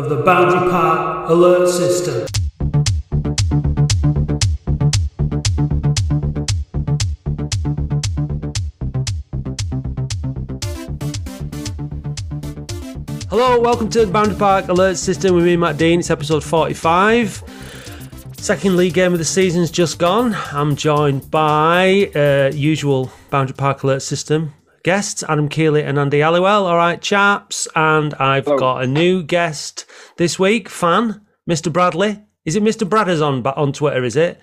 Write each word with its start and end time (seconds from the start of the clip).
of 0.00 0.08
the 0.08 0.16
Boundary 0.16 0.70
Park 0.70 1.28
alert 1.28 1.68
system. 1.68 2.26
Hello, 13.28 13.60
welcome 13.60 13.90
to 13.90 14.06
the 14.06 14.10
Boundary 14.10 14.36
Park 14.36 14.68
alert 14.68 14.96
system 14.96 15.34
with 15.34 15.44
me, 15.44 15.58
Matt 15.58 15.76
Dean. 15.76 15.98
It's 15.98 16.08
episode 16.08 16.42
45. 16.42 17.44
Second 18.38 18.78
league 18.78 18.94
game 18.94 19.12
of 19.12 19.18
the 19.18 19.24
season's 19.26 19.70
just 19.70 19.98
gone. 19.98 20.34
I'm 20.50 20.76
joined 20.76 21.30
by 21.30 22.10
uh, 22.14 22.50
usual 22.54 23.12
Boundary 23.28 23.54
Park 23.54 23.82
alert 23.82 24.00
system 24.00 24.54
guests, 24.82 25.22
Adam 25.28 25.48
Keeley 25.48 25.82
and 25.82 25.98
Andy 25.98 26.20
Halliwell. 26.20 26.66
All 26.66 26.76
right, 26.76 27.00
chaps. 27.00 27.68
And 27.74 28.14
I've 28.14 28.44
Hello. 28.44 28.58
got 28.58 28.84
a 28.84 28.86
new 28.86 29.22
guest 29.22 29.79
this 30.20 30.38
week, 30.38 30.68
fan, 30.68 31.18
Mr. 31.48 31.72
Bradley. 31.72 32.22
Is 32.44 32.54
it 32.54 32.62
Mr. 32.62 32.86
Bradders 32.86 33.26
on 33.26 33.44
on 33.46 33.72
Twitter, 33.72 34.04
is 34.04 34.16
it? 34.16 34.38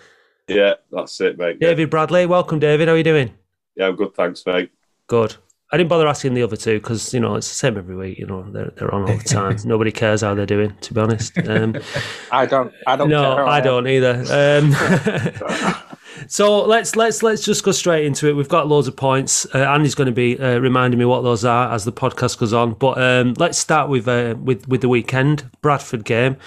Yeah, 0.48 0.74
that's 0.92 1.22
it, 1.22 1.38
mate. 1.38 1.58
Yeah, 1.62 1.70
David 1.70 1.92
Bradley. 1.92 2.26
Welcome, 2.26 2.58
David. 2.58 2.88
How 2.88 2.96
are 2.96 2.98
you 2.98 3.04
doing? 3.04 3.36
yeah 3.76 3.86
I'm 3.86 3.96
good, 3.96 4.16
thanks, 4.16 4.44
mate. 4.48 4.72
Good. 5.06 5.36
I 5.72 5.78
didn't 5.78 5.90
bother 5.90 6.08
asking 6.08 6.34
the 6.34 6.42
other 6.42 6.56
two 6.56 6.80
because 6.80 7.14
you 7.14 7.20
know 7.20 7.36
it's 7.36 7.48
the 7.48 7.54
same 7.54 7.78
every 7.78 7.96
week. 7.96 8.18
You 8.18 8.26
know 8.26 8.50
they're 8.52 8.72
they're 8.76 8.94
on 8.94 9.04
all 9.04 9.18
the 9.18 9.24
time. 9.26 9.56
Nobody 9.66 9.92
cares 9.92 10.22
how 10.22 10.34
they're 10.34 10.48
doing, 10.48 10.76
to 10.82 10.94
be 10.96 11.00
honest. 11.00 11.38
Um, 11.48 11.76
I 12.32 12.48
don't. 12.48 12.74
I 12.88 12.96
don't. 12.96 13.10
no, 13.10 13.36
care. 13.36 13.46
I 13.46 13.62
don't 13.62 13.88
either. 13.88 14.24
Um, 14.32 15.84
so 16.28 16.64
let's 16.64 16.96
let's 16.96 17.24
let's 17.24 17.44
just 17.44 17.64
go 17.64 17.72
straight 17.72 18.06
into 18.06 18.28
it. 18.28 18.34
We've 18.34 18.50
got 18.50 18.68
loads 18.68 18.88
of 18.88 18.96
points. 18.96 19.46
Uh, 19.54 19.60
Andy's 19.60 19.96
going 19.96 20.08
to 20.08 20.12
be 20.12 20.40
uh, 20.40 20.60
reminding 20.60 20.98
me 20.98 21.06
what 21.06 21.22
those 21.22 21.46
are 21.46 21.72
as 21.72 21.86
the 21.86 21.92
podcast 21.92 22.40
goes 22.40 22.54
on. 22.54 22.74
But 22.74 23.02
um, 23.02 23.34
let's 23.38 23.58
start 23.58 23.90
with 23.90 24.08
uh, 24.08 24.36
with 24.42 24.68
with 24.68 24.82
the 24.82 24.90
weekend 24.90 25.50
Bradford 25.62 26.06
game. 26.06 26.38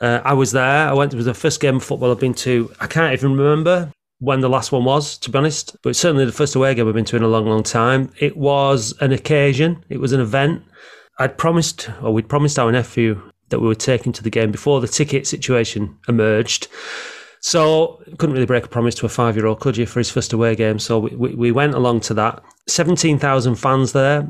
Uh, 0.00 0.20
I 0.24 0.32
was 0.32 0.52
there. 0.52 0.88
I 0.88 0.92
went. 0.92 1.12
It 1.12 1.16
was 1.16 1.26
the 1.26 1.34
first 1.34 1.60
game 1.60 1.76
of 1.76 1.84
football 1.84 2.10
I've 2.10 2.20
been 2.20 2.34
to. 2.34 2.72
I 2.80 2.86
can't 2.86 3.12
even 3.12 3.36
remember 3.36 3.92
when 4.18 4.40
the 4.40 4.48
last 4.48 4.70
one 4.72 4.84
was, 4.84 5.18
to 5.18 5.30
be 5.30 5.38
honest. 5.38 5.76
But 5.82 5.96
certainly 5.96 6.24
the 6.24 6.32
first 6.32 6.54
away 6.54 6.74
game 6.74 6.88
I've 6.88 6.94
been 6.94 7.04
to 7.06 7.16
in 7.16 7.22
a 7.22 7.28
long, 7.28 7.46
long 7.46 7.62
time. 7.62 8.12
It 8.18 8.36
was 8.36 8.94
an 9.00 9.12
occasion. 9.12 9.84
It 9.88 9.98
was 9.98 10.12
an 10.12 10.20
event. 10.20 10.62
I'd 11.18 11.36
promised, 11.36 11.90
or 12.02 12.12
we'd 12.12 12.28
promised 12.28 12.58
our 12.58 12.72
nephew 12.72 13.20
that 13.50 13.60
we 13.60 13.68
were 13.68 13.74
taking 13.74 14.12
to 14.12 14.22
the 14.22 14.30
game 14.30 14.50
before 14.50 14.80
the 14.80 14.88
ticket 14.88 15.26
situation 15.26 15.98
emerged. 16.08 16.68
So 17.40 18.02
couldn't 18.18 18.34
really 18.34 18.46
break 18.46 18.64
a 18.64 18.68
promise 18.68 18.94
to 18.96 19.06
a 19.06 19.08
five-year-old, 19.08 19.60
could 19.60 19.76
you, 19.76 19.86
for 19.86 19.98
his 19.98 20.10
first 20.10 20.32
away 20.32 20.54
game? 20.54 20.78
So 20.78 20.98
we, 20.98 21.16
we, 21.16 21.34
we 21.34 21.52
went 21.52 21.74
along 21.74 22.00
to 22.00 22.14
that. 22.14 22.42
Seventeen 22.66 23.18
thousand 23.18 23.56
fans 23.56 23.92
there. 23.92 24.28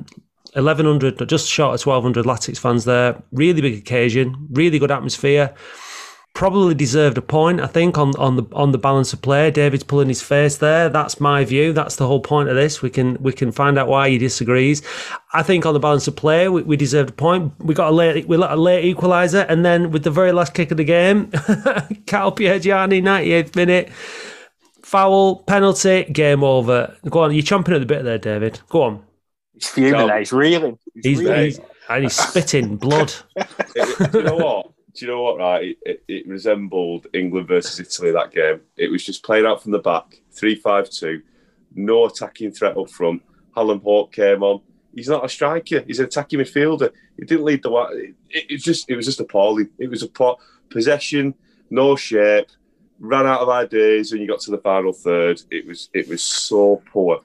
1100 0.55 1.29
just 1.29 1.47
short 1.47 1.81
of 1.81 1.87
1200 1.87 2.27
Latics 2.27 2.59
fans 2.59 2.85
there 2.85 3.23
really 3.31 3.61
big 3.61 3.79
occasion 3.79 4.35
really 4.51 4.81
good 4.81 4.91
atmosphere 4.91 5.55
probably 6.35 6.75
deserved 6.75 7.19
a 7.19 7.23
point. 7.23 7.61
I 7.61 7.67
think 7.67 7.99
on 7.99 8.15
on 8.17 8.37
the 8.37 8.47
on 8.53 8.73
the 8.73 8.79
balance 8.79 9.13
of 9.13 9.23
play. 9.23 9.51
David's 9.51 9.85
pulling 9.85 10.09
his 10.09 10.23
face 10.23 10.57
there. 10.57 10.89
That's 10.89 11.21
my 11.21 11.45
view. 11.45 11.73
That's 11.73 11.97
the 11.97 12.07
whole 12.07 12.21
point 12.21 12.49
of 12.49 12.57
this. 12.57 12.83
We 12.83 12.91
can 12.91 13.23
we 13.23 13.33
can 13.33 13.53
find 13.53 13.79
out 13.79 13.89
why 13.89 14.09
he 14.09 14.19
disagrees. 14.19 14.83
I 15.33 15.43
think 15.43 15.67
on 15.67 15.75
the 15.75 15.81
balance 15.81 16.09
of 16.09 16.17
play, 16.17 16.49
we, 16.49 16.63
we 16.63 16.77
deserved 16.77 17.11
a 17.11 17.13
point. 17.13 17.53
We 17.59 17.75
got 17.75 17.89
a 17.89 17.95
late 17.95 18.27
we 18.29 18.37
got 18.37 18.53
a 18.53 18.57
late 18.57 18.97
equaliser, 18.97 19.47
and 19.49 19.65
then 19.65 19.91
with 19.91 20.05
the 20.05 20.11
very 20.11 20.33
last 20.33 20.55
kick 20.55 20.71
of 20.71 20.77
the 20.77 20.85
game, 20.85 21.31
Carl 22.07 22.33
Piergianni, 22.33 23.03
98th 23.03 23.57
minute. 23.57 23.91
Foul, 24.83 25.37
penalty, 25.45 26.03
game 26.05 26.43
over. 26.43 26.97
Go 27.09 27.21
on, 27.21 27.33
you're 27.33 27.45
chomping 27.45 27.75
at 27.75 27.79
the 27.79 27.87
bit 27.87 28.03
there, 28.03 28.19
David. 28.19 28.59
Go 28.71 28.83
on. 28.83 29.05
He's 29.55 29.69
fuming. 29.69 30.07
there. 30.07 30.19
He's 30.19 30.33
reeling. 30.33 30.79
He's, 31.01 31.21
reeling. 31.21 31.45
he's 31.45 31.61
and 31.91 32.05
he's 32.05 32.17
spitting 32.17 32.77
blood. 32.77 33.13
You 34.13 34.23
know 34.23 34.37
what? 34.37 34.70
Do 34.95 35.05
you 35.05 35.11
know 35.11 35.23
what? 35.23 35.39
Right, 35.39 35.77
it, 35.83 36.03
it, 36.09 36.27
resembled 36.27 37.07
England 37.13 37.49
versus 37.49 37.79
Italy 37.79 38.13
that 38.13 38.33
game. 38.33 38.61
It 38.77 38.91
was 38.91 39.05
just 39.05 39.23
playing 39.23 39.47
out 39.47 39.63
from 39.63 39.73
the 39.73 39.79
back, 39.79 40.21
three-five-two, 40.33 41.23
no 41.75 42.07
attacking 42.07 42.53
threat 42.53 42.77
up 42.77 42.91
front. 42.91 43.23
Hallam 43.55 43.81
Hope 43.83 44.13
came 44.13 44.43
on. 44.43 44.61
He's 44.95 45.09
not 45.09 45.25
a 45.25 45.29
striker. 45.29 45.85
He's 45.87 46.01
an 46.01 46.07
attacking 46.07 46.41
midfielder. 46.41 46.91
He 47.17 47.25
didn't 47.25 47.45
lead 47.45 47.63
the 47.63 47.71
way. 47.71 48.15
It, 48.31 48.51
it 48.51 48.53
was 48.55 48.63
just, 48.63 48.91
it 48.91 48.97
was 48.97 49.07
just 49.07 49.21
appalling. 49.21 49.71
It 49.79 49.89
was 49.89 50.03
a 50.03 50.09
po- 50.09 50.39
possession, 50.71 51.35
no 51.71 51.95
shape, 51.95 52.49
ran 52.99 53.27
out 53.27 53.41
of 53.41 53.49
ideas 53.49 54.13
when 54.13 54.21
you 54.21 54.29
got 54.29 54.41
to 54.41 54.51
the 54.51 54.59
final 54.59 54.93
third. 54.93 55.41
It 55.51 55.67
was, 55.67 55.89
it 55.95 56.09
was 56.09 56.23
so 56.23 56.83
poor. 56.93 57.21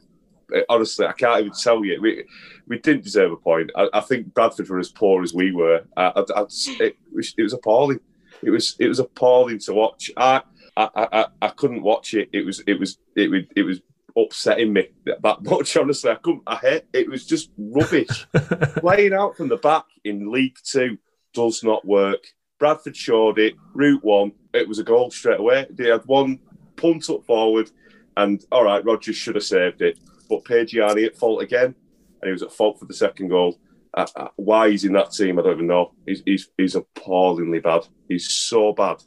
Honestly, 0.70 1.06
I 1.06 1.14
can't 1.14 1.42
even 1.42 1.54
tell 1.54 1.84
you. 1.84 2.02
We, 2.02 2.26
we 2.68 2.80
didn't 2.80 3.04
deserve 3.04 3.32
a 3.32 3.38
point. 3.38 3.72
I, 3.76 3.90
I 3.94 4.02
think 4.02 4.34
Bradford 4.34 4.70
were 4.70 4.80
as 4.80 4.92
poor 4.92 5.24
as 5.24 5.34
we 5.34 5.52
were. 5.52 5.82
I, 5.98 6.12
I, 6.16 6.46
it, 6.80 6.98
was, 7.14 7.34
it 7.38 7.44
was 7.44 7.54
appalling. 7.54 8.00
It 8.44 8.50
was 8.50 8.76
it 8.80 8.88
was 8.88 9.00
appalling 9.00 9.60
to 9.60 9.74
watch. 9.74 10.12
I, 10.18 10.42
I 10.78 10.90
I 10.96 11.26
I 11.42 11.48
couldn't 11.50 11.84
watch 11.84 12.14
it. 12.14 12.30
It 12.34 12.46
was 12.46 12.62
it 12.68 12.80
was 12.80 12.98
it 13.16 13.30
was 13.30 13.42
it 13.56 13.64
was 13.64 13.82
upsetting 14.18 14.74
me 14.74 14.90
that 15.06 15.22
that 15.22 15.44
much. 15.44 15.76
Honestly, 15.78 16.12
I 16.12 16.16
couldn't. 16.16 16.44
I 16.48 16.56
hate. 16.58 16.84
It 16.94 17.10
was 17.10 17.26
just 17.26 17.52
rubbish. 17.58 18.28
Playing 18.78 19.14
out 19.14 19.38
from 19.38 19.50
the 19.50 19.58
back 19.58 19.86
in 20.04 20.32
League 20.32 20.58
Two 20.64 20.98
does 21.34 21.64
not 21.64 21.86
work. 21.86 22.26
Bradford 22.60 22.96
showed 22.96 23.38
it. 23.40 23.54
Route 23.74 24.04
one, 24.04 24.32
it 24.54 24.68
was 24.68 24.80
a 24.80 24.84
goal 24.84 25.12
straight 25.12 25.40
away. 25.40 25.68
They 25.70 25.90
had 25.90 26.06
one 26.06 26.40
punt 26.78 27.10
up 27.10 27.26
forward, 27.26 27.70
and 28.16 28.44
all 28.52 28.64
right, 28.64 28.86
Rogers 28.86 29.16
should 29.16 29.36
have 29.36 29.44
saved 29.44 29.82
it, 29.82 30.00
but 30.30 30.44
Piergianni 30.44 31.06
at 31.06 31.18
fault 31.18 31.42
again, 31.42 31.76
and 32.22 32.28
he 32.28 32.32
was 32.32 32.44
at 32.44 32.52
fault 32.52 32.80
for 32.80 32.86
the 32.86 32.94
second 32.94 33.30
goal. 33.30 33.60
Uh, 33.94 34.08
uh, 34.16 34.28
why 34.36 34.70
he's 34.70 34.84
in 34.84 34.94
that 34.94 35.12
team, 35.12 35.40
I 35.40 35.44
don't 35.44 35.54
even 35.54 35.68
know. 35.68 35.94
He's 36.06 36.22
he's, 36.26 36.50
he's 36.58 36.76
appallingly 36.76 37.60
bad. 37.60 37.88
He's 38.10 38.30
so 38.30 38.74
bad. 38.74 38.98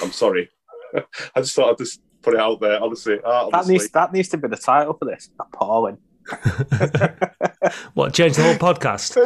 I'm 0.00 0.12
sorry. 0.12 0.48
I 1.34 1.40
just 1.40 1.54
thought 1.54 1.70
I'd 1.70 1.78
just 1.78 2.00
put 2.22 2.34
it 2.34 2.40
out 2.40 2.60
there. 2.60 2.80
Honestly, 2.80 3.18
ah, 3.24 3.50
That 3.50 3.66
needs. 3.66 3.88
That 3.90 4.12
needs 4.12 4.28
to 4.28 4.36
be 4.36 4.48
the 4.48 4.56
title 4.56 4.94
for 4.94 5.06
this. 5.06 5.30
Appalling. 5.40 5.98
What, 7.94 8.14
change 8.14 8.36
the 8.36 8.42
whole 8.42 8.54
podcast? 8.54 9.16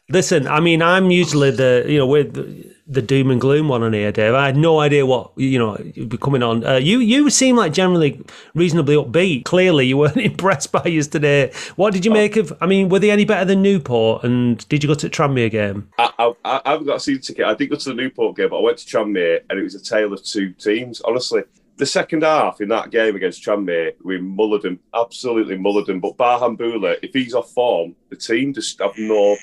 Listen, 0.08 0.46
I 0.48 0.60
mean, 0.60 0.82
I'm 0.82 1.10
usually 1.10 1.50
the, 1.50 1.84
you 1.86 1.98
know, 1.98 2.06
with 2.06 2.74
the 2.88 3.02
doom 3.02 3.30
and 3.30 3.40
gloom 3.40 3.68
one 3.68 3.82
on 3.82 3.92
here, 3.92 4.10
Dave. 4.10 4.32
I 4.34 4.46
had 4.46 4.56
no 4.56 4.80
idea 4.80 5.04
what, 5.04 5.32
you 5.36 5.58
know, 5.58 5.76
you'd 5.94 6.08
be 6.08 6.16
coming 6.16 6.42
on. 6.42 6.64
Uh, 6.64 6.76
you 6.76 6.98
you 7.00 7.28
seem 7.28 7.54
like 7.54 7.72
generally 7.72 8.24
reasonably 8.54 8.96
upbeat. 8.96 9.44
Clearly, 9.44 9.86
you 9.86 9.98
weren't 9.98 10.16
impressed 10.32 10.72
by 10.72 10.82
yesterday. 10.84 11.52
What 11.76 11.92
did 11.92 12.04
you 12.04 12.10
make 12.10 12.36
of, 12.36 12.56
I 12.60 12.66
mean, 12.66 12.88
were 12.88 12.98
they 12.98 13.10
any 13.10 13.26
better 13.26 13.44
than 13.44 13.60
Newport? 13.60 14.24
And 14.24 14.66
did 14.68 14.82
you 14.82 14.88
go 14.88 14.94
to 14.94 15.10
Tranmere 15.10 15.50
game? 15.50 15.88
I, 15.98 16.12
I, 16.18 16.60
I 16.64 16.70
haven't 16.70 16.86
got 16.86 16.96
a 16.96 17.00
season 17.00 17.22
ticket. 17.22 17.44
I 17.44 17.54
did 17.54 17.68
go 17.68 17.76
to 17.76 17.88
the 17.90 17.94
Newport 17.94 18.36
game, 18.36 18.48
but 18.48 18.58
I 18.58 18.62
went 18.62 18.78
to 18.78 18.86
Tranmere 18.86 19.40
and 19.50 19.58
it 19.58 19.62
was 19.62 19.74
a 19.74 19.82
tale 19.82 20.12
of 20.12 20.24
two 20.24 20.52
teams. 20.54 21.02
Honestly, 21.02 21.42
the 21.76 21.86
second 21.86 22.22
half 22.22 22.60
in 22.62 22.68
that 22.68 22.90
game 22.90 23.16
against 23.16 23.44
Tranmere, 23.44 23.92
we 24.02 24.18
mullered 24.18 24.62
them, 24.62 24.80
absolutely 24.94 25.56
mullered 25.58 25.86
them. 25.86 26.00
But 26.00 26.16
Bahamboula, 26.16 26.96
if 27.02 27.12
he's 27.12 27.34
off 27.34 27.52
form, 27.52 27.94
the 28.08 28.16
team 28.16 28.54
just 28.54 28.80
have 28.80 28.96
no 28.96 29.36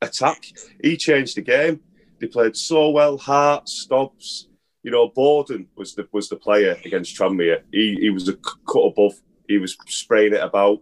attack. 0.00 0.46
He 0.82 0.96
changed 0.96 1.36
the 1.36 1.42
game. 1.42 1.80
They 2.24 2.28
played 2.30 2.56
so 2.56 2.88
well. 2.88 3.18
Hart, 3.18 3.68
Stobbs, 3.68 4.48
you 4.82 4.90
know, 4.90 5.08
Borden 5.08 5.68
was 5.76 5.94
the 5.94 6.08
was 6.10 6.30
the 6.30 6.36
player 6.36 6.74
against 6.82 7.14
Tranmere. 7.18 7.60
He 7.70 7.96
he 8.00 8.08
was 8.08 8.28
a 8.30 8.34
cut 8.66 8.80
above. 8.80 9.12
He 9.46 9.58
was 9.58 9.76
spraying 9.88 10.32
it 10.32 10.40
about. 10.40 10.78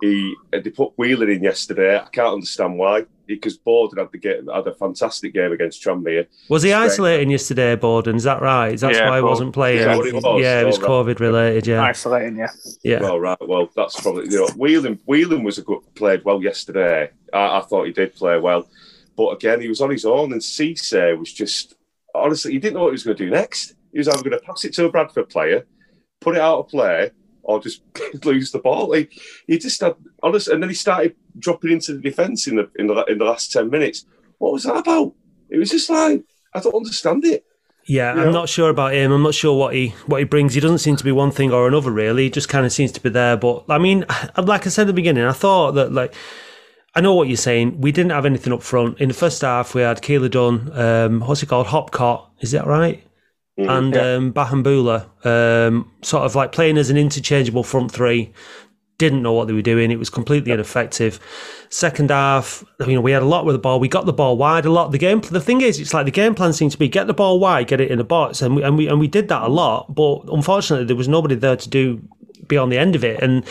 He 0.00 0.36
they 0.52 0.70
put 0.70 0.92
Whelan 0.96 1.30
in 1.30 1.42
yesterday. 1.42 1.96
I 1.98 2.06
can't 2.12 2.34
understand 2.34 2.78
why 2.78 3.06
because 3.26 3.56
Borden 3.58 3.98
had 3.98 4.12
the 4.12 4.18
game, 4.18 4.46
had 4.46 4.68
a 4.68 4.74
fantastic 4.74 5.34
game 5.34 5.50
against 5.50 5.82
Tranmere. 5.84 6.28
Was 6.48 6.62
he 6.62 6.68
Straight. 6.70 6.84
isolating 6.84 7.30
yesterday, 7.30 7.74
Borden? 7.74 8.14
Is 8.14 8.22
that 8.22 8.40
right? 8.40 8.78
That's 8.78 8.96
Yeah, 8.96 9.10
why 9.10 9.16
he 9.16 9.22
well, 9.22 9.32
wasn't 9.32 9.52
playing. 9.52 9.80
yeah, 9.80 9.96
it 9.96 10.14
was. 10.14 10.40
Yeah, 10.42 10.60
it 10.60 10.64
was 10.66 10.78
right. 10.78 10.88
COVID 10.88 11.18
related. 11.18 11.66
Yeah, 11.66 11.82
Isolating. 11.82 12.36
Yeah. 12.36 12.50
yeah. 12.84 13.00
Well, 13.00 13.18
right. 13.18 13.48
Well, 13.48 13.68
that's 13.74 14.00
probably 14.00 14.26
you 14.30 14.38
know 14.38 14.48
Whelan. 14.56 15.00
Whelan 15.06 15.42
was 15.42 15.58
a 15.58 15.62
good 15.62 15.80
played 15.96 16.24
well 16.24 16.40
yesterday. 16.40 17.10
I, 17.34 17.58
I 17.58 17.60
thought 17.62 17.86
he 17.86 17.92
did 17.92 18.14
play 18.14 18.38
well, 18.38 18.68
but 19.18 19.30
again, 19.30 19.60
he 19.60 19.68
was 19.68 19.80
on 19.80 19.90
his 19.90 20.04
own, 20.04 20.32
and 20.32 20.40
Cisse 20.40 21.18
was 21.18 21.32
just 21.32 21.74
honestly 22.14 22.52
he 22.52 22.58
didn't 22.60 22.74
know 22.74 22.84
what 22.84 22.90
he 22.90 22.92
was 22.92 23.02
going 23.02 23.16
to 23.16 23.24
do 23.24 23.30
next. 23.30 23.74
He 23.90 23.98
was 23.98 24.06
either 24.06 24.22
going 24.22 24.38
to 24.38 24.46
pass 24.46 24.64
it 24.64 24.72
to 24.74 24.84
a 24.84 24.90
Bradford 24.90 25.28
player, 25.28 25.66
put 26.20 26.36
it 26.36 26.40
out 26.40 26.60
of 26.60 26.68
play, 26.68 27.10
or 27.42 27.60
just 27.60 27.82
lose 28.24 28.52
the 28.52 28.60
ball. 28.60 28.92
He, 28.92 29.08
he 29.48 29.58
just 29.58 29.80
had 29.80 29.96
honest, 30.22 30.46
and 30.46 30.62
then 30.62 30.70
he 30.70 30.74
started 30.76 31.16
dropping 31.36 31.72
into 31.72 31.94
the 31.94 32.00
defence 32.00 32.46
in 32.46 32.54
the 32.54 32.70
in 32.76 32.86
the 32.86 33.04
in 33.06 33.18
the 33.18 33.24
last 33.24 33.50
ten 33.50 33.68
minutes. 33.70 34.06
What 34.38 34.52
was 34.52 34.62
that 34.62 34.76
about? 34.76 35.14
It 35.50 35.58
was 35.58 35.70
just 35.70 35.90
like 35.90 36.22
I 36.54 36.60
don't 36.60 36.76
understand 36.76 37.24
it. 37.24 37.44
Yeah, 37.86 38.14
You 38.14 38.20
I'm 38.20 38.26
know? 38.26 38.32
not 38.40 38.48
sure 38.48 38.70
about 38.70 38.92
him. 38.92 39.10
I'm 39.10 39.22
not 39.24 39.34
sure 39.34 39.58
what 39.58 39.74
he 39.74 39.88
what 40.06 40.18
he 40.18 40.24
brings. 40.24 40.54
He 40.54 40.60
doesn't 40.60 40.78
seem 40.78 40.94
to 40.94 41.02
be 41.04 41.10
one 41.10 41.32
thing 41.32 41.50
or 41.50 41.66
another 41.66 41.90
really. 41.90 42.24
He 42.24 42.30
just 42.30 42.48
kind 42.48 42.64
of 42.64 42.70
seems 42.72 42.92
to 42.92 43.00
be 43.00 43.08
there. 43.08 43.36
But 43.36 43.64
I 43.68 43.78
mean, 43.78 44.04
like 44.40 44.64
I 44.64 44.70
said 44.70 44.82
at 44.82 44.86
the 44.86 44.92
beginning, 44.92 45.24
I 45.24 45.32
thought 45.32 45.72
that 45.72 45.92
like 45.92 46.14
I 46.94 47.00
know 47.00 47.14
what 47.14 47.28
you're 47.28 47.36
saying. 47.36 47.80
We 47.80 47.92
didn't 47.92 48.10
have 48.10 48.26
anything 48.26 48.52
up 48.52 48.62
front 48.62 48.98
in 49.00 49.08
the 49.08 49.14
first 49.14 49.42
half. 49.42 49.74
We 49.74 49.82
had 49.82 50.02
Keillor-Dunn, 50.02 50.72
um, 50.78 51.20
what's 51.20 51.42
it 51.42 51.46
called, 51.46 51.68
Hopcutt, 51.68 52.26
is 52.40 52.50
that 52.52 52.66
right? 52.66 53.04
Mm, 53.58 53.78
and 53.78 53.94
yeah. 53.94 54.14
um, 54.14 54.32
Bahamboula, 54.32 55.06
um, 55.26 55.90
sort 56.02 56.24
of 56.24 56.34
like 56.34 56.52
playing 56.52 56.78
as 56.78 56.90
an 56.90 56.96
interchangeable 56.96 57.62
front 57.62 57.92
three. 57.92 58.32
didn't 58.98 59.22
know 59.22 59.32
what 59.32 59.46
they 59.46 59.52
were 59.52 59.62
doing. 59.62 59.90
It 59.90 59.98
was 59.98 60.10
completely 60.10 60.50
ineffective. 60.50 61.20
Second 61.70 62.10
half, 62.10 62.64
you 62.80 62.94
know, 62.94 63.00
we 63.00 63.12
had 63.12 63.22
a 63.22 63.26
lot 63.26 63.44
with 63.44 63.54
the 63.54 63.60
ball. 63.60 63.78
We 63.78 63.88
got 63.88 64.06
the 64.06 64.12
ball 64.12 64.36
wide 64.36 64.64
a 64.64 64.70
lot. 64.70 64.90
The 64.90 64.98
game, 64.98 65.20
the 65.20 65.40
thing 65.40 65.60
is, 65.60 65.78
it's 65.78 65.94
like 65.94 66.04
the 66.04 66.10
game 66.10 66.34
plan 66.34 66.52
seemed 66.52 66.72
to 66.72 66.78
be 66.78 66.88
get 66.88 67.06
the 67.06 67.14
ball 67.14 67.38
wide, 67.38 67.68
get 67.68 67.80
it 67.80 67.90
in 67.90 67.98
the 67.98 68.04
box, 68.04 68.42
and 68.42 68.56
we 68.56 68.62
and 68.62 68.76
we 68.76 68.88
and 68.88 68.98
we 68.98 69.06
did 69.06 69.28
that 69.28 69.42
a 69.42 69.48
lot. 69.48 69.94
But 69.94 70.24
unfortunately, 70.32 70.86
there 70.86 70.96
was 70.96 71.08
nobody 71.08 71.36
there 71.36 71.56
to 71.56 71.68
do 71.68 72.02
beyond 72.46 72.72
the 72.72 72.78
end 72.78 72.94
of 72.94 73.04
it, 73.04 73.20
and 73.22 73.44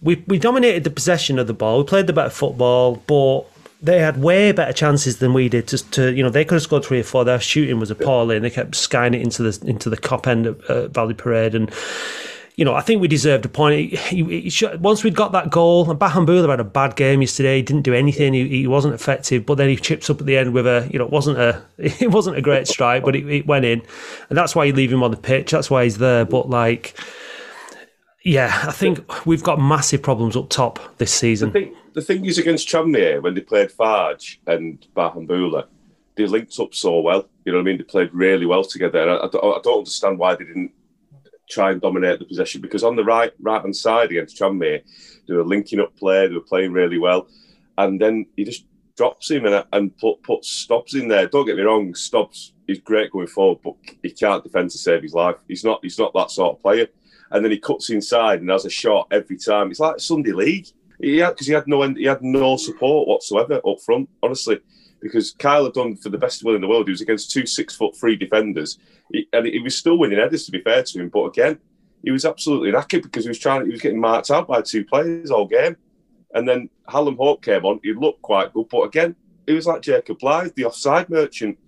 we 0.00 0.22
we 0.26 0.38
dominated 0.38 0.84
the 0.84 0.90
possession 0.90 1.38
of 1.38 1.46
the 1.46 1.54
ball. 1.54 1.78
We 1.78 1.84
played 1.84 2.06
the 2.06 2.12
better 2.12 2.30
football, 2.30 2.96
but 3.06 3.42
they 3.82 3.98
had 3.98 4.22
way 4.22 4.52
better 4.52 4.72
chances 4.72 5.18
than 5.18 5.34
we 5.34 5.48
did 5.48 5.66
to, 5.68 5.90
to 5.90 6.12
you 6.12 6.22
know 6.22 6.30
they 6.30 6.44
could 6.44 6.56
have 6.56 6.62
scored 6.62 6.84
three 6.84 7.00
or 7.00 7.04
four. 7.04 7.24
Their 7.24 7.40
shooting 7.40 7.78
was 7.78 7.90
appalling. 7.90 8.42
They 8.42 8.50
kept 8.50 8.74
skying 8.74 9.14
it 9.14 9.22
into 9.22 9.42
the 9.42 9.66
into 9.68 9.90
the 9.90 9.96
Kop 9.96 10.26
end 10.26 10.46
of 10.46 10.60
uh, 10.62 10.88
Valley 10.88 11.14
Parade 11.14 11.54
and 11.54 11.72
you 12.56 12.66
know, 12.66 12.74
I 12.74 12.82
think 12.82 13.00
we 13.00 13.08
deserved 13.08 13.46
a 13.46 13.48
point. 13.48 13.92
He, 13.92 14.22
he, 14.24 14.50
he 14.50 14.66
once 14.76 15.02
we'd 15.02 15.14
got 15.14 15.32
that 15.32 15.50
goal, 15.50 15.90
and 15.90 15.98
Bahamboula 15.98 16.50
had 16.50 16.60
a 16.60 16.64
bad 16.64 16.96
game 16.96 17.22
yesterday. 17.22 17.56
He 17.56 17.62
didn't 17.62 17.82
do 17.82 17.94
anything. 17.94 18.34
He, 18.34 18.46
he, 18.48 18.66
wasn't 18.66 18.94
effective. 18.94 19.46
But 19.46 19.54
then 19.54 19.70
he 19.70 19.76
chips 19.76 20.10
up 20.10 20.20
at 20.20 20.26
the 20.26 20.36
end 20.36 20.52
with 20.52 20.66
a, 20.66 20.88
you 20.92 20.98
know, 20.98 21.06
it 21.06 21.10
wasn't 21.10 21.38
a, 21.38 21.62
it 21.78 22.10
wasn't 22.10 22.36
a 22.36 22.42
great 22.42 22.68
strike, 22.68 23.04
but 23.04 23.16
it, 23.16 23.26
it 23.26 23.46
went 23.46 23.64
in, 23.64 23.82
and 24.28 24.36
that's 24.36 24.54
why 24.54 24.64
you 24.64 24.74
leave 24.74 24.92
him 24.92 25.02
on 25.02 25.10
the 25.10 25.16
pitch. 25.16 25.50
That's 25.50 25.70
why 25.70 25.84
he's 25.84 25.98
there. 25.98 26.26
But 26.26 26.50
like, 26.50 26.94
yeah, 28.24 28.64
I 28.66 28.72
think 28.72 29.26
we've 29.26 29.42
got 29.42 29.60
massive 29.60 30.02
problems 30.02 30.36
up 30.36 30.48
top 30.48 30.98
this 30.98 31.12
season. 31.12 31.50
The 31.50 31.60
thing, 31.60 31.76
the 31.94 32.02
thing 32.02 32.24
is 32.24 32.38
against 32.38 32.68
Tranmere 32.68 33.22
when 33.22 33.34
they 33.34 33.40
played 33.40 33.70
Fage 33.70 34.38
and 34.46 34.86
Bahamboula, 34.94 35.66
they 36.16 36.26
linked 36.26 36.58
up 36.60 36.74
so 36.74 37.00
well. 37.00 37.28
You 37.44 37.52
know 37.52 37.58
what 37.58 37.62
I 37.62 37.64
mean? 37.64 37.78
They 37.78 37.84
played 37.84 38.10
really 38.12 38.46
well 38.46 38.64
together. 38.64 39.08
I, 39.08 39.26
I, 39.26 39.28
don't, 39.28 39.44
I 39.44 39.60
don't 39.62 39.78
understand 39.78 40.18
why 40.18 40.34
they 40.36 40.44
didn't 40.44 40.72
try 41.50 41.72
and 41.72 41.80
dominate 41.80 42.18
the 42.18 42.24
possession 42.24 42.60
because 42.60 42.84
on 42.84 42.96
the 42.96 43.04
right 43.04 43.32
right 43.40 43.60
hand 43.60 43.76
side 43.76 44.10
against 44.10 44.38
Tranmere, 44.38 44.82
they 45.26 45.34
were 45.34 45.44
linking 45.44 45.80
up 45.80 45.96
play, 45.96 46.26
they 46.26 46.34
were 46.34 46.40
playing 46.40 46.72
really 46.72 46.98
well, 46.98 47.26
and 47.78 48.00
then 48.00 48.26
he 48.36 48.44
just 48.44 48.64
drops 48.96 49.30
him 49.30 49.46
and, 49.46 49.64
and 49.72 49.96
put 49.98 50.22
puts 50.22 50.48
Stobbs 50.48 50.94
in 50.94 51.08
there. 51.08 51.26
Don't 51.26 51.46
get 51.46 51.56
me 51.56 51.62
wrong, 51.62 51.94
Stobbs 51.94 52.54
is 52.68 52.78
great 52.78 53.10
going 53.10 53.26
forward, 53.26 53.58
but 53.64 53.74
he 54.02 54.10
can't 54.10 54.44
defend 54.44 54.70
to 54.70 54.78
save 54.78 55.02
his 55.02 55.14
life. 55.14 55.36
He's 55.48 55.64
not 55.64 55.80
he's 55.82 55.98
not 55.98 56.14
that 56.14 56.30
sort 56.30 56.56
of 56.56 56.62
player. 56.62 56.86
And 57.32 57.44
then 57.44 57.50
he 57.50 57.58
cuts 57.58 57.90
inside 57.90 58.40
and 58.40 58.50
has 58.50 58.66
a 58.66 58.70
shot 58.70 59.08
every 59.10 59.36
time. 59.38 59.70
It's 59.70 59.80
like 59.80 59.98
Sunday 59.98 60.32
league. 60.32 60.68
Yeah, 61.00 61.30
because 61.30 61.46
he 61.46 61.52
had 61.52 61.66
no 61.66 61.82
he 61.94 62.04
had 62.04 62.22
no 62.22 62.56
support 62.56 63.08
whatsoever 63.08 63.60
up 63.66 63.80
front. 63.84 64.08
Honestly, 64.22 64.60
because 65.00 65.32
Kyle 65.32 65.64
had 65.64 65.72
done 65.72 65.96
for 65.96 66.10
the 66.10 66.18
best 66.18 66.44
will 66.44 66.54
in 66.54 66.60
the 66.60 66.68
world. 66.68 66.86
He 66.86 66.92
was 66.92 67.00
against 67.00 67.32
two 67.32 67.44
six 67.44 67.74
foot 67.74 67.96
three 67.96 68.16
defenders, 68.16 68.78
he, 69.10 69.26
and 69.32 69.46
he 69.46 69.58
was 69.58 69.76
still 69.76 69.98
winning 69.98 70.18
headers. 70.18 70.46
To 70.46 70.52
be 70.52 70.62
fair 70.62 70.82
to 70.82 71.00
him, 71.00 71.08
but 71.08 71.24
again, 71.24 71.58
he 72.04 72.12
was 72.12 72.24
absolutely 72.24 72.70
knackered 72.70 73.02
because 73.02 73.24
he 73.24 73.28
was 73.28 73.38
trying. 73.38 73.66
He 73.66 73.72
was 73.72 73.80
getting 73.80 74.00
marked 74.00 74.30
out 74.30 74.46
by 74.46 74.62
two 74.62 74.84
players 74.84 75.30
all 75.30 75.46
game, 75.46 75.76
and 76.34 76.48
then 76.48 76.70
Hallam 76.88 77.16
Hope 77.16 77.42
came 77.42 77.64
on. 77.64 77.80
He 77.82 77.92
looked 77.92 78.22
quite 78.22 78.52
good, 78.52 78.68
but 78.70 78.82
again, 78.82 79.16
he 79.46 79.54
was 79.54 79.66
like 79.66 79.82
Jacob 79.82 80.18
Blyth, 80.20 80.54
the 80.54 80.66
offside 80.66 81.10
merchant, 81.10 81.58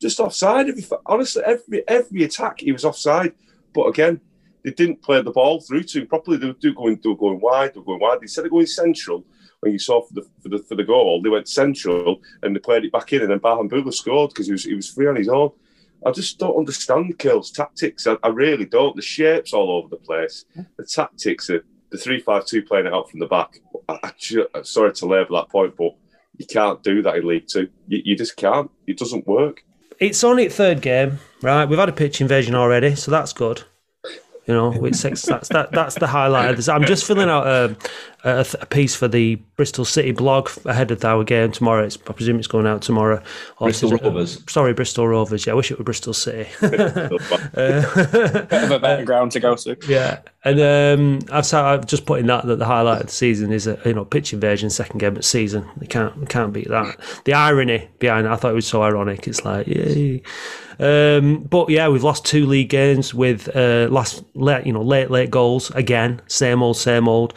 just 0.00 0.20
offside. 0.20 0.68
Every 0.68 0.84
honestly, 1.06 1.42
every 1.44 1.88
every 1.88 2.22
attack 2.22 2.60
he 2.60 2.72
was 2.72 2.84
offside. 2.84 3.32
But 3.74 3.88
again, 3.88 4.20
they 4.66 4.72
didn't 4.72 5.00
play 5.00 5.22
the 5.22 5.30
ball 5.30 5.60
through 5.60 5.84
to 5.84 6.00
him 6.00 6.08
properly. 6.08 6.38
They 6.38 6.48
were 6.48 6.74
going, 6.74 6.96
going 6.96 7.40
wide. 7.40 7.72
They 7.72 7.78
were 7.78 7.86
going 7.86 8.00
wide. 8.00 8.18
Instead 8.20 8.46
of 8.46 8.50
going 8.50 8.66
central, 8.66 9.24
when 9.60 9.72
you 9.72 9.78
saw 9.78 10.02
for 10.02 10.12
the 10.12 10.22
for 10.42 10.48
the, 10.48 10.58
for 10.58 10.74
the 10.74 10.82
goal, 10.82 11.22
they 11.22 11.28
went 11.28 11.48
central 11.48 12.20
and 12.42 12.54
they 12.54 12.58
played 12.58 12.84
it 12.84 12.90
back 12.90 13.12
in, 13.12 13.22
and 13.22 13.30
then 13.30 13.38
Bahamboula 13.38 13.94
scored 13.94 14.30
because 14.30 14.46
he 14.46 14.52
was 14.52 14.64
he 14.64 14.74
was 14.74 14.90
free 14.90 15.06
on 15.06 15.14
his 15.14 15.28
own. 15.28 15.52
I 16.04 16.10
just 16.10 16.40
don't 16.40 16.58
understand 16.58 17.16
Kill's 17.20 17.52
tactics. 17.52 18.08
I, 18.08 18.16
I, 18.24 18.28
really 18.28 18.64
don't. 18.64 18.96
The 18.96 19.02
shapes 19.02 19.52
all 19.52 19.70
over 19.70 19.88
the 19.88 19.96
place. 19.96 20.44
The 20.76 20.84
tactics 20.84 21.48
are 21.48 21.64
the 21.90 21.96
three-five-two 21.96 22.62
playing 22.62 22.86
it 22.86 22.92
out 22.92 23.08
from 23.08 23.20
the 23.20 23.26
back. 23.26 23.60
I, 23.88 23.98
I 24.02 24.62
sorry 24.62 24.92
to 24.94 25.06
labour 25.06 25.34
that 25.34 25.48
point, 25.48 25.76
but 25.76 25.94
you 26.38 26.46
can't 26.46 26.82
do 26.82 27.02
that 27.02 27.14
in 27.14 27.26
League 27.26 27.46
Two. 27.46 27.68
You, 27.86 28.02
you 28.04 28.16
just 28.16 28.36
can't. 28.36 28.68
It 28.88 28.98
doesn't 28.98 29.28
work. 29.28 29.64
It's 30.00 30.24
only 30.24 30.46
its 30.46 30.56
third 30.56 30.82
game, 30.82 31.20
right? 31.40 31.66
We've 31.66 31.78
had 31.78 31.88
a 31.88 31.92
pitch 31.92 32.20
invasion 32.20 32.56
already, 32.56 32.96
so 32.96 33.12
that's 33.12 33.32
good. 33.32 33.62
You 34.46 34.54
know, 34.54 34.70
with 34.70 34.94
six, 34.94 35.22
that's 35.22 35.48
that, 35.48 35.72
that's 35.72 35.96
the 35.96 36.06
highlight. 36.06 36.50
Of 36.50 36.56
this. 36.56 36.68
I'm 36.68 36.84
just 36.84 37.04
filling 37.04 37.28
out 37.28 37.46
a, 37.46 37.76
a, 38.26 38.46
a, 38.60 38.66
piece 38.66 38.94
for 38.94 39.06
the 39.06 39.36
Bristol 39.56 39.84
City 39.84 40.10
blog 40.10 40.50
ahead 40.64 40.90
of 40.90 41.04
our 41.04 41.22
game 41.22 41.52
tomorrow. 41.52 41.84
It's, 41.84 41.96
I 42.08 42.12
presume 42.12 42.38
it's 42.38 42.48
going 42.48 42.66
out 42.66 42.82
tomorrow. 42.82 43.22
Bristol 43.60 43.90
Rovers. 43.90 44.42
sorry, 44.48 44.72
Bristol 44.72 45.06
Rovers. 45.06 45.46
Yeah, 45.46 45.52
I 45.52 45.56
wish 45.56 45.70
it 45.70 45.78
were 45.78 45.84
Bristol 45.84 46.12
City. 46.12 46.50
uh, 46.60 46.68
Bit 47.54 48.64
of 48.64 48.70
a 48.72 48.78
better 48.80 49.04
ground 49.04 49.30
to 49.32 49.40
go 49.40 49.54
to. 49.54 49.76
Yeah, 49.86 50.20
and 50.44 50.60
um, 50.60 51.20
I've, 51.30 51.52
I've 51.54 51.86
just 51.86 52.04
put 52.04 52.18
in 52.18 52.26
that 52.26 52.46
that 52.46 52.58
the 52.58 52.64
highlight 52.64 53.02
of 53.02 53.06
the 53.06 53.12
season 53.12 53.52
is 53.52 53.68
a 53.68 53.78
you 53.84 53.94
know 53.94 54.04
pitch 54.04 54.32
invasion 54.32 54.70
second 54.70 54.98
game 54.98 55.10
of 55.10 55.16
the 55.16 55.22
season. 55.22 55.68
You 55.80 55.86
can't 55.86 56.16
you 56.16 56.26
can't 56.26 56.52
beat 56.52 56.68
that. 56.68 56.98
The 57.24 57.32
irony 57.32 57.88
behind 58.00 58.26
it, 58.26 58.30
I 58.30 58.36
thought 58.36 58.50
it 58.50 58.54
was 58.54 58.66
so 58.66 58.82
ironic. 58.82 59.28
It's 59.28 59.44
like 59.44 59.68
yay. 59.68 60.22
Um, 60.78 61.44
but 61.44 61.70
yeah, 61.70 61.88
we've 61.88 62.04
lost 62.04 62.24
two 62.24 62.44
league 62.44 62.68
games 62.68 63.14
with 63.14 63.54
uh, 63.56 63.88
last 63.90 64.24
late, 64.34 64.66
you 64.66 64.72
know, 64.72 64.82
late 64.82 65.10
late 65.10 65.30
goals 65.30 65.70
again. 65.70 66.20
Same 66.26 66.62
old, 66.62 66.76
same 66.76 67.08
old. 67.08 67.32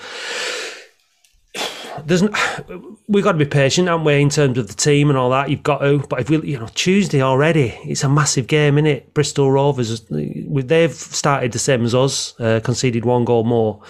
There's, 2.06 2.24
we've 3.08 3.24
got 3.24 3.34
to 3.34 3.38
be 3.38 3.46
patient, 3.46 3.88
haven't 3.88 4.06
we, 4.06 4.22
in 4.22 4.30
terms 4.30 4.58
of 4.58 4.68
the 4.68 4.74
team 4.74 5.10
and 5.10 5.18
all 5.18 5.30
that. 5.32 5.50
You've 5.50 5.64
got 5.64 5.80
to, 5.80 6.00
but 6.10 6.22
if 6.22 6.30
we, 6.30 6.42
you 6.42 6.60
know, 6.60 6.70
Tuesday 6.74 7.22
already, 7.22 7.78
it's 7.84 8.04
a 8.04 8.10
massive 8.10 8.48
game, 8.48 8.78
isn't 8.78 8.88
it? 8.88 9.14
Bristol 9.14 9.52
Rovers, 9.52 10.02
they've 10.10 10.94
started 10.94 11.52
the 11.52 11.60
same 11.60 11.84
as 11.84 11.96
us, 11.96 12.40
uh, 12.40 12.60
conceded 12.64 13.06
one 13.06 13.26
goal 13.26 13.44
more 13.44 13.82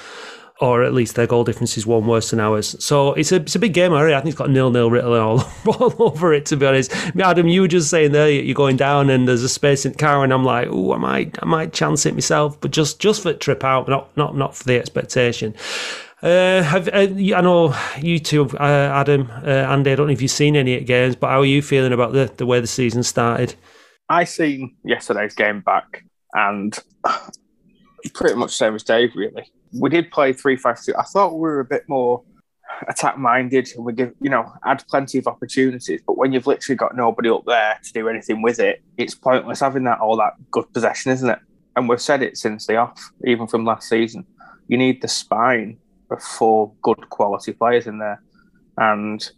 or 0.61 0.83
at 0.83 0.93
least 0.93 1.15
their 1.15 1.27
goal 1.27 1.43
difference 1.43 1.77
is 1.77 1.87
one 1.87 2.05
worse 2.05 2.31
than 2.31 2.39
ours. 2.39 2.75
So 2.83 3.13
it's 3.13 3.31
a 3.31 3.37
it's 3.37 3.55
a 3.55 3.59
big 3.59 3.73
game 3.73 3.93
already. 3.93 4.13
I 4.13 4.19
think 4.19 4.33
it's 4.33 4.37
got 4.37 4.49
nil 4.49 4.71
nil 4.71 4.91
written 4.91 5.11
all, 5.13 5.41
all 5.65 5.93
over 5.99 6.33
it. 6.33 6.45
To 6.47 6.57
be 6.57 6.65
honest, 6.65 6.93
Adam, 7.17 7.47
you 7.47 7.61
were 7.61 7.67
just 7.67 7.89
saying 7.89 8.11
there 8.11 8.29
you're 8.29 8.53
going 8.53 8.75
down 8.75 9.09
and 9.09 9.27
there's 9.27 9.43
a 9.43 9.49
space 9.49 9.85
in 9.85 9.93
the 9.93 9.97
car, 9.97 10.23
and 10.23 10.33
I'm 10.33 10.43
like, 10.43 10.67
oh, 10.69 10.93
I 10.93 10.97
might 10.97 11.37
I 11.41 11.45
might 11.45 11.73
chance 11.73 12.05
it 12.05 12.13
myself, 12.13 12.59
but 12.59 12.71
just 12.71 12.99
just 12.99 13.23
for 13.23 13.33
trip 13.33 13.63
out, 13.63 13.87
not 13.87 14.15
not 14.17 14.35
not 14.35 14.55
for 14.55 14.65
the 14.65 14.77
expectation. 14.77 15.55
Uh, 16.21 16.61
have 16.63 16.89
uh, 16.89 17.07
I 17.07 17.41
know 17.41 17.73
you 17.99 18.19
two, 18.19 18.49
uh, 18.57 18.91
Adam, 18.93 19.31
uh, 19.43 19.49
Andy. 19.49 19.91
I 19.91 19.95
don't 19.95 20.07
know 20.07 20.13
if 20.13 20.21
you've 20.21 20.31
seen 20.31 20.55
any 20.55 20.77
of 20.77 20.85
games, 20.85 21.15
but 21.15 21.29
how 21.29 21.39
are 21.39 21.45
you 21.45 21.61
feeling 21.61 21.93
about 21.93 22.13
the 22.13 22.31
the 22.35 22.45
way 22.45 22.59
the 22.59 22.67
season 22.67 23.03
started? 23.03 23.55
I 24.09 24.25
seen 24.25 24.75
yesterday's 24.83 25.33
game 25.33 25.61
back, 25.61 26.03
and 26.33 26.77
pretty 28.13 28.35
much 28.35 28.55
same 28.55 28.75
as 28.75 28.83
Dave, 28.83 29.11
really 29.15 29.51
we 29.73 29.89
did 29.89 30.11
play 30.11 30.33
three 30.33 30.55
five 30.55 30.81
two. 30.81 30.93
I 30.97 31.03
thought 31.03 31.33
we 31.33 31.39
were 31.41 31.59
a 31.59 31.65
bit 31.65 31.87
more 31.87 32.23
attack 32.87 33.17
minded. 33.17 33.69
And 33.75 33.85
we 33.85 33.93
give 33.93 34.13
you 34.21 34.29
know 34.29 34.51
had 34.63 34.83
plenty 34.87 35.17
of 35.17 35.27
opportunities, 35.27 36.01
but 36.05 36.17
when 36.17 36.31
you've 36.33 36.47
literally 36.47 36.77
got 36.77 36.95
nobody 36.95 37.29
up 37.29 37.43
there 37.45 37.79
to 37.83 37.93
do 37.93 38.09
anything 38.09 38.41
with 38.41 38.59
it, 38.59 38.81
it's 38.97 39.15
pointless 39.15 39.59
having 39.59 39.83
that 39.85 39.99
all 39.99 40.17
that 40.17 40.33
good 40.51 40.71
possession, 40.73 41.11
isn't 41.11 41.29
it? 41.29 41.39
And 41.75 41.87
we've 41.87 42.01
said 42.01 42.23
it 42.23 42.37
since 42.37 42.67
the 42.67 42.77
off, 42.77 43.11
even 43.25 43.47
from 43.47 43.65
last 43.65 43.89
season. 43.89 44.25
You 44.67 44.77
need 44.77 45.01
the 45.01 45.07
spine 45.07 45.77
four 46.17 46.73
good 46.81 47.09
quality 47.09 47.53
players 47.53 47.87
in 47.87 47.99
there, 47.99 48.21
and 48.77 49.29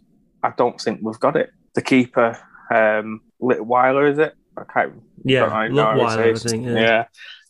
I 0.42 0.52
don't 0.56 0.80
think 0.80 1.00
we've 1.02 1.20
got 1.20 1.36
it. 1.36 1.50
The 1.74 1.82
keeper, 1.82 2.38
um, 2.74 3.20
Weiler, 3.38 4.06
is 4.06 4.18
it? 4.18 4.34
I 4.56 4.64
can't. 4.64 5.02
Yeah, 5.24 5.48
Weiler, 5.96 6.34
I 6.34 6.34
think. 6.34 6.66
Yeah, 6.66 7.04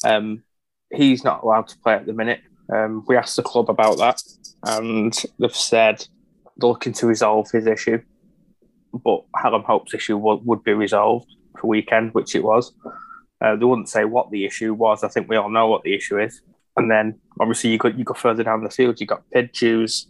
yeah. 0.05 0.17
Um, 0.17 0.43
he's 0.91 1.25
not 1.25 1.43
allowed 1.43 1.69
to 1.69 1.79
play 1.79 1.95
at 1.95 2.07
the 2.07 2.13
minute 2.13 2.41
um, 2.73 3.05
we 3.07 3.17
asked 3.17 3.37
the 3.37 3.43
club 3.43 3.69
about 3.69 3.99
that, 3.99 4.23
and 4.65 5.15
they've 5.39 5.55
said 5.55 6.07
they're 6.57 6.69
looking 6.69 6.93
to 6.95 7.07
resolve 7.07 7.51
his 7.51 7.67
issue. 7.67 8.01
But 8.93 9.25
Hallam 9.37 9.63
Hope's 9.63 9.95
issue 9.95 10.17
would, 10.19 10.45
would 10.47 10.63
be 10.63 10.73
resolved 10.73 11.29
for 11.59 11.67
weekend, 11.67 12.15
which 12.15 12.35
it 12.35 12.45
was. 12.45 12.73
Uh, 13.41 13.57
they 13.57 13.65
wouldn't 13.65 13.89
say 13.89 14.05
what 14.05 14.31
the 14.31 14.45
issue 14.45 14.73
was. 14.75 15.03
I 15.03 15.09
think 15.09 15.29
we 15.29 15.37
all 15.37 15.51
know 15.51 15.67
what 15.67 15.83
the 15.83 15.95
issue 15.95 16.19
is. 16.19 16.41
And 16.77 16.91
then 16.91 17.19
obviously 17.41 17.71
you 17.71 17.79
go 17.79 17.89
you 17.89 18.05
go 18.05 18.15
further 18.15 18.43
down 18.43 18.65
the 18.65 18.71
field. 18.71 19.01
You 19.01 19.07
got 19.07 19.25
Pidgews. 19.35 20.07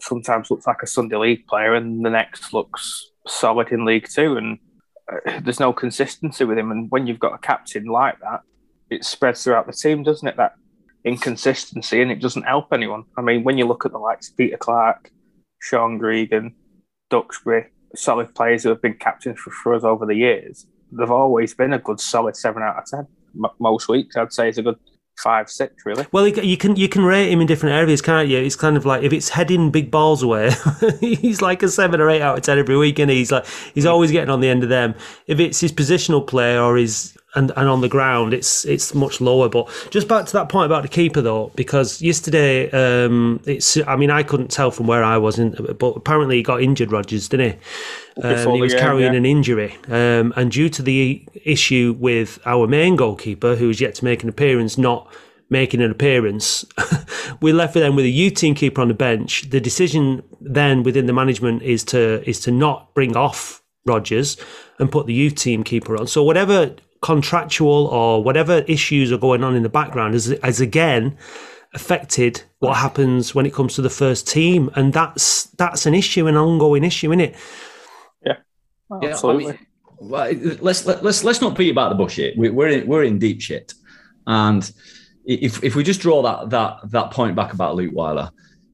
Sometimes 0.00 0.50
looks 0.50 0.66
like 0.66 0.82
a 0.82 0.86
Sunday 0.86 1.16
League 1.16 1.46
player, 1.46 1.74
and 1.74 2.04
the 2.04 2.10
next 2.10 2.52
looks 2.52 3.10
solid 3.26 3.72
in 3.72 3.84
League 3.84 4.06
Two. 4.12 4.36
And 4.36 4.58
uh, 5.10 5.40
there's 5.40 5.60
no 5.60 5.72
consistency 5.72 6.44
with 6.44 6.58
him. 6.58 6.70
And 6.70 6.90
when 6.90 7.06
you've 7.06 7.18
got 7.18 7.34
a 7.34 7.38
captain 7.38 7.86
like 7.86 8.20
that, 8.20 8.40
it 8.90 9.04
spreads 9.04 9.42
throughout 9.42 9.66
the 9.66 9.72
team, 9.72 10.02
doesn't 10.02 10.28
it? 10.28 10.36
That 10.36 10.54
inconsistency, 11.04 12.02
and 12.02 12.10
it 12.10 12.20
doesn't 12.20 12.42
help 12.42 12.72
anyone. 12.72 13.04
I 13.16 13.22
mean, 13.22 13.44
when 13.44 13.58
you 13.58 13.64
look 13.64 13.86
at 13.86 13.92
the 13.92 13.98
likes 13.98 14.28
of 14.28 14.36
Peter 14.36 14.56
Clarke, 14.56 15.10
Sean 15.60 15.98
Gregan, 15.98 16.54
Duxbury, 17.08 17.66
solid 17.94 18.34
players 18.34 18.64
who 18.64 18.68
have 18.70 18.82
been 18.82 18.94
captains 18.94 19.38
for, 19.38 19.50
for 19.50 19.74
us 19.74 19.84
over 19.84 20.04
the 20.04 20.16
years, 20.16 20.66
they've 20.92 21.10
always 21.10 21.54
been 21.54 21.72
a 21.72 21.78
good 21.78 22.00
solid 22.00 22.36
seven 22.36 22.62
out 22.62 22.76
of 22.76 22.84
ten. 22.86 23.06
M- 23.44 23.50
most 23.58 23.88
weeks, 23.88 24.16
I'd 24.16 24.32
say, 24.32 24.48
it's 24.48 24.58
a 24.58 24.62
good 24.62 24.78
five, 25.18 25.48
six, 25.50 25.84
really. 25.84 26.06
Well, 26.12 26.26
you 26.26 26.56
can 26.56 26.76
you 26.76 26.88
can 26.88 27.04
rate 27.04 27.30
him 27.30 27.40
in 27.40 27.46
different 27.46 27.74
areas, 27.74 28.02
can't 28.02 28.28
you? 28.28 28.38
It's 28.38 28.56
kind 28.56 28.76
of 28.76 28.84
like 28.84 29.02
if 29.02 29.12
it's 29.12 29.28
heading 29.28 29.70
big 29.70 29.90
balls 29.90 30.22
away, 30.22 30.50
he's 31.00 31.42
like 31.42 31.62
a 31.62 31.68
seven 31.68 32.00
or 32.00 32.10
eight 32.10 32.22
out 32.22 32.38
of 32.38 32.44
ten 32.44 32.58
every 32.58 32.76
week, 32.76 32.98
and 32.98 33.10
he's 33.10 33.32
like 33.32 33.46
he's 33.74 33.86
always 33.86 34.10
getting 34.10 34.30
on 34.30 34.40
the 34.40 34.48
end 34.48 34.62
of 34.62 34.68
them. 34.68 34.94
If 35.26 35.40
it's 35.40 35.60
his 35.60 35.72
positional 35.72 36.26
play 36.26 36.58
or 36.58 36.76
his 36.76 37.16
and, 37.36 37.52
and 37.56 37.68
on 37.68 37.82
the 37.82 37.88
ground, 37.88 38.34
it's 38.34 38.64
it's 38.64 38.94
much 38.94 39.20
lower. 39.20 39.48
But 39.48 39.68
just 39.90 40.08
back 40.08 40.26
to 40.26 40.32
that 40.32 40.48
point 40.48 40.66
about 40.66 40.82
the 40.82 40.88
keeper, 40.88 41.20
though, 41.20 41.52
because 41.54 42.02
yesterday, 42.02 42.70
um, 42.70 43.40
it's 43.46 43.76
I 43.86 43.96
mean, 43.96 44.10
I 44.10 44.22
couldn't 44.22 44.50
tell 44.50 44.70
from 44.70 44.86
where 44.86 45.04
I 45.04 45.18
was, 45.18 45.38
in, 45.38 45.50
but 45.78 45.96
apparently 45.96 46.36
he 46.36 46.42
got 46.42 46.62
injured, 46.62 46.90
Rogers 46.90 47.28
didn't 47.28 47.52
he? 47.52 48.22
Um, 48.22 48.54
he 48.54 48.60
was 48.62 48.72
game, 48.72 48.80
carrying 48.80 49.12
yeah. 49.12 49.18
an 49.18 49.26
injury, 49.26 49.76
um, 49.88 50.32
and 50.36 50.50
due 50.50 50.70
to 50.70 50.82
the 50.82 51.22
issue 51.44 51.94
with 51.98 52.40
our 52.46 52.66
main 52.66 52.96
goalkeeper, 52.96 53.54
who's 53.54 53.80
yet 53.80 53.94
to 53.96 54.04
make 54.04 54.22
an 54.22 54.28
appearance, 54.28 54.78
not 54.78 55.12
making 55.50 55.80
an 55.82 55.90
appearance, 55.90 56.64
we're 57.40 57.54
left 57.54 57.74
with 57.74 57.84
them 57.84 57.94
with 57.94 58.04
a 58.04 58.10
U 58.10 58.30
team 58.30 58.54
keeper 58.54 58.80
on 58.80 58.88
the 58.88 58.94
bench. 58.94 59.50
The 59.50 59.60
decision 59.60 60.22
then 60.40 60.82
within 60.82 61.06
the 61.06 61.12
management 61.12 61.62
is 61.62 61.84
to 61.84 62.28
is 62.28 62.40
to 62.40 62.50
not 62.50 62.94
bring 62.94 63.16
off 63.16 63.62
Rogers 63.84 64.36
and 64.78 64.90
put 64.90 65.06
the 65.06 65.14
youth 65.14 65.36
team 65.36 65.62
keeper 65.62 65.96
on. 65.96 66.06
So 66.06 66.22
whatever 66.22 66.74
contractual 67.06 67.86
or 67.86 68.20
whatever 68.20 68.64
issues 68.66 69.12
are 69.12 69.18
going 69.18 69.44
on 69.44 69.54
in 69.54 69.62
the 69.62 69.68
background 69.68 70.14
has, 70.14 70.36
has 70.42 70.60
again 70.60 71.16
affected 71.72 72.42
what 72.58 72.76
happens 72.76 73.32
when 73.32 73.46
it 73.46 73.54
comes 73.54 73.76
to 73.76 73.82
the 73.82 73.90
first 73.90 74.26
team, 74.26 74.68
and 74.74 74.92
that's 74.92 75.44
that's 75.62 75.86
an 75.86 75.94
issue, 75.94 76.26
an 76.26 76.36
ongoing 76.36 76.82
issue, 76.82 77.12
isn't 77.12 77.20
it? 77.20 77.36
Yeah, 78.24 78.38
Yeah, 79.02 79.10
absolutely. 79.10 79.46
I 79.46 79.50
mean, 79.52 79.66
well, 80.00 80.34
let's 80.60 80.84
let, 80.84 81.04
let's 81.04 81.22
let's 81.22 81.40
not 81.40 81.56
beat 81.56 81.70
about 81.70 81.90
the 81.90 81.94
bush 81.94 82.16
here. 82.16 82.32
We, 82.36 82.50
we're 82.50 82.70
in 82.70 82.88
we're 82.88 83.04
in 83.04 83.20
deep 83.20 83.40
shit, 83.40 83.72
and 84.26 84.68
if 85.24 85.62
if 85.62 85.76
we 85.76 85.84
just 85.84 86.00
draw 86.00 86.22
that 86.22 86.50
that 86.50 86.90
that 86.90 87.12
point 87.12 87.36
back 87.36 87.52
about 87.52 87.76
Leutwiler, 87.76 88.30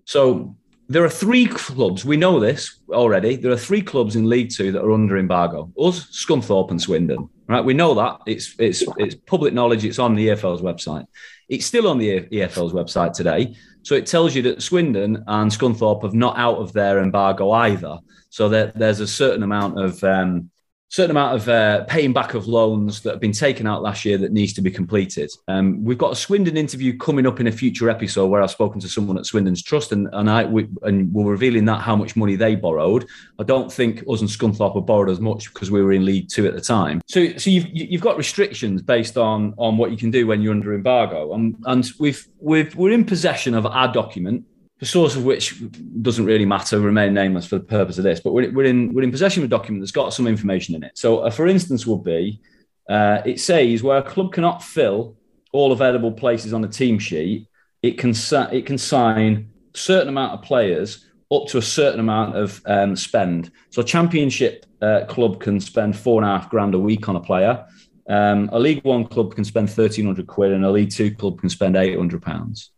so 0.07 0.57
there 0.89 1.05
are 1.05 1.11
three 1.11 1.47
clubs. 1.47 2.03
We 2.07 2.17
know 2.17 2.41
this 2.41 2.81
already. 2.91 3.37
There 3.37 3.53
are 3.53 3.67
three 3.69 3.83
clubs 3.83 4.17
in 4.17 4.31
League 4.31 4.53
Two 4.57 4.73
that 4.73 4.83
are 4.83 4.93
under 4.93 5.19
embargo: 5.19 5.71
us, 5.79 6.07
Scunthorpe, 6.25 6.71
and 6.71 6.81
Swindon. 6.81 7.29
Right? 7.49 7.65
We 7.65 7.75
know 7.75 7.95
that 7.95 8.21
it's 8.27 8.55
it's 8.59 8.85
it's 8.99 9.15
public 9.15 9.53
knowledge. 9.53 9.85
It's 9.85 9.99
on 9.99 10.15
the 10.15 10.29
EFL's 10.29 10.63
website. 10.63 11.07
It's 11.49 11.67
still 11.67 11.89
on 11.89 11.99
the 11.99 12.21
EFL's 12.21 12.73
website 12.73 13.13
today. 13.13 13.57
So 13.83 13.95
it 13.95 14.07
tells 14.07 14.35
you 14.35 14.43
that 14.43 14.63
Swindon 14.63 15.25
and 15.27 15.51
Scunthorpe 15.51 16.03
have 16.03 16.15
not 16.15 16.39
out 16.39 16.59
of 16.59 16.73
their 16.73 17.03
embargo 17.03 17.51
either. 17.51 17.99
So 18.31 18.49
there, 18.49 18.73
there's 18.75 19.01
a 19.01 19.07
certain 19.07 19.43
amount 19.43 19.79
of 19.79 20.03
um, 20.05 20.51
certain 20.93 21.11
amount 21.11 21.35
of 21.35 21.49
uh, 21.49 21.85
paying 21.85 22.13
back 22.13 22.35
of 22.35 22.47
loans 22.47 23.01
that 23.01 23.13
have 23.13 23.21
been 23.21 23.33
taken 23.33 23.67
out 23.67 23.83
last 23.83 24.05
year 24.05 24.19
that 24.19 24.31
needs 24.31 24.53
to 24.53 24.61
be 24.61 24.71
completed. 24.71 25.31
Um, 25.49 25.83
we've 25.83 25.97
got 25.97 26.13
a 26.13 26.17
Swindon 26.17 26.59
interview 26.59 26.99
coming 26.99 27.27
up 27.27 27.41
in 27.41 27.47
a 27.47 27.53
future 27.53 27.89
episode 27.89 28.27
where 28.27 28.43
I've 28.43 28.51
spoken 28.51 28.79
to 28.83 28.89
someone 28.91 29.17
at 29.17 29.25
Swindon's 29.25 29.63
Trust 29.63 29.93
and 29.93 30.09
and 30.13 30.29
I 30.29 30.45
we, 30.45 30.69
and 30.83 31.11
we're 31.11 31.31
revealing 31.31 31.65
that 31.65 31.81
how 31.81 31.97
much 31.97 32.15
money 32.15 32.37
they 32.37 32.57
borrowed. 32.57 33.09
I 33.39 33.45
don't 33.45 33.73
think 33.73 34.05
us 34.07 34.21
and 34.21 34.29
Scunthorpe 34.29 34.75
have 34.75 34.85
borrowed 34.85 35.09
as 35.09 35.19
much 35.19 35.53
because 35.55 35.71
we 35.71 35.83
were 35.83 35.93
in 35.93 36.05
League 36.05 36.29
Two 36.29 36.47
at 36.47 36.55
the 36.55 36.61
time. 36.61 37.01
So 37.09 37.37
so 37.39 37.49
you've 37.49 37.69
you've 37.73 38.03
got 38.03 38.19
restrictions 38.19 38.83
based 38.83 39.17
on 39.17 39.55
on 39.57 39.79
what 39.79 39.93
you 39.93 39.97
can 39.97 40.11
do 40.11 40.27
when 40.27 40.43
you're 40.43 40.53
under 40.53 40.75
embargo, 40.75 41.33
and 41.33 41.57
and 41.65 41.91
we've 41.99 42.29
we've 42.39 42.77
we're 42.77 42.93
in 42.93 43.07
possession 43.07 43.55
of 43.55 43.65
our 43.65 43.91
document 43.91 44.45
the 44.83 44.87
source 44.87 45.15
of 45.15 45.25
which 45.25 45.63
doesn't 46.03 46.25
really 46.25 46.45
matter, 46.45 46.81
remain 46.81 47.15
nameless 47.15 47.47
for 47.47 47.57
the 47.57 47.65
purpose 47.65 47.99
of 47.99 48.03
this. 48.03 48.19
But 48.19 48.33
we're, 48.33 48.51
we're 48.51 48.65
in 48.65 48.93
we're 48.93 49.05
in 49.05 49.13
possession 49.13 49.45
of 49.45 49.47
a 49.47 49.49
document 49.49 49.81
that's 49.81 49.93
got 49.93 50.13
some 50.13 50.27
information 50.27 50.75
in 50.75 50.83
it. 50.83 50.99
So, 50.99 51.21
uh, 51.21 51.31
for 51.31 51.47
instance, 51.47 51.87
would 51.87 52.03
be 52.03 52.41
uh, 52.91 53.23
it 53.25 53.39
says 53.39 53.85
where 53.85 53.99
a 53.99 54.03
club 54.03 54.33
cannot 54.33 54.61
fill 54.61 55.15
all 55.53 55.71
available 55.71 56.11
places 56.11 56.53
on 56.53 56.65
a 56.65 56.69
team 56.69 56.99
sheet, 56.99 57.47
it 57.81 57.97
can 57.97 58.13
it 58.51 58.67
can 58.67 58.77
sign 58.77 59.53
certain 59.73 60.09
amount 60.09 60.33
of 60.33 60.43
players 60.43 61.07
up 61.31 61.47
to 61.47 61.59
a 61.59 61.63
certain 61.63 62.01
amount 62.01 62.37
of 62.37 62.61
um, 62.67 62.97
spend. 62.97 63.53
So, 63.71 63.83
a 63.83 63.85
championship 63.85 64.67
uh, 64.81 65.05
club 65.09 65.39
can 65.39 65.61
spend 65.61 65.97
four 65.97 66.21
and 66.21 66.29
a 66.29 66.37
half 66.37 66.51
grand 66.51 66.75
a 66.75 66.81
week 66.81 67.09
on 67.09 67.15
a 67.15 67.21
player. 67.21 67.65
Um, 68.09 68.51
a 68.53 68.59
League 68.59 68.83
One 68.83 69.05
club 69.07 69.37
can 69.37 69.45
spend 69.45 69.71
thirteen 69.71 70.07
hundred 70.07 70.27
quid, 70.27 70.51
and 70.51 70.65
a 70.65 70.73
League 70.73 70.91
Two 70.91 71.15
club 71.15 71.39
can 71.39 71.51
spend 71.51 71.77
eight 71.77 71.97
hundred 71.97 72.23
pounds. 72.23 72.73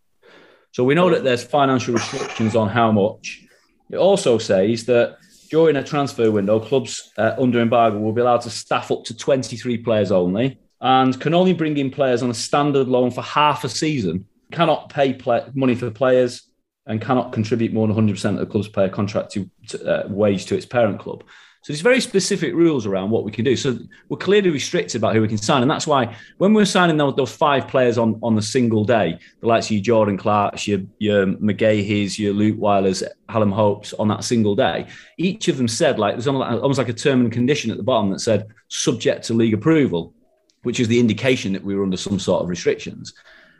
So 0.75 0.83
we 0.83 0.93
know 0.93 1.09
that 1.09 1.23
there's 1.23 1.41
financial 1.41 1.93
restrictions 1.93 2.53
on 2.53 2.67
how 2.67 2.91
much. 2.91 3.45
It 3.89 3.95
also 3.95 4.37
says 4.37 4.83
that 4.87 5.15
during 5.49 5.77
a 5.77 5.83
transfer 5.83 6.29
window, 6.29 6.59
clubs 6.59 7.13
uh, 7.17 7.33
under 7.39 7.61
embargo 7.61 7.97
will 7.97 8.11
be 8.11 8.19
allowed 8.19 8.41
to 8.41 8.49
staff 8.49 8.91
up 8.91 9.05
to 9.05 9.15
23 9.15 9.77
players 9.77 10.11
only 10.11 10.59
and 10.81 11.17
can 11.21 11.33
only 11.33 11.53
bring 11.53 11.77
in 11.77 11.91
players 11.91 12.21
on 12.21 12.29
a 12.29 12.33
standard 12.33 12.89
loan 12.89 13.09
for 13.09 13.21
half 13.21 13.63
a 13.63 13.69
season, 13.69 14.25
cannot 14.51 14.89
pay 14.89 15.13
play- 15.13 15.45
money 15.53 15.75
for 15.75 15.89
players 15.89 16.51
and 16.87 16.99
cannot 16.99 17.31
contribute 17.31 17.71
more 17.71 17.87
than 17.87 17.95
100% 17.95 18.33
of 18.33 18.39
the 18.39 18.45
club's 18.45 18.67
player 18.67 18.89
contract 18.89 19.31
to, 19.31 19.49
to, 19.69 19.81
uh, 19.85 20.07
wage 20.09 20.45
to 20.47 20.57
its 20.57 20.65
parent 20.65 20.99
club. 20.99 21.23
So 21.65 21.73
there's 21.73 21.81
very 21.81 21.99
specific 21.99 22.53
rules 22.53 22.85
around 22.85 23.09
what 23.09 23.23
we 23.23 23.31
can 23.31 23.43
do. 23.43 23.55
So 23.55 23.79
we're 24.07 24.17
clearly 24.17 24.51
restricted 24.51 25.01
about 25.01 25.15
who 25.15 25.21
we 25.23 25.27
can 25.27 25.39
sign. 25.39 25.63
And 25.63 25.71
that's 25.71 25.87
why 25.87 26.15
when 26.37 26.53
we're 26.53 26.63
signing 26.63 26.95
those, 26.95 27.15
those 27.15 27.31
five 27.31 27.67
players 27.67 27.97
on, 27.97 28.19
on 28.21 28.37
a 28.37 28.41
single 28.43 28.85
day, 28.85 29.17
the 29.39 29.47
likes 29.47 29.65
of 29.65 29.71
your 29.71 29.81
Jordan 29.81 30.15
Clarkes, 30.15 30.67
your, 30.67 30.81
your 30.99 31.25
McGaheys, 31.25 32.19
your 32.19 32.35
Leutwilers, 32.35 33.01
Hallam 33.29 33.51
Hopes 33.51 33.93
on 33.93 34.07
that 34.09 34.23
single 34.23 34.55
day, 34.55 34.85
each 35.17 35.47
of 35.47 35.57
them 35.57 35.67
said, 35.67 35.97
like, 35.97 36.13
there's 36.13 36.27
almost 36.27 36.77
like 36.77 36.89
a 36.89 36.93
term 36.93 37.21
and 37.21 37.31
condition 37.31 37.71
at 37.71 37.77
the 37.77 37.83
bottom 37.83 38.11
that 38.11 38.19
said 38.19 38.45
subject 38.67 39.25
to 39.25 39.33
league 39.33 39.55
approval, 39.55 40.13
which 40.61 40.79
is 40.79 40.87
the 40.87 40.99
indication 40.99 41.51
that 41.53 41.63
we 41.63 41.73
were 41.73 41.81
under 41.81 41.97
some 41.97 42.19
sort 42.19 42.43
of 42.43 42.49
restrictions. 42.49 43.11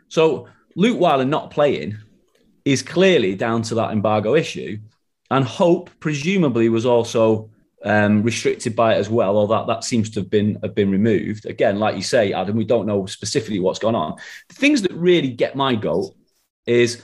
So 0.10 0.48
Leutwiler 0.78 1.28
not 1.28 1.50
playing 1.50 1.98
is 2.66 2.84
clearly 2.84 3.34
down 3.34 3.64
to 3.64 3.74
that 3.74 3.90
embargo 3.90 4.36
issue. 4.36 4.78
And 5.32 5.44
Hope 5.44 5.90
presumably 6.00 6.70
was 6.70 6.86
also 6.86 7.50
um, 7.84 8.24
restricted 8.24 8.76
by 8.76 8.96
it 8.96 8.98
as 8.98 9.10
well, 9.10 9.38
or 9.38 9.48
that 9.48 9.68
that 9.68 9.84
seems 9.84 10.10
to 10.12 10.22
have 10.22 10.30
been 10.30 10.58
have 10.64 10.76
been 10.76 10.92
removed. 10.92 11.46
Again, 11.46 11.80
like 11.80 11.96
you 11.96 12.02
say, 12.02 12.34
Adam, 12.34 12.56
we 12.56 12.66
don't 12.66 12.88
know 12.88 13.06
specifically 13.06 13.60
what's 13.60 13.80
gone 13.80 13.96
on. 13.96 14.16
The 14.50 14.56
things 14.56 14.82
that 14.82 14.92
really 14.94 15.30
get 15.30 15.56
my 15.56 15.76
goat 15.76 16.16
is 16.66 17.04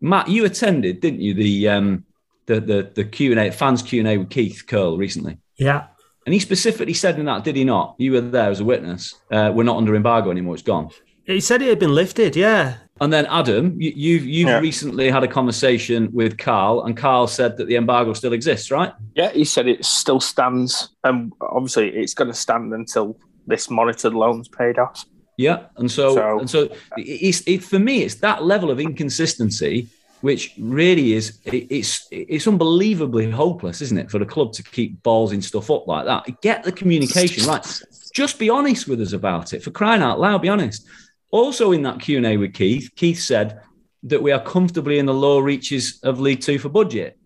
Matt. 0.00 0.28
You 0.28 0.44
attended, 0.44 1.00
didn't 1.00 1.20
you? 1.20 1.34
The 1.34 1.68
um, 1.68 2.04
the 2.46 2.60
the 2.60 2.90
the 2.94 3.04
Q 3.04 3.32
and 3.32 3.40
A 3.40 3.50
fans 3.50 3.82
Q 3.82 4.00
and 4.00 4.08
A 4.08 4.18
with 4.18 4.30
Keith 4.30 4.64
Curle 4.66 4.96
recently. 4.96 5.38
Yeah. 5.56 5.86
And 6.24 6.32
he 6.32 6.38
specifically 6.38 6.94
said 6.94 7.18
in 7.18 7.24
that, 7.24 7.42
did 7.42 7.56
he 7.56 7.64
not? 7.64 7.96
You 7.98 8.12
were 8.12 8.20
there 8.20 8.48
as 8.48 8.60
a 8.60 8.64
witness. 8.64 9.16
Uh, 9.28 9.50
we're 9.52 9.64
not 9.64 9.76
under 9.76 9.96
embargo 9.96 10.30
anymore. 10.30 10.54
It's 10.54 10.62
gone. 10.62 10.90
He 11.26 11.40
said 11.40 11.62
it 11.62 11.68
had 11.68 11.78
been 11.78 11.94
lifted. 11.94 12.34
Yeah. 12.36 12.74
And 13.00 13.12
then 13.12 13.26
Adam, 13.26 13.80
you, 13.80 13.92
you've 13.94 14.24
you've 14.24 14.48
Yeah. 14.48 14.60
recently 14.60 15.10
had 15.10 15.24
a 15.24 15.28
conversation 15.28 16.08
with 16.12 16.38
Carl, 16.38 16.84
and 16.84 16.96
Carl 16.96 17.26
said 17.26 17.56
that 17.56 17.66
the 17.66 17.76
embargo 17.76 18.12
still 18.12 18.32
exists, 18.32 18.70
right? 18.70 18.92
Yeah, 19.14 19.30
he 19.32 19.44
said 19.44 19.66
it 19.66 19.84
still 19.84 20.20
stands, 20.20 20.90
and 21.02 21.32
obviously 21.40 21.88
it's 21.90 22.14
going 22.14 22.28
to 22.30 22.36
stand 22.36 22.72
until 22.72 23.16
this 23.46 23.68
monitored 23.70 24.14
loan's 24.14 24.48
paid 24.48 24.78
off. 24.78 25.04
Yeah, 25.36 25.64
and 25.78 25.90
so, 25.90 26.14
So- 26.14 26.38
and 26.40 26.50
so 26.50 26.68
it's 26.96 27.42
it 27.46 27.64
for 27.64 27.78
me. 27.78 28.02
It's 28.02 28.16
that 28.16 28.44
level 28.44 28.70
of 28.70 28.78
inconsistency 28.80 29.88
which 30.20 30.54
really 30.56 31.14
is 31.14 31.40
it, 31.46 31.66
it's 31.68 32.06
it's 32.12 32.46
unbelievably 32.46 33.28
hopeless, 33.32 33.80
isn't 33.82 33.98
it, 33.98 34.08
for 34.08 34.20
the 34.20 34.24
club 34.24 34.52
to 34.52 34.62
keep 34.62 35.02
ballsing 35.02 35.42
stuff 35.42 35.68
up 35.68 35.88
like 35.88 36.04
that? 36.04 36.40
Get 36.42 36.62
the 36.62 36.70
communication 36.70 37.44
right. 37.48 37.66
Just 38.14 38.38
be 38.38 38.48
honest 38.48 38.86
with 38.86 39.00
us 39.00 39.12
about 39.14 39.52
it. 39.52 39.64
For 39.64 39.72
crying 39.72 40.00
out 40.00 40.20
loud, 40.20 40.42
be 40.42 40.48
honest. 40.48 40.86
Also, 41.32 41.72
in 41.72 41.82
that 41.82 41.98
Q 41.98 42.18
and 42.18 42.26
A 42.26 42.36
with 42.36 42.54
Keith, 42.54 42.92
Keith 42.94 43.20
said 43.20 43.60
that 44.04 44.22
we 44.22 44.30
are 44.30 44.42
comfortably 44.42 44.98
in 44.98 45.06
the 45.06 45.14
low 45.14 45.40
reaches 45.40 45.98
of 46.04 46.20
League 46.20 46.40
Two 46.40 46.60
for 46.60 46.68
budget. 46.68 47.18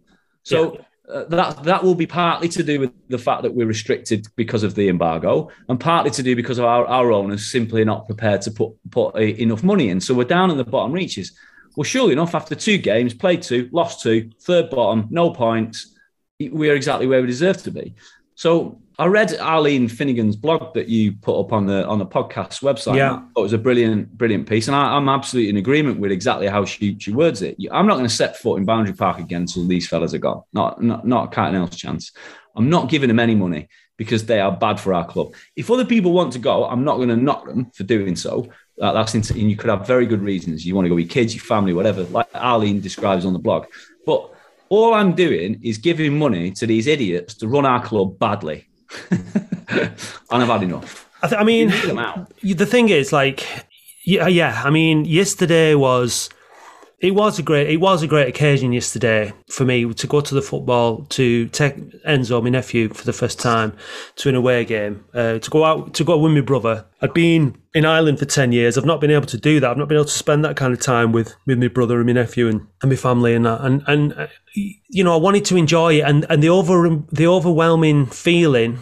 So. 0.43 0.81
Uh, 1.09 1.25
that 1.29 1.63
that 1.63 1.85
will 1.85 1.95
be 1.95 2.05
partly 2.05 2.49
to 2.49 2.65
do 2.65 2.81
with 2.81 2.91
the 3.09 3.17
fact 3.17 3.43
that 3.45 3.55
we're 3.55 3.65
restricted 3.65 4.27
because 4.35 4.65
of 4.65 4.75
the 4.75 4.89
embargo, 4.89 5.49
and 5.69 5.79
partly 5.79 6.11
to 6.11 6.21
do 6.21 6.35
because 6.35 6.59
of 6.59 6.65
our, 6.65 6.85
our 6.87 7.13
owners 7.13 7.49
simply 7.49 7.85
not 7.85 8.07
prepared 8.07 8.43
to 8.43 8.51
put 8.51 8.73
put 8.91 9.15
uh, 9.15 9.21
enough 9.21 9.63
money 9.63 9.89
in. 9.89 10.01
So 10.01 10.15
we're 10.15 10.25
down 10.25 10.51
in 10.51 10.57
the 10.57 10.65
bottom 10.65 10.91
reaches. 10.91 11.39
Well, 11.77 11.85
surely 11.85 12.13
enough, 12.13 12.35
after 12.35 12.57
two 12.57 12.79
games, 12.79 13.15
played 13.15 13.43
two, 13.43 13.69
lost 13.71 14.03
two, 14.03 14.33
third 14.41 14.69
bottom, 14.69 15.07
no 15.09 15.31
points, 15.31 15.95
we 16.41 16.69
are 16.71 16.75
exactly 16.75 17.07
where 17.07 17.21
we 17.21 17.29
deserve 17.29 17.63
to 17.63 17.71
be. 17.71 17.95
So 18.35 18.81
I 18.99 19.07
read 19.07 19.37
Arlene 19.39 19.89
Finnegan's 19.89 20.37
blog 20.37 20.73
that 20.73 20.89
you 20.89 21.13
put 21.13 21.39
up 21.39 21.53
on 21.53 21.67
the 21.67 21.87
on 21.87 21.99
the 21.99 22.07
podcast 22.07 22.63
website. 22.63 22.97
Yeah. 22.97 23.13
I 23.13 23.19
thought 23.19 23.41
it 23.41 23.43
was 23.43 23.53
a 23.53 23.59
brilliant, 23.59 24.17
brilliant 24.17 24.49
piece, 24.49 24.69
and 24.69 24.77
I, 24.77 24.97
I'm 24.97 25.09
absolutely 25.09 25.51
in 25.51 25.59
agreement 25.59 26.01
with 26.01 26.11
exactly 26.11 26.47
how 26.47 26.65
she 26.65 26.99
she 26.99 27.13
words 27.13 27.43
it. 27.43 27.57
I'm 27.71 27.87
not 27.87 27.95
going 27.95 28.09
to 28.09 28.15
set 28.15 28.39
foot 28.39 28.59
in 28.59 28.65
Boundary 28.65 28.95
Park 28.95 29.19
again 29.19 29.43
until 29.43 29.67
these 29.67 29.87
fellas 29.87 30.15
are 30.15 30.19
gone. 30.19 30.43
Not 30.55 30.83
not 30.83 31.07
not 31.07 31.27
a 31.27 31.35
cat 31.35 31.49
and 31.49 31.57
else 31.57 31.77
chance. 31.77 32.13
I'm 32.55 32.71
not 32.71 32.89
giving 32.89 33.09
them 33.09 33.21
any 33.21 33.35
money 33.35 33.69
because 33.99 34.25
they 34.25 34.41
are 34.41 34.57
bad 34.57 34.81
for 34.81 34.95
our 34.95 35.07
club. 35.07 35.35
If 35.57 35.71
other 35.71 35.85
people 35.85 36.13
want 36.13 36.33
to 36.33 36.39
go, 36.39 36.65
I'm 36.65 36.85
not 36.85 36.97
going 36.97 37.09
to 37.11 37.17
knock 37.17 37.47
them 37.47 37.71
for 37.73 37.83
doing 37.85 38.17
so. 38.17 38.49
Uh, 38.81 38.93
that's 38.93 39.15
into, 39.15 39.33
and 39.35 39.51
you 39.51 39.57
could 39.57 39.71
have 39.71 39.87
very 39.87 40.07
good 40.07 40.21
reasons. 40.23 40.67
You 40.67 40.75
want 40.75 40.87
to 40.87 40.91
go 40.91 40.95
with 40.95 41.07
your 41.07 41.13
kids, 41.13 41.35
your 41.35 41.45
family, 41.45 41.73
whatever, 41.73 42.03
like 42.05 42.29
Arlene 42.35 42.81
describes 42.81 43.25
on 43.25 43.33
the 43.33 43.39
blog. 43.39 43.67
But 44.05 44.35
all 44.69 44.95
I'm 44.95 45.15
doing 45.15 45.61
is 45.63 45.79
giving 45.79 46.19
money 46.19 46.51
to 46.53 46.67
these 46.67 46.87
idiots 46.87 47.35
to 47.35 47.49
run 47.49 47.65
our 47.65 47.83
club 47.83 48.19
badly. 48.19 48.69
And 49.11 50.43
I've 50.43 50.49
had 50.49 50.63
enough. 50.63 51.09
I, 51.23 51.29
th- 51.29 51.41
I 51.41 51.45
mean, 51.45 51.69
the 51.69 52.67
thing 52.67 52.89
is, 52.89 53.13
like, 53.13 53.47
yeah, 54.05 54.29
yeah. 54.29 54.63
I 54.65 54.71
mean, 54.71 55.05
yesterday 55.05 55.75
was 55.75 56.29
It 56.99 57.15
was 57.15 57.39
a 57.39 57.43
great. 57.43 57.69
It 57.69 57.77
was 57.77 58.03
a 58.03 58.07
great 58.07 58.27
occasion 58.27 58.73
yesterday 58.73 59.35
for 59.51 59.67
me 59.67 59.93
to 59.93 60.07
go 60.07 60.23
to 60.23 60.35
the 60.35 60.41
football, 60.41 61.05
to 61.11 61.47
take 61.49 61.77
Enzo, 62.05 62.43
my 62.43 62.49
nephew, 62.49 62.89
for 62.89 63.05
the 63.05 63.13
first 63.13 63.39
time 63.39 63.77
to 64.17 64.31
an 64.31 64.35
away 64.35 64.65
game, 64.65 65.05
uh, 65.13 65.39
to 65.39 65.51
go 65.51 65.65
out 65.65 65.93
to 65.93 66.05
go 66.05 66.17
with 66.17 66.33
my 66.33 66.41
brother. 66.41 66.87
I'd 67.03 67.13
been 67.13 67.59
in 67.75 67.85
Ireland 67.85 68.19
for 68.19 68.25
ten 68.25 68.51
years. 68.51 68.79
I've 68.79 68.87
not 68.87 69.03
been 69.03 69.11
able 69.11 69.27
to 69.27 69.37
do 69.37 69.61
that. 69.61 69.71
I've 69.71 69.77
not 69.77 69.89
been 69.89 69.99
able 69.99 70.07
to 70.07 70.11
spend 70.11 70.43
that 70.47 70.57
kind 70.57 70.73
of 70.73 70.81
time 70.81 71.13
with 71.13 71.35
with 71.45 71.59
my 71.59 71.69
brother 71.69 71.99
and 71.99 72.07
my 72.07 72.15
nephew 72.15 72.49
and, 72.49 72.67
and 72.81 72.91
my 72.91 72.97
family 72.97 73.35
and 73.35 73.45
that. 73.45 73.61
And 73.61 73.83
and 73.87 74.15
uh, 74.15 74.29
you 74.55 75.05
know, 75.05 75.13
I 75.13 75.19
wanted 75.19 75.45
to 75.47 75.57
enjoy 75.57 75.99
it. 75.99 76.01
And 76.01 76.25
and 76.31 76.43
the 76.43 76.49
over 76.49 77.03
the 77.13 77.27
overwhelming 77.27 78.07
feeling 78.07 78.79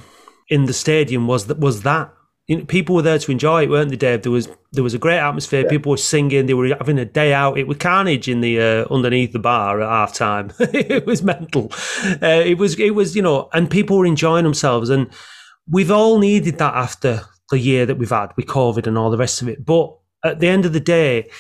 in 0.48 0.66
the 0.66 0.72
stadium 0.72 1.26
was 1.26 1.48
that 1.48 1.58
was 1.58 1.82
that 1.82 2.14
you 2.46 2.58
know, 2.58 2.64
people 2.66 2.94
were 2.94 3.02
there 3.02 3.18
to 3.18 3.32
enjoy 3.32 3.62
it, 3.62 3.70
weren't 3.70 3.90
they, 3.90 3.96
Dave? 3.96 4.22
There 4.22 4.32
was 4.32 4.48
there 4.72 4.82
was 4.82 4.92
a 4.92 4.98
great 4.98 5.18
atmosphere. 5.18 5.62
Yeah. 5.62 5.70
People 5.70 5.90
were 5.90 5.96
singing. 5.96 6.46
They 6.46 6.54
were 6.54 6.68
having 6.68 6.98
a 6.98 7.04
day 7.04 7.32
out. 7.32 7.56
It 7.56 7.66
was 7.66 7.78
carnage 7.78 8.28
in 8.28 8.40
the 8.42 8.60
uh, 8.60 8.94
underneath 8.94 9.32
the 9.32 9.38
bar 9.38 9.80
at 9.80 9.88
half 9.88 10.12
time. 10.14 10.52
it 10.58 11.06
was 11.06 11.22
mental. 11.22 11.72
Uh, 12.22 12.42
it 12.44 12.58
was 12.58 12.78
it 12.78 12.94
was 12.94 13.16
you 13.16 13.22
know, 13.22 13.48
and 13.54 13.70
people 13.70 13.96
were 13.96 14.06
enjoying 14.06 14.44
themselves. 14.44 14.90
And 14.90 15.08
we've 15.70 15.90
all 15.90 16.18
needed 16.18 16.58
that 16.58 16.74
after 16.74 17.22
the 17.50 17.58
year 17.58 17.86
that 17.86 17.96
we've 17.96 18.10
had 18.10 18.32
with 18.36 18.46
COVID 18.46 18.86
and 18.86 18.98
all 18.98 19.10
the 19.10 19.16
rest 19.16 19.40
of 19.40 19.48
it. 19.48 19.64
But 19.64 19.96
at 20.22 20.40
the 20.40 20.48
end 20.48 20.66
of 20.66 20.74
the 20.74 20.80
day, 20.80 21.30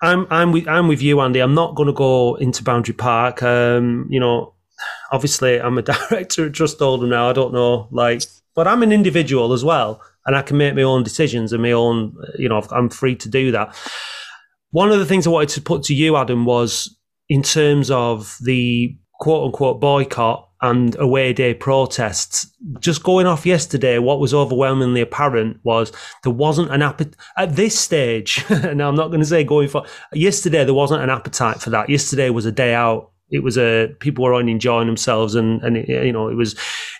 I'm 0.00 0.28
I'm 0.30 0.52
with 0.52 0.68
I'm 0.68 0.86
with 0.86 1.02
you, 1.02 1.20
Andy. 1.20 1.40
I'm 1.40 1.54
not 1.54 1.74
going 1.74 1.88
to 1.88 1.92
go 1.92 2.36
into 2.36 2.62
Boundary 2.62 2.94
Park. 2.94 3.42
Um, 3.42 4.06
you 4.10 4.20
know, 4.20 4.54
obviously 5.10 5.60
I'm 5.60 5.76
a 5.76 5.82
director 6.10 6.46
at 6.46 6.52
Trust 6.52 6.80
Oldham 6.80 7.10
now. 7.10 7.30
I 7.30 7.32
don't 7.32 7.52
know, 7.52 7.88
like, 7.90 8.22
but 8.54 8.68
I'm 8.68 8.84
an 8.84 8.92
individual 8.92 9.52
as 9.52 9.64
well 9.64 10.00
and 10.26 10.36
I 10.36 10.42
can 10.42 10.58
make 10.58 10.74
my 10.74 10.82
own 10.82 11.02
decisions 11.02 11.52
and 11.52 11.62
my 11.62 11.72
own, 11.72 12.14
you 12.38 12.48
know, 12.48 12.62
I'm 12.70 12.88
free 12.88 13.14
to 13.16 13.28
do 13.28 13.52
that. 13.52 13.74
One 14.70 14.90
of 14.90 14.98
the 14.98 15.06
things 15.06 15.26
I 15.26 15.30
wanted 15.30 15.50
to 15.50 15.62
put 15.62 15.84
to 15.84 15.94
you, 15.94 16.16
Adam, 16.16 16.44
was 16.44 16.94
in 17.28 17.42
terms 17.42 17.90
of 17.90 18.36
the 18.42 18.96
quote 19.20 19.46
unquote 19.46 19.80
boycott 19.80 20.50
and 20.62 20.96
away 20.98 21.32
day 21.32 21.54
protests. 21.54 22.46
Just 22.80 23.02
going 23.02 23.26
off 23.26 23.46
yesterday, 23.46 23.98
what 23.98 24.20
was 24.20 24.34
overwhelmingly 24.34 25.00
apparent 25.00 25.58
was 25.62 25.92
there 26.22 26.32
wasn't 26.32 26.72
an 26.72 26.82
appetite 26.82 27.16
at 27.36 27.56
this 27.56 27.78
stage. 27.78 28.44
now, 28.50 28.88
I'm 28.88 28.96
not 28.96 29.08
going 29.08 29.20
to 29.20 29.26
say 29.26 29.44
going 29.44 29.68
for 29.68 29.84
yesterday, 30.12 30.64
there 30.64 30.74
wasn't 30.74 31.02
an 31.02 31.10
appetite 31.10 31.60
for 31.60 31.70
that. 31.70 31.88
Yesterday 31.88 32.30
was 32.30 32.46
a 32.46 32.52
day 32.52 32.74
out 32.74 33.12
it 33.30 33.42
was 33.42 33.58
a 33.58 33.88
people 33.98 34.24
were 34.24 34.34
on 34.34 34.48
enjoying 34.48 34.86
themselves 34.86 35.34
and 35.34 35.62
and 35.62 35.76
it, 35.76 35.88
you 35.88 36.12
know 36.12 36.28
it 36.28 36.34
was 36.34 36.54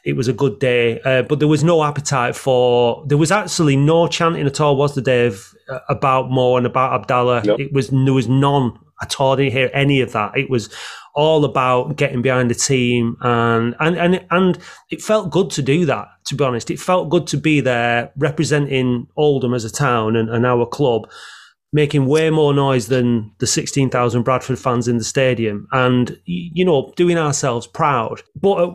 it 0.04 0.14
was 0.14 0.28
a 0.28 0.33
good 0.33 0.59
day. 0.59 1.00
Uh, 1.00 1.23
but 1.23 1.38
there 1.38 1.49
was 1.49 1.64
no 1.64 1.85
appetite 1.85 2.35
for 2.35 3.04
there 3.06 3.18
was 3.18 3.30
actually 3.30 3.76
no 3.76 4.06
chanting 4.06 4.47
at 4.47 4.61
all 4.61 4.76
was 4.76 4.95
the 4.95 5.02
day 5.02 5.26
of, 5.26 5.54
uh, 5.68 5.80
about 5.88 6.30
Mo 6.30 6.56
and 6.56 6.66
about 6.66 7.00
Abdallah? 7.00 7.42
It 7.59 7.73
was 7.73 7.88
there 7.88 8.12
was 8.12 8.28
none 8.28 8.78
at 9.02 9.21
all. 9.21 9.34
I 9.34 9.36
didn't 9.36 9.52
hear 9.52 9.71
any 9.73 10.00
of 10.00 10.12
that. 10.12 10.36
It 10.36 10.50
was 10.50 10.69
all 11.15 11.45
about 11.45 11.97
getting 11.97 12.23
behind 12.23 12.50
the 12.50 12.54
team 12.54 13.17
and 13.21 13.75
and 13.80 13.97
and 13.97 14.26
and 14.30 14.58
it 14.91 15.00
felt 15.00 15.30
good 15.30 15.50
to 15.50 15.62
do 15.62 15.86
that 15.86 16.08
to 16.26 16.34
be 16.34 16.45
honest. 16.45 16.71
It 16.71 16.80
felt 16.80 17.08
good 17.08 17.26
to 17.28 17.36
be 17.36 17.60
there 17.60 18.12
representing 18.17 19.06
Oldham 19.17 19.54
as 19.54 19.65
a 19.65 19.71
town 19.71 20.17
and, 20.17 20.28
and 20.28 20.45
our 20.45 20.67
club 20.67 21.08
making 21.76 22.06
way 22.06 22.30
more 22.30 22.54
noise 22.54 22.89
than 22.89 23.30
the 23.36 23.47
16,000 23.47 24.23
Bradford 24.23 24.58
fans 24.58 24.89
in 24.89 24.97
the 24.97 25.04
stadium 25.04 25.69
and, 25.73 26.19
you 26.25 26.65
know, 26.65 26.91
doing 26.97 27.19
ourselves 27.19 27.67
proud. 27.67 28.23
But 28.34 28.54
uh, 28.54 28.75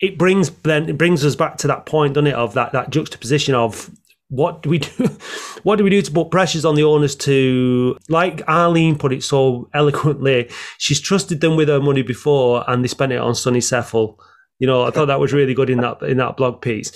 it 0.00 0.18
brings 0.18 0.50
then 0.50 0.88
it 0.88 0.98
brings 0.98 1.24
us 1.24 1.36
back 1.36 1.58
to 1.58 1.68
that 1.68 1.86
point, 1.86 2.14
doesn't 2.14 2.26
it, 2.26 2.34
of 2.34 2.54
that, 2.54 2.72
that 2.72 2.90
juxtaposition 2.90 3.54
of 3.54 3.88
what 4.30 4.62
do 4.62 4.68
we 4.68 4.78
do? 4.78 4.90
what 5.62 5.76
do 5.76 5.84
we 5.84 5.90
do 5.90 6.02
to 6.02 6.10
put 6.10 6.32
pressures 6.32 6.64
on 6.64 6.74
the 6.74 6.82
owners 6.82 7.14
to, 7.16 7.96
like 8.08 8.42
Arlene 8.48 8.98
put 8.98 9.12
it 9.12 9.22
so 9.22 9.70
eloquently, 9.72 10.50
she's 10.78 11.00
trusted 11.00 11.40
them 11.40 11.54
with 11.54 11.68
her 11.68 11.80
money 11.80 12.02
before 12.02 12.64
and 12.68 12.82
they 12.82 12.88
spent 12.88 13.12
it 13.12 13.20
on 13.20 13.36
Sonny 13.36 13.60
Seffel. 13.60 14.16
You 14.58 14.66
know, 14.66 14.82
I 14.82 14.90
thought 14.90 15.06
that 15.06 15.20
was 15.20 15.32
really 15.32 15.54
good 15.54 15.70
in 15.70 15.78
that 15.82 16.02
in 16.02 16.16
that 16.16 16.36
blog 16.36 16.60
piece. 16.60 16.90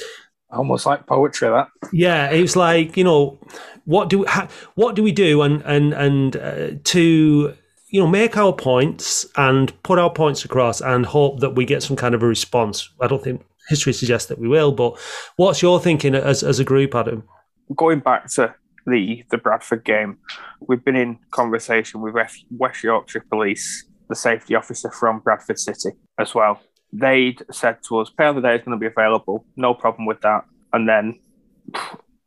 Almost 0.55 0.87
like 0.87 1.07
poetry, 1.07 1.49
that. 1.49 1.69
Yeah, 1.93 2.31
it's 2.31 2.57
like 2.57 2.97
you 2.97 3.05
know, 3.05 3.39
what 3.85 4.09
do 4.09 4.25
what 4.75 4.95
do 4.95 5.03
we 5.03 5.13
do 5.13 5.43
and 5.43 5.63
and 5.63 5.93
and 5.93 6.37
uh, 6.37 6.71
to 6.85 7.55
you 7.89 8.01
know 8.01 8.07
make 8.07 8.37
our 8.37 8.53
points 8.53 9.27
and 9.37 9.73
put 9.83 9.99
our 9.99 10.11
points 10.11 10.45
across 10.45 10.81
and 10.81 11.07
hope 11.07 11.41
that 11.41 11.51
we 11.51 11.65
get 11.65 11.83
some 11.83 11.97
kind 11.97 12.15
of 12.15 12.23
a 12.23 12.27
response. 12.27 12.91
I 13.01 13.07
don't 13.07 13.23
think 13.23 13.45
history 13.69 13.93
suggests 13.93 14.29
that 14.29 14.39
we 14.39 14.49
will, 14.49 14.73
but 14.73 14.99
what's 15.37 15.63
your 15.63 15.81
thinking 15.81 16.15
as 16.15 16.43
as 16.43 16.59
a 16.59 16.65
group, 16.65 16.95
Adam? 16.95 17.25
Going 17.77 18.01
back 18.01 18.31
to 18.33 18.55
the 18.87 19.25
the 19.31 19.39
Bradford 19.39 19.85
game, 19.85 20.19
we've 20.61 20.85
been 20.85 20.97
in 20.97 21.19
conversation 21.31 22.01
with 22.01 22.15
West 22.51 22.83
Yorkshire 22.83 23.25
Police, 23.31 23.87
the 24.09 24.17
safety 24.17 24.55
officer 24.55 24.91
from 24.91 25.21
Bradford 25.21 25.59
City 25.59 25.91
as 26.19 26.35
well. 26.35 26.61
They'd 26.97 27.43
said 27.51 27.79
to 27.89 27.99
us, 27.99 28.11
"Pay 28.11 28.27
of 28.27 28.37
the 28.37 28.41
day 28.41 28.55
is 28.55 28.63
going 28.65 28.79
to 28.79 28.81
be 28.81 28.87
available, 28.87 29.45
no 29.57 29.75
problem 29.75 30.07
with 30.07 30.21
that." 30.21 30.45
And 30.73 30.89
then, 30.89 31.19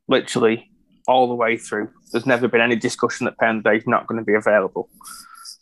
literally 0.07 0.69
all 1.07 1.27
the 1.27 1.33
way 1.33 1.57
through. 1.57 1.89
There's 2.11 2.25
never 2.25 2.47
been 2.47 2.61
any 2.61 2.75
discussion 2.75 3.25
that 3.25 3.37
Pen 3.37 3.61
Day 3.61 3.77
is 3.77 3.87
not 3.87 4.07
going 4.07 4.19
to 4.19 4.25
be 4.25 4.33
available. 4.33 4.89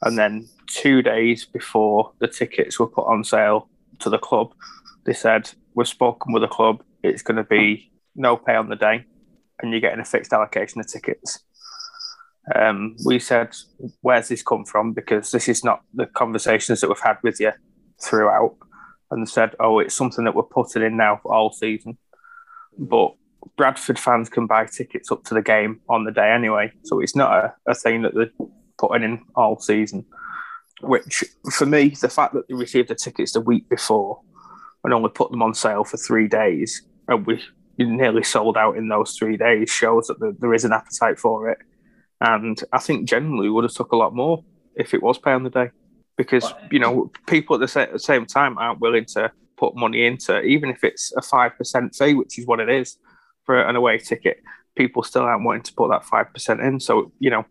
And 0.01 0.17
then 0.17 0.47
two 0.67 1.01
days 1.01 1.45
before 1.45 2.11
the 2.19 2.27
tickets 2.27 2.79
were 2.79 2.87
put 2.87 3.07
on 3.07 3.23
sale 3.23 3.69
to 3.99 4.09
the 4.09 4.17
club, 4.17 4.53
they 5.05 5.13
said, 5.13 5.51
We've 5.75 5.87
spoken 5.87 6.33
with 6.33 6.41
the 6.41 6.47
club, 6.47 6.83
it's 7.03 7.21
going 7.21 7.37
to 7.37 7.43
be 7.43 7.91
no 8.15 8.37
pay 8.37 8.55
on 8.55 8.69
the 8.69 8.75
day, 8.75 9.05
and 9.61 9.71
you're 9.71 9.81
getting 9.81 9.99
a 9.99 10.05
fixed 10.05 10.33
allocation 10.33 10.79
of 10.79 10.87
tickets. 10.87 11.39
Um, 12.53 12.95
we 13.05 13.19
said, 13.19 13.55
Where's 14.01 14.29
this 14.29 14.43
come 14.43 14.65
from? 14.65 14.93
Because 14.93 15.31
this 15.31 15.47
is 15.47 15.63
not 15.63 15.81
the 15.93 16.07
conversations 16.07 16.81
that 16.81 16.89
we've 16.89 16.99
had 16.99 17.17
with 17.23 17.39
you 17.39 17.51
throughout. 18.01 18.55
And 19.11 19.29
said, 19.29 19.55
Oh, 19.59 19.79
it's 19.79 19.95
something 19.95 20.25
that 20.25 20.35
we're 20.35 20.43
putting 20.43 20.81
in 20.81 20.97
now 20.97 21.19
for 21.21 21.33
all 21.33 21.51
season. 21.51 21.97
But 22.77 23.13
Bradford 23.57 23.99
fans 23.99 24.29
can 24.29 24.47
buy 24.47 24.65
tickets 24.65 25.11
up 25.11 25.23
to 25.25 25.33
the 25.33 25.41
game 25.41 25.81
on 25.87 26.03
the 26.03 26.11
day 26.11 26.31
anyway, 26.31 26.71
so 26.83 26.99
it's 26.99 27.15
not 27.15 27.31
a, 27.31 27.53
a 27.67 27.75
thing 27.75 28.01
that 28.01 28.15
they're 28.15 28.31
putting 28.77 29.03
in 29.03 29.23
all 29.35 29.59
season. 29.59 30.05
Which, 30.81 31.23
for 31.53 31.65
me, 31.65 31.89
the 31.89 32.09
fact 32.09 32.33
that 32.33 32.47
they 32.47 32.53
received 32.53 32.89
the 32.89 32.95
tickets 32.95 33.31
the 33.31 33.41
week 33.41 33.69
before 33.69 34.19
and 34.83 34.93
only 34.93 35.09
put 35.09 35.31
them 35.31 35.41
on 35.41 35.53
sale 35.53 35.83
for 35.83 35.97
three 35.97 36.27
days, 36.27 36.81
and 37.07 37.25
we 37.25 37.41
nearly 37.77 38.23
sold 38.23 38.57
out 38.57 38.77
in 38.77 38.87
those 38.87 39.15
three 39.17 39.37
days, 39.37 39.69
shows 39.69 40.07
that 40.07 40.37
there 40.39 40.53
is 40.53 40.65
an 40.65 40.73
appetite 40.73 41.19
for 41.19 41.49
it. 41.49 41.59
And 42.21 42.61
I 42.71 42.79
think 42.79 43.07
generally 43.07 43.49
would 43.49 43.63
have 43.63 43.73
took 43.73 43.91
a 43.91 43.97
lot 43.97 44.15
more 44.15 44.43
if 44.75 44.93
it 44.93 45.01
was 45.01 45.17
pay 45.17 45.31
on 45.31 45.43
the 45.43 45.49
day, 45.49 45.71
because 46.17 46.53
you 46.71 46.79
know 46.79 47.11
people 47.27 47.55
at 47.55 47.59
the 47.59 47.97
same 47.97 48.25
time 48.25 48.57
aren't 48.57 48.79
willing 48.79 49.05
to 49.05 49.31
put 49.57 49.75
money 49.75 50.05
into, 50.05 50.41
even 50.41 50.69
if 50.69 50.83
it's 50.83 51.13
a 51.15 51.21
five 51.21 51.55
percent 51.57 51.95
fee, 51.95 52.13
which 52.13 52.37
is 52.39 52.45
what 52.45 52.59
it 52.59 52.69
is 52.69 52.97
for 53.43 53.61
an 53.61 53.75
away 53.75 53.97
ticket, 53.97 54.41
people 54.75 55.03
still 55.03 55.23
aren't 55.23 55.43
wanting 55.43 55.63
to 55.63 55.73
put 55.73 55.89
that 55.89 56.05
five 56.05 56.31
percent 56.33 56.61
in. 56.61 56.79
So 56.79 57.11
you 57.19 57.29
know, 57.29 57.45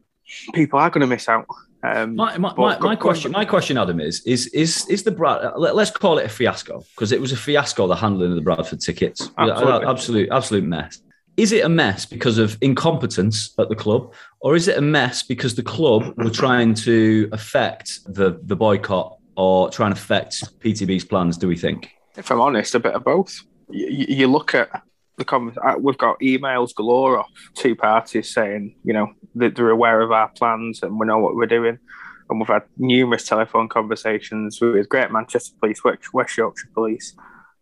people 0.53 0.79
are 0.79 0.91
going 0.91 1.03
to 1.03 1.07
miss 1.07 1.29
out. 1.29 1.47
Um, 1.83 2.17
my, 2.17 2.39
my, 2.39 2.55
my, 2.55 2.79
my 2.79 2.97
question, 2.97 3.33
my 3.33 3.45
question, 3.45 3.77
Adam, 3.77 4.01
is 4.01 4.23
is 4.25 4.47
is 4.49 4.89
is 4.89 5.03
the 5.03 5.11
Brad? 5.11 5.53
Let, 5.57 5.77
us 5.77 5.91
call 5.91 6.17
it 6.19 6.25
a 6.25 6.31
fiasco 6.31 6.83
because 6.95 7.13
it 7.13 7.21
was 7.21 7.33
a 7.33 7.37
fiasco. 7.37 7.87
The 7.87 7.97
handling 7.97 8.31
of 8.31 8.37
the 8.37 8.43
Bradford 8.43 8.81
tickets, 8.81 9.31
absolute, 9.37 10.31
absolute 10.31 10.65
mess. 10.65 11.03
Is 11.37 11.51
it 11.53 11.65
a 11.65 11.69
mess 11.69 12.07
because 12.07 12.39
of 12.39 12.57
incompetence 12.61 13.55
at 13.59 13.69
the 13.69 13.75
club, 13.75 14.13
or 14.41 14.55
is 14.55 14.69
it 14.69 14.79
a 14.79 14.81
mess 14.81 15.23
because 15.23 15.57
the 15.57 15.63
club 15.63 16.15
were 16.17 16.31
trying 16.31 16.75
to 16.75 17.29
affect 17.33 18.01
the 18.07 18.41
the 18.45 18.55
boycott 18.55 19.19
or 19.37 19.69
trying 19.71 19.93
to 19.93 19.99
affect 19.99 20.61
PTB's 20.61 21.05
plans? 21.05 21.37
Do 21.37 21.49
we 21.49 21.57
think? 21.57 21.91
If 22.17 22.31
I'm 22.31 22.41
honest, 22.41 22.75
a 22.77 22.81
bit 22.81 22.95
of 22.95 23.03
both. 23.03 23.41
You, 23.69 24.07
you 24.09 24.27
look 24.29 24.55
at 24.55 24.83
the 25.17 25.25
comment 25.25 25.57
uh, 25.65 25.77
we've 25.79 25.99
got 25.99 26.19
emails 26.21 26.75
galore 26.75 27.21
off 27.21 27.31
two 27.55 27.77
parties 27.77 28.35
saying 28.35 28.75
you 28.83 28.93
know 28.93 29.13
that 29.37 29.55
they're 29.55 29.71
aware 29.71 30.01
of 30.01 30.11
our 30.11 30.29
plans 30.31 30.83
and 30.83 30.99
we 30.99 31.07
know 31.07 31.19
what 31.19 31.37
we're 31.37 31.47
doing 31.47 31.79
and 32.29 32.41
we've 32.41 32.49
had 32.49 32.63
numerous 32.79 33.27
telephone 33.27 33.69
conversations 33.69 34.61
with 34.61 34.89
Great 34.89 35.11
Manchester 35.13 35.55
Police, 35.61 35.83
West 36.13 36.37
Yorkshire 36.37 36.71
Police, 36.73 37.15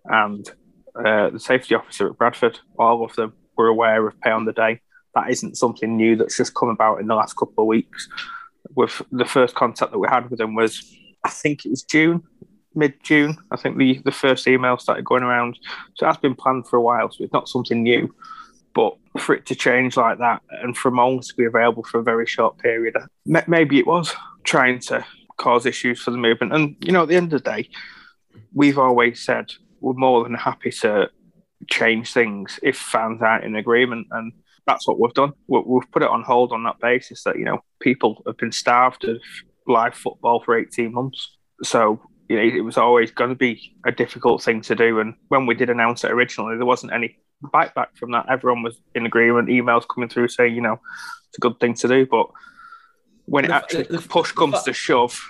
and 0.04 0.48
uh, 0.94 1.30
the 1.30 1.40
safety 1.40 1.74
officer 1.74 2.08
at 2.08 2.16
Bradford. 2.16 2.60
All 2.78 3.04
of 3.04 3.14
them 3.14 3.32
were 3.56 3.68
aware 3.68 4.06
of 4.06 4.20
pay 4.20 4.30
on 4.30 4.44
the 4.44 4.52
day. 4.52 4.80
That 5.14 5.30
isn't 5.30 5.56
something 5.56 5.96
new 5.96 6.16
that's 6.16 6.36
just 6.36 6.54
come 6.54 6.68
about 6.68 7.00
in 7.00 7.06
the 7.06 7.14
last 7.14 7.34
couple 7.34 7.64
of 7.64 7.68
weeks. 7.68 8.08
With 8.74 9.02
the 9.12 9.24
first 9.24 9.54
contact 9.54 9.92
that 9.92 9.98
we 9.98 10.08
had 10.08 10.30
with 10.30 10.38
them 10.38 10.54
was, 10.54 10.96
I 11.24 11.28
think 11.28 11.66
it 11.66 11.70
was 11.70 11.82
June 11.82 12.22
mid 12.74 12.94
June. 13.02 13.36
I 13.50 13.56
think 13.56 13.78
the, 13.78 14.00
the 14.04 14.12
first 14.12 14.46
email 14.46 14.78
started 14.78 15.04
going 15.04 15.22
around. 15.22 15.58
So 15.96 16.06
that's 16.06 16.18
been 16.18 16.34
planned 16.34 16.68
for 16.68 16.76
a 16.76 16.82
while. 16.82 17.10
So 17.10 17.24
it's 17.24 17.32
not 17.32 17.48
something 17.48 17.82
new. 17.82 18.14
But 18.74 18.96
for 19.18 19.34
it 19.34 19.44
to 19.46 19.54
change 19.54 19.96
like 19.96 20.18
that 20.18 20.40
and 20.62 20.76
for 20.76 20.90
Moles 20.90 21.28
to 21.28 21.34
be 21.34 21.44
available 21.44 21.82
for 21.82 22.00
a 22.00 22.02
very 22.02 22.26
short 22.26 22.58
period, 22.58 22.96
maybe 23.46 23.78
it 23.78 23.86
was 23.86 24.14
trying 24.44 24.78
to 24.80 25.04
cause 25.36 25.66
issues 25.66 26.00
for 26.00 26.10
the 26.10 26.16
movement. 26.16 26.54
And, 26.54 26.76
you 26.80 26.92
know, 26.92 27.02
at 27.02 27.08
the 27.08 27.16
end 27.16 27.32
of 27.32 27.42
the 27.42 27.50
day, 27.50 27.68
we've 28.54 28.78
always 28.78 29.20
said 29.20 29.52
we're 29.80 29.92
more 29.92 30.22
than 30.22 30.34
happy 30.34 30.70
to 30.70 31.10
change 31.70 32.12
things 32.12 32.58
if 32.62 32.76
fans 32.76 33.22
aren't 33.22 33.44
in 33.44 33.56
agreement. 33.56 34.06
And 34.10 34.32
that's 34.66 34.86
what 34.86 34.98
we've 34.98 35.14
done. 35.14 35.32
We've 35.48 35.90
put 35.90 36.02
it 36.02 36.08
on 36.08 36.22
hold 36.22 36.52
on 36.52 36.64
that 36.64 36.80
basis 36.80 37.24
that, 37.24 37.38
you 37.38 37.44
know, 37.44 37.62
people 37.80 38.22
have 38.26 38.36
been 38.36 38.52
starved 38.52 39.04
of 39.04 39.18
live 39.66 39.94
football 39.94 40.42
for 40.42 40.58
18 40.58 40.92
months. 40.92 41.36
So 41.62 42.00
you 42.32 42.36
know, 42.36 42.56
it 42.56 42.64
was 42.64 42.78
always 42.78 43.10
going 43.10 43.28
to 43.28 43.36
be 43.36 43.74
a 43.86 43.92
difficult 43.92 44.42
thing 44.42 44.62
to 44.62 44.74
do. 44.74 45.00
And 45.00 45.14
when 45.28 45.44
we 45.44 45.54
did 45.54 45.68
announce 45.68 46.02
it 46.02 46.10
originally, 46.10 46.56
there 46.56 46.64
wasn't 46.64 46.94
any 46.94 47.18
bite 47.52 47.74
back 47.74 47.94
from 47.96 48.12
that. 48.12 48.26
Everyone 48.30 48.62
was 48.62 48.80
in 48.94 49.04
agreement. 49.04 49.48
Emails 49.48 49.84
coming 49.86 50.08
through 50.08 50.28
saying, 50.28 50.54
you 50.54 50.62
know, 50.62 50.80
it's 51.28 51.38
a 51.38 51.40
good 51.40 51.60
thing 51.60 51.74
to 51.74 51.88
do. 51.88 52.06
But 52.06 52.28
when 53.26 53.44
it 53.44 53.50
actually 53.50 53.84
push 54.08 54.32
comes 54.32 54.62
to 54.62 54.72
shove, 54.72 55.20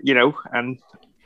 you 0.00 0.14
know, 0.14 0.38
and 0.52 0.78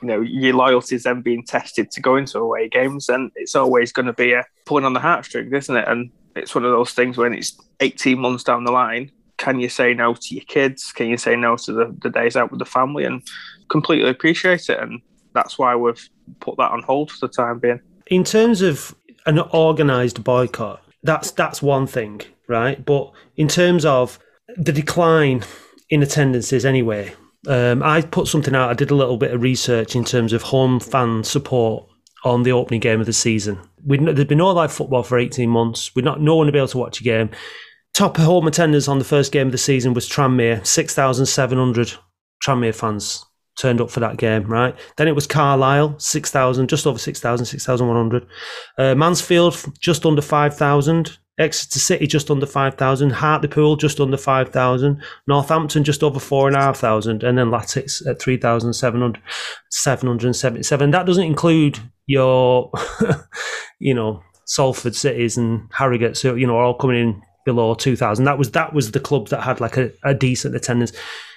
you 0.03 0.07
know 0.07 0.21
your 0.21 0.53
loyalty 0.53 0.95
is 0.95 1.03
then 1.03 1.21
being 1.21 1.43
tested 1.43 1.89
to 1.91 2.01
go 2.01 2.17
into 2.17 2.37
away 2.37 2.67
games, 2.67 3.09
and 3.09 3.31
it's 3.35 3.55
always 3.55 3.91
going 3.91 4.05
to 4.05 4.13
be 4.13 4.33
a 4.33 4.43
pulling 4.65 4.85
on 4.85 4.93
the 4.93 4.99
heartstrings, 4.99 5.51
isn't 5.53 5.77
it? 5.77 5.87
And 5.87 6.11
it's 6.35 6.53
one 6.53 6.65
of 6.65 6.71
those 6.71 6.91
things 6.91 7.17
when 7.17 7.33
it's 7.33 7.57
18 7.79 8.19
months 8.19 8.43
down 8.43 8.65
the 8.65 8.71
line. 8.71 9.11
Can 9.37 9.59
you 9.59 9.69
say 9.69 9.93
no 9.93 10.13
to 10.13 10.35
your 10.35 10.43
kids? 10.45 10.91
Can 10.91 11.07
you 11.07 11.17
say 11.17 11.35
no 11.35 11.55
to 11.57 11.73
the, 11.73 11.95
the 12.01 12.09
days 12.09 12.35
out 12.35 12.51
with 12.51 12.59
the 12.59 12.65
family 12.65 13.05
and 13.05 13.21
completely 13.69 14.09
appreciate 14.09 14.69
it? 14.69 14.79
And 14.79 15.01
that's 15.33 15.57
why 15.57 15.75
we've 15.75 16.09
put 16.39 16.57
that 16.57 16.71
on 16.71 16.83
hold 16.83 17.11
for 17.11 17.27
the 17.27 17.33
time 17.33 17.59
being. 17.59 17.79
In 18.07 18.23
terms 18.23 18.61
of 18.61 18.95
an 19.25 19.39
organised 19.39 20.23
boycott, 20.23 20.83
that's 21.01 21.31
that's 21.31 21.61
one 21.61 21.87
thing, 21.87 22.21
right? 22.47 22.83
But 22.85 23.11
in 23.37 23.47
terms 23.47 23.85
of 23.85 24.19
the 24.57 24.71
decline 24.71 25.43
in 25.89 26.03
attendances, 26.03 26.65
anyway, 26.65 27.13
um, 27.47 27.83
I 27.83 28.01
put 28.01 28.27
something 28.27 28.55
out. 28.55 28.69
I 28.69 28.73
did 28.73 28.91
a 28.91 28.95
little 28.95 29.17
bit 29.17 29.31
of 29.31 29.41
research 29.41 29.95
in 29.95 30.03
terms 30.03 30.33
of 30.33 30.41
home 30.41 30.79
fan 30.79 31.23
support 31.23 31.87
on 32.23 32.43
the 32.43 32.51
opening 32.51 32.79
game 32.79 32.99
of 32.99 33.05
the 33.05 33.13
season. 33.13 33.59
We'd, 33.85 34.01
there'd 34.01 34.27
been 34.27 34.37
no 34.37 34.51
live 34.51 34.71
football 34.71 35.03
for 35.03 35.19
18 35.19 35.49
months. 35.49 35.93
We'd 35.95 36.05
not 36.05 36.21
no 36.21 36.35
one 36.35 36.45
to 36.45 36.53
be 36.53 36.57
able 36.57 36.69
to 36.69 36.77
watch 36.77 37.01
a 37.01 37.03
game. 37.03 37.29
Top 37.93 38.17
home 38.17 38.47
attendance 38.47 38.87
on 38.87 38.97
the 38.97 39.05
first 39.05 39.31
game 39.31 39.47
of 39.47 39.51
the 39.51 39.57
season 39.57 39.93
was 39.93 40.09
Tranmere, 40.09 40.65
6,700 40.65 41.93
Tranmere 42.43 42.75
fans 42.75 43.25
turned 43.55 43.81
up 43.81 43.91
for 43.91 43.99
that 43.99 44.17
game, 44.17 44.45
right? 44.45 44.75
Then 44.97 45.07
it 45.07 45.15
was 45.15 45.27
Carlisle, 45.27 45.99
6,000, 45.99 46.67
just 46.67 46.87
over 46.87 46.97
6,000, 46.97 47.45
6,100. 47.45 48.27
Uh, 48.77 48.95
Mansfield, 48.95 49.63
just 49.79 50.05
under 50.05 50.21
5,000. 50.21 51.17
Exeter 51.39 51.79
City, 51.79 52.05
just 52.05 52.29
under 52.29 52.45
5,000. 52.45 53.09
Hartlepool, 53.11 53.75
just 53.75 53.99
under 53.99 54.17
5,000. 54.17 55.01
Northampton, 55.27 55.83
just 55.83 56.03
over 56.03 56.19
4,500. 56.19 57.23
And 57.23 57.37
then 57.37 57.49
Latics 57.49 58.05
at 58.07 58.21
3,700, 58.21 59.21
777. 59.71 60.91
That 60.91 61.05
doesn't 61.05 61.23
include 61.23 61.79
your, 62.05 62.71
you 63.79 63.93
know, 63.93 64.21
Salford 64.45 64.95
cities 64.95 65.37
and 65.37 65.67
Harrogate, 65.71 66.17
so, 66.17 66.35
you 66.35 66.45
know, 66.45 66.57
all 66.57 66.75
coming 66.75 66.97
in 66.97 67.21
below 67.45 67.73
2,000. 67.73 68.25
That 68.25 68.37
was, 68.37 68.51
that 68.51 68.73
was 68.73 68.91
the 68.91 68.99
clubs 68.99 69.31
that 69.31 69.41
had 69.41 69.59
like 69.59 69.77
a, 69.77 69.91
a 70.03 70.13
decent 70.13 70.55
attendance. 70.55 70.91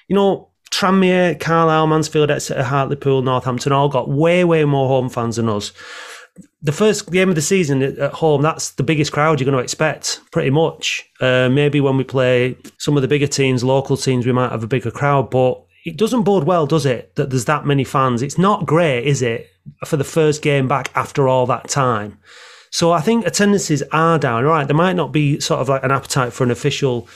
You 0.08 0.16
know, 0.16 0.50
Tranmere, 0.70 1.40
Carlisle, 1.40 1.86
Mansfield, 1.86 2.30
Exeter, 2.30 2.62
Hartlepool, 2.62 3.22
Northampton 3.22 3.72
all 3.72 3.88
got 3.88 4.10
way, 4.10 4.44
way 4.44 4.64
more 4.64 4.88
home 4.88 5.08
fans 5.08 5.36
than 5.36 5.48
us. 5.48 5.72
The 6.62 6.72
first 6.72 7.10
game 7.10 7.28
of 7.28 7.34
the 7.34 7.42
season 7.42 7.82
at 7.82 8.12
home, 8.12 8.42
that's 8.42 8.70
the 8.72 8.82
biggest 8.82 9.12
crowd 9.12 9.40
you're 9.40 9.44
going 9.44 9.56
to 9.56 9.62
expect, 9.62 10.20
pretty 10.32 10.50
much. 10.50 11.08
Uh, 11.20 11.48
maybe 11.48 11.80
when 11.80 11.96
we 11.96 12.04
play 12.04 12.56
some 12.78 12.96
of 12.96 13.02
the 13.02 13.08
bigger 13.08 13.26
teams, 13.26 13.62
local 13.62 13.96
teams, 13.96 14.26
we 14.26 14.32
might 14.32 14.50
have 14.50 14.64
a 14.64 14.68
bigger 14.68 14.90
crowd, 14.90 15.30
but 15.30 15.62
it 15.84 15.96
doesn't 15.96 16.24
bode 16.24 16.44
well, 16.44 16.66
does 16.66 16.84
it, 16.84 17.14
that 17.14 17.30
there's 17.30 17.44
that 17.44 17.64
many 17.64 17.84
fans? 17.84 18.20
It's 18.20 18.38
not 18.38 18.66
great, 18.66 19.04
is 19.04 19.22
it, 19.22 19.48
for 19.84 19.96
the 19.96 20.04
first 20.04 20.42
game 20.42 20.66
back 20.66 20.90
after 20.96 21.28
all 21.28 21.46
that 21.46 21.68
time? 21.68 22.18
So 22.70 22.90
I 22.90 23.00
think 23.00 23.24
attendances 23.24 23.82
are 23.92 24.18
down. 24.18 24.44
Right, 24.44 24.66
there 24.66 24.76
might 24.76 24.96
not 24.96 25.12
be 25.12 25.40
sort 25.40 25.60
of 25.60 25.68
like 25.68 25.84
an 25.84 25.92
appetite 25.92 26.32
for 26.32 26.44
an 26.44 26.50
official 26.50 27.08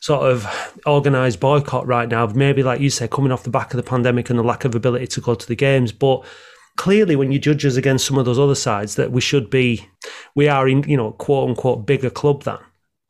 sort 0.00 0.30
of 0.30 0.46
organised 0.86 1.40
boycott 1.40 1.86
right 1.86 2.08
now. 2.08 2.26
Maybe, 2.26 2.62
like 2.62 2.80
you 2.80 2.90
say, 2.90 3.08
coming 3.08 3.32
off 3.32 3.44
the 3.44 3.50
back 3.50 3.72
of 3.72 3.76
the 3.78 3.88
pandemic 3.88 4.28
and 4.28 4.38
the 4.38 4.42
lack 4.42 4.64
of 4.64 4.74
ability 4.74 5.06
to 5.06 5.20
go 5.20 5.34
to 5.34 5.46
the 5.46 5.56
games. 5.56 5.92
But 5.92 6.24
clearly, 6.78 7.16
when 7.16 7.30
you 7.30 7.38
judge 7.38 7.66
us 7.66 7.76
against 7.76 8.06
some 8.06 8.16
of 8.16 8.24
those 8.24 8.38
other 8.38 8.54
sides, 8.54 8.94
that 8.94 9.12
we 9.12 9.20
should 9.20 9.50
be, 9.50 9.86
we 10.34 10.48
are 10.48 10.66
in, 10.66 10.82
you 10.84 10.96
know, 10.96 11.12
quote 11.12 11.50
unquote, 11.50 11.84
bigger 11.84 12.08
club 12.08 12.44
than, 12.44 12.58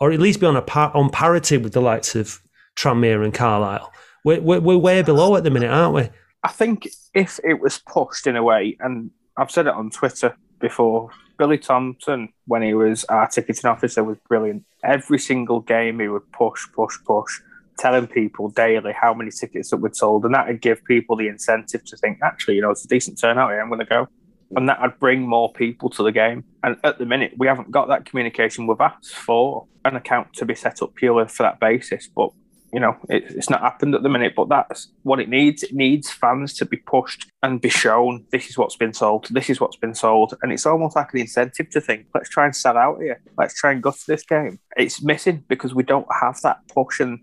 or 0.01 0.11
at 0.11 0.19
least 0.19 0.41
be 0.41 0.47
on 0.47 0.57
a 0.57 0.63
par- 0.63 0.91
on 0.97 1.11
parity 1.11 1.57
with 1.59 1.75
the 1.75 1.81
likes 1.81 2.17
of 2.17 2.41
Tranmere 2.77 3.23
and 3.23 3.33
Carlisle. 3.33 3.93
We're, 4.25 4.41
we're, 4.41 4.61
we're 4.61 4.79
way 4.79 5.03
below 5.03 5.37
at 5.37 5.45
the 5.45 5.51
minute, 5.51 5.71
aren't 5.71 5.95
we? 5.95 6.09
I 6.43 6.49
think 6.49 6.89
if 7.15 7.39
it 7.45 7.61
was 7.61 7.79
pushed 7.79 8.27
in 8.27 8.35
a 8.35 8.43
way, 8.43 8.77
and 8.81 9.11
I've 9.37 9.51
said 9.51 9.67
it 9.67 9.75
on 9.75 9.91
Twitter 9.91 10.37
before, 10.61 11.11
Billy 11.39 11.59
Thompson, 11.59 12.33
when 12.47 12.63
he 12.63 12.75
was 12.75 13.05
our 13.05 13.29
ticketing 13.29 13.71
officer, 13.71 14.03
was 14.03 14.19
brilliant. 14.29 14.65
Every 14.83 15.19
single 15.19 15.61
game, 15.61 16.01
he 16.01 16.09
would 16.09 16.31
push, 16.33 16.67
push, 16.75 16.97
push, 17.07 17.41
telling 17.79 18.07
people 18.07 18.49
daily 18.51 18.93
how 18.93 19.15
many 19.15 19.31
tickets 19.31 19.71
that 19.71 19.79
we'd 19.79 19.97
sold. 19.97 20.25
And 20.25 20.35
that 20.35 20.47
would 20.49 20.61
give 20.61 20.85
people 20.85 21.17
the 21.17 21.29
incentive 21.29 21.85
to 21.87 21.97
think, 21.97 22.19
actually, 22.23 22.57
you 22.57 22.63
know, 22.63 22.71
it's 22.71 22.85
a 22.85 22.89
decent 22.89 23.19
turnout 23.19 23.51
here, 23.51 23.61
I'm 23.61 23.69
going 23.69 23.81
to 23.81 23.87
go. 23.87 24.09
And 24.57 24.69
that 24.69 24.81
would 24.81 24.99
bring 24.99 25.29
more 25.29 25.53
people 25.53 25.91
to 25.91 26.03
the 26.03 26.13
game. 26.13 26.45
And 26.63 26.77
at 26.83 26.99
the 26.99 27.07
minute, 27.07 27.35
we 27.37 27.47
haven't 27.47 27.71
got 27.71 27.89
that 27.89 28.07
communication. 28.07 28.67
We've 28.67 28.81
asked 28.81 29.15
for 29.15 29.67
an 29.85 29.97
account 29.97 30.33
to 30.35 30.47
be 30.47 30.55
set 30.55 30.83
up 30.83 30.95
purely 30.95 31.29
for 31.29 31.43
that 31.43 31.61
basis, 31.61 32.09
but 32.15 32.31
you 32.73 32.81
know, 32.81 32.97
it, 33.09 33.25
it's 33.31 33.49
not 33.49 33.63
happened 33.63 33.95
at 33.95 34.03
the 34.03 34.09
minute, 34.09 34.35
but 34.37 34.49
that's 34.49 34.89
what 35.03 35.21
it 35.21 35.29
needs. 35.29 35.63
It 35.63 35.73
needs 35.73 36.11
fans 36.11 36.53
to 36.55 36.67
be 36.67 36.77
pushed 36.77 37.31
and 37.43 37.61
be 37.61 37.71
shown 37.71 38.27
this 38.31 38.51
is 38.51 38.59
what's 38.59 38.77
been 38.77 38.93
sold, 38.93 39.29
this 39.31 39.49
is 39.49 39.61
what's 39.61 39.77
been 39.77 39.95
sold. 39.95 40.35
And 40.43 40.53
it's 40.53 40.67
almost 40.67 40.97
like 40.97 41.13
an 41.15 41.21
incentive 41.21 41.71
to 41.71 41.81
think, 41.81 42.07
let's 42.15 42.29
try 42.29 42.45
and 42.45 42.55
sell 42.55 42.77
out 42.77 43.01
here. 43.01 43.21
Let's 43.39 43.55
try 43.55 43.73
and 43.73 43.83
go 43.83 43.93
to 43.93 44.07
this 44.07 44.23
game. 44.23 44.59
It's 44.77 45.03
missing 45.03 45.45
because 45.49 45.75
we 45.75 45.83
don't 45.83 46.07
have 46.21 46.41
that 46.43 46.61
push. 46.69 47.01
And 47.01 47.21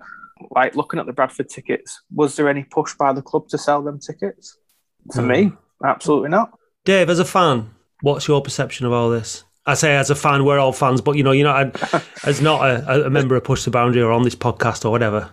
like 0.51 0.75
looking 0.75 0.99
at 0.99 1.05
the 1.05 1.13
Bradford 1.13 1.49
tickets, 1.49 2.01
was 2.13 2.35
there 2.35 2.49
any 2.49 2.63
push 2.63 2.93
by 2.95 3.13
the 3.13 3.21
club 3.21 3.47
to 3.49 3.57
sell 3.57 3.81
them 3.81 3.99
tickets? 3.99 4.57
For 5.13 5.21
mm. 5.21 5.27
me, 5.27 5.51
absolutely 5.83 6.29
not. 6.29 6.57
Dave, 6.83 7.09
as 7.09 7.19
a 7.19 7.25
fan, 7.25 7.71
what's 8.01 8.27
your 8.27 8.41
perception 8.41 8.85
of 8.85 8.91
all 8.91 9.09
this? 9.09 9.43
I 9.65 9.73
say 9.73 9.95
as 9.95 10.09
a 10.09 10.15
fan, 10.15 10.45
we're 10.45 10.59
all 10.59 10.73
fans, 10.73 11.01
but 11.01 11.13
you 11.13 11.23
know, 11.23 11.31
you 11.31 11.43
know, 11.43 11.71
as 12.23 12.41
not 12.41 12.61
a, 12.67 13.07
a, 13.07 13.09
member 13.09 13.35
of 13.35 13.43
Push 13.43 13.63
the 13.63 13.71
Boundary 13.71 14.01
or 14.01 14.11
on 14.11 14.23
this 14.23 14.35
podcast 14.35 14.85
or 14.85 14.91
whatever. 14.91 15.31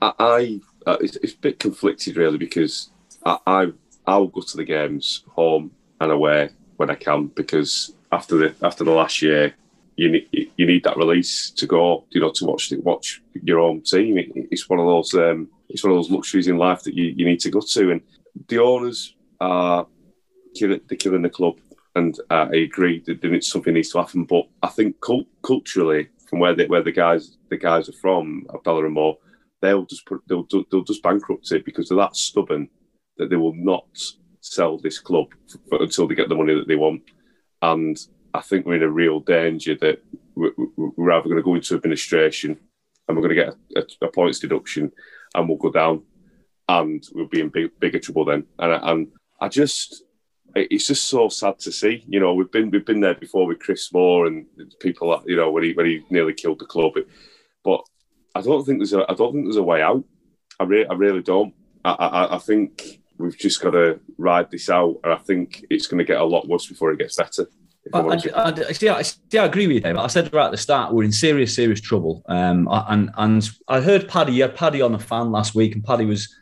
I, 0.00 0.12
I 0.18 0.60
uh, 0.86 0.96
it's, 1.00 1.16
it's, 1.16 1.34
a 1.34 1.38
bit 1.38 1.60
conflicted 1.60 2.16
really 2.16 2.38
because 2.38 2.90
I, 3.24 3.38
I 3.46 3.66
I'll 4.06 4.26
go 4.26 4.40
to 4.40 4.56
the 4.56 4.64
games 4.64 5.22
home 5.28 5.70
and 6.00 6.10
away 6.10 6.50
when 6.76 6.90
I 6.90 6.96
can 6.96 7.26
because 7.28 7.94
after 8.10 8.36
the 8.36 8.54
after 8.62 8.82
the 8.82 8.90
last 8.90 9.22
year, 9.22 9.54
you 9.96 10.10
need 10.10 10.28
you 10.56 10.66
need 10.66 10.84
that 10.84 10.96
release 10.96 11.50
to 11.50 11.66
go, 11.66 12.06
you 12.10 12.20
know, 12.20 12.30
to 12.32 12.44
watch 12.44 12.72
watch 12.78 13.22
your 13.34 13.60
own 13.60 13.82
team. 13.82 14.18
It, 14.18 14.30
it's 14.50 14.68
one 14.68 14.78
of 14.78 14.86
those 14.86 15.14
um, 15.14 15.48
it's 15.68 15.84
one 15.84 15.92
of 15.92 15.98
those 15.98 16.10
luxuries 16.10 16.48
in 16.48 16.58
life 16.58 16.82
that 16.84 16.94
you, 16.94 17.04
you 17.16 17.24
need 17.24 17.40
to 17.40 17.50
go 17.50 17.60
to, 17.60 17.90
and 17.92 18.00
the 18.48 18.58
owners 18.58 19.14
are 19.40 19.86
killing, 20.54 20.80
they're 20.88 20.98
killing 20.98 21.22
the 21.22 21.30
club 21.30 21.56
and 21.94 22.18
uh, 22.30 22.48
I 22.52 22.56
agree 22.56 23.02
that 23.06 23.44
something 23.44 23.74
needs 23.74 23.90
to 23.90 23.98
happen. 23.98 24.24
But 24.24 24.48
I 24.62 24.68
think 24.68 25.00
cult- 25.00 25.26
culturally, 25.42 26.08
from 26.28 26.40
where 26.40 26.54
the, 26.54 26.66
where 26.66 26.82
the 26.82 26.92
guys 26.92 27.36
the 27.50 27.56
guys 27.56 27.88
are 27.88 27.94
from, 28.00 28.46
Bella 28.64 28.84
and 28.84 28.94
Moore, 28.94 29.18
they'll 29.60 29.84
just 29.84 30.06
put, 30.06 30.22
they'll 30.28 30.46
they'll 30.70 30.84
just 30.84 31.02
bankrupt 31.02 31.50
it 31.52 31.64
because 31.64 31.88
they're 31.88 31.98
that 31.98 32.16
stubborn 32.16 32.68
that 33.18 33.28
they 33.28 33.36
will 33.36 33.54
not 33.54 33.86
sell 34.40 34.78
this 34.78 34.98
club 34.98 35.26
for, 35.68 35.82
until 35.82 36.08
they 36.08 36.14
get 36.14 36.28
the 36.28 36.34
money 36.34 36.54
that 36.54 36.66
they 36.66 36.76
want. 36.76 37.02
And 37.60 37.96
I 38.34 38.40
think 38.40 38.66
we're 38.66 38.76
in 38.76 38.82
a 38.82 38.88
real 38.88 39.20
danger 39.20 39.76
that 39.76 40.02
we're, 40.34 40.52
either 41.12 41.28
going 41.28 41.36
to 41.36 41.42
go 41.42 41.54
into 41.54 41.74
administration 41.74 42.58
and 43.06 43.16
we're 43.16 43.22
going 43.22 43.36
to 43.36 43.44
get 43.44 43.54
a, 43.76 44.04
a, 44.04 44.06
a 44.06 44.10
points 44.10 44.38
deduction 44.38 44.90
and 45.34 45.48
we'll 45.48 45.58
go 45.58 45.70
down 45.70 46.02
and 46.68 47.06
we'll 47.12 47.26
be 47.26 47.40
in 47.40 47.50
big, 47.50 47.78
bigger 47.78 47.98
trouble 47.98 48.24
then. 48.24 48.44
And, 48.58 48.72
and 48.82 49.08
I 49.40 49.48
just 49.48 50.04
it's 50.54 50.86
just 50.86 51.08
so 51.08 51.28
sad 51.28 51.58
to 51.60 51.72
see. 51.72 52.04
You 52.08 52.20
know, 52.20 52.34
we've 52.34 52.50
been 52.50 52.70
we've 52.70 52.84
been 52.84 53.00
there 53.00 53.14
before 53.14 53.46
with 53.46 53.60
Chris 53.60 53.92
Moore 53.92 54.26
and 54.26 54.46
people. 54.80 55.22
You 55.26 55.36
know, 55.36 55.50
when 55.50 55.64
he 55.64 55.72
when 55.72 55.86
he 55.86 56.04
nearly 56.10 56.34
killed 56.34 56.58
the 56.58 56.66
club. 56.66 56.94
But 57.64 57.82
I 58.34 58.42
don't 58.42 58.64
think 58.64 58.78
there's 58.78 58.92
a 58.92 59.10
I 59.10 59.14
don't 59.14 59.32
think 59.32 59.46
there's 59.46 59.56
a 59.56 59.62
way 59.62 59.82
out. 59.82 60.04
I 60.60 60.64
really 60.64 60.86
I 60.86 60.94
really 60.94 61.22
don't. 61.22 61.54
I 61.84 61.92
I, 61.92 62.36
I 62.36 62.38
think 62.38 63.00
we've 63.18 63.38
just 63.38 63.60
got 63.60 63.70
to 63.70 64.00
ride 64.18 64.50
this 64.50 64.68
out, 64.68 65.00
and 65.04 65.12
I 65.12 65.18
think 65.18 65.64
it's 65.70 65.86
going 65.86 65.98
to 65.98 66.04
get 66.04 66.20
a 66.20 66.24
lot 66.24 66.48
worse 66.48 66.66
before 66.66 66.92
it 66.92 66.98
gets 66.98 67.16
better. 67.16 67.46
I, 67.92 67.98
I, 67.98 68.12
I, 68.14 68.72
see, 68.72 68.88
I, 68.88 69.02
see, 69.02 69.38
I 69.38 69.44
agree 69.44 69.66
with 69.66 69.74
you, 69.74 69.80
Dave. 69.80 69.96
I 69.96 70.06
said 70.06 70.32
right 70.32 70.46
at 70.46 70.52
the 70.52 70.56
start 70.56 70.92
we're 70.92 71.02
in 71.02 71.12
serious, 71.12 71.54
serious 71.54 71.80
trouble. 71.80 72.22
Um, 72.26 72.68
and 72.70 73.10
and 73.16 73.50
I 73.68 73.80
heard 73.80 74.08
Paddy. 74.08 74.32
You 74.32 74.42
had 74.42 74.54
Paddy 74.54 74.80
on 74.80 74.92
the 74.92 74.98
fan 74.98 75.32
last 75.32 75.54
week, 75.54 75.74
and 75.74 75.84
Paddy 75.84 76.04
was 76.04 76.32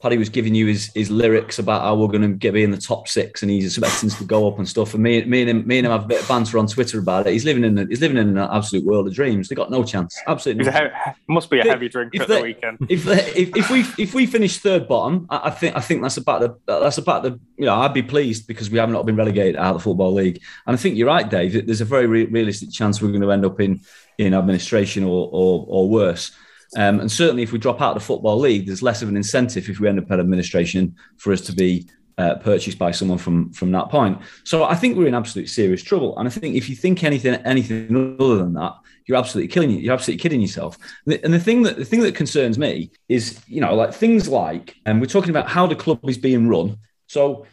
Paddy 0.00 0.16
was 0.16 0.28
giving 0.28 0.54
you 0.54 0.66
his, 0.66 0.92
his 0.94 1.10
lyrics 1.10 1.58
about 1.58 1.82
how 1.82 1.96
we're 1.96 2.06
going 2.06 2.22
to 2.22 2.28
get 2.28 2.54
be 2.54 2.62
in 2.62 2.70
the 2.70 2.78
top 2.78 3.08
six, 3.08 3.42
and 3.42 3.50
he's 3.50 3.64
expecting 3.76 4.08
us 4.08 4.16
to 4.18 4.24
go 4.24 4.46
up 4.46 4.56
and 4.58 4.68
stuff. 4.68 4.94
And 4.94 5.02
me, 5.02 5.24
me 5.24 5.40
and 5.40 5.50
him, 5.50 5.66
me 5.66 5.78
and 5.78 5.86
him 5.86 5.92
have 5.92 6.04
a 6.04 6.06
bit 6.06 6.22
of 6.22 6.28
banter 6.28 6.56
on 6.56 6.68
Twitter 6.68 7.00
about 7.00 7.26
it. 7.26 7.32
He's 7.32 7.44
living 7.44 7.64
in, 7.64 7.88
he's 7.88 8.00
living 8.00 8.16
in 8.16 8.28
an 8.28 8.38
absolute 8.38 8.84
world 8.84 9.08
of 9.08 9.14
dreams. 9.14 9.48
They 9.48 9.56
got 9.56 9.72
no 9.72 9.82
chance, 9.82 10.16
absolutely. 10.28 10.66
No 10.66 10.70
chance. 10.70 10.92
Heavy, 10.94 11.16
must 11.28 11.50
be 11.50 11.58
a 11.58 11.64
heavy 11.64 11.88
drink 11.88 12.14
at 12.14 12.28
they, 12.28 12.36
the 12.36 12.42
weekend. 12.42 12.78
If, 12.88 13.02
they, 13.02 13.26
if, 13.34 13.56
if 13.56 13.70
we 13.70 13.80
if 14.02 14.14
we 14.14 14.26
finish 14.26 14.58
third 14.58 14.86
bottom, 14.86 15.26
I, 15.30 15.48
I, 15.48 15.50
think 15.50 15.76
I 15.76 15.80
think 15.80 16.02
that's 16.02 16.16
about 16.16 16.40
the 16.42 16.80
that's 16.80 16.98
about 16.98 17.24
the 17.24 17.40
you 17.56 17.66
know 17.66 17.74
I'd 17.74 17.92
be 17.92 18.02
pleased 18.02 18.46
because 18.46 18.70
we 18.70 18.78
have 18.78 18.90
not 18.90 19.04
been 19.04 19.16
relegated 19.16 19.56
out 19.56 19.74
of 19.74 19.80
the 19.80 19.84
football 19.84 20.14
league. 20.14 20.40
And 20.68 20.74
I 20.74 20.76
think 20.76 20.96
you're 20.96 21.08
right, 21.08 21.28
Dave. 21.28 21.66
There's 21.66 21.80
a 21.80 21.84
very 21.84 22.06
re- 22.06 22.26
realistic 22.26 22.70
chance 22.70 23.02
we're 23.02 23.08
going 23.08 23.22
to 23.22 23.32
end 23.32 23.44
up 23.44 23.60
in 23.60 23.80
in 24.16 24.32
administration 24.32 25.02
or 25.02 25.28
or, 25.32 25.64
or 25.66 25.88
worse. 25.88 26.30
Um, 26.76 27.00
and 27.00 27.10
certainly, 27.10 27.42
if 27.42 27.52
we 27.52 27.58
drop 27.58 27.80
out 27.80 27.96
of 27.96 28.02
the 28.02 28.06
football 28.06 28.38
league, 28.38 28.66
there's 28.66 28.82
less 28.82 29.02
of 29.02 29.08
an 29.08 29.16
incentive 29.16 29.68
if 29.68 29.80
we 29.80 29.88
end 29.88 29.98
up 29.98 30.10
at 30.10 30.20
administration 30.20 30.96
for 31.16 31.32
us 31.32 31.40
to 31.42 31.52
be 31.52 31.88
uh, 32.18 32.34
purchased 32.36 32.78
by 32.78 32.90
someone 32.90 33.18
from 33.18 33.52
from 33.52 33.70
that 33.72 33.88
point. 33.88 34.18
So 34.44 34.64
I 34.64 34.74
think 34.74 34.96
we're 34.96 35.06
in 35.06 35.14
absolute 35.14 35.48
serious 35.48 35.82
trouble. 35.82 36.18
And 36.18 36.28
I 36.28 36.30
think 36.30 36.56
if 36.56 36.68
you 36.68 36.76
think 36.76 37.04
anything 37.04 37.34
anything 37.46 38.16
other 38.20 38.36
than 38.36 38.54
that, 38.54 38.74
you're 39.06 39.16
absolutely 39.16 39.48
killing 39.48 39.70
you. 39.70 39.78
You're 39.78 39.94
absolutely 39.94 40.20
kidding 40.20 40.40
yourself. 40.40 40.76
And 41.06 41.32
the 41.32 41.40
thing 41.40 41.62
that 41.62 41.76
the 41.76 41.84
thing 41.84 42.00
that 42.00 42.14
concerns 42.14 42.58
me 42.58 42.90
is, 43.08 43.40
you 43.46 43.60
know, 43.60 43.74
like 43.74 43.94
things 43.94 44.28
like, 44.28 44.76
and 44.84 45.00
we're 45.00 45.06
talking 45.06 45.30
about 45.30 45.48
how 45.48 45.66
the 45.66 45.76
club 45.76 46.00
is 46.08 46.18
being 46.18 46.48
run. 46.48 46.78
So 47.06 47.46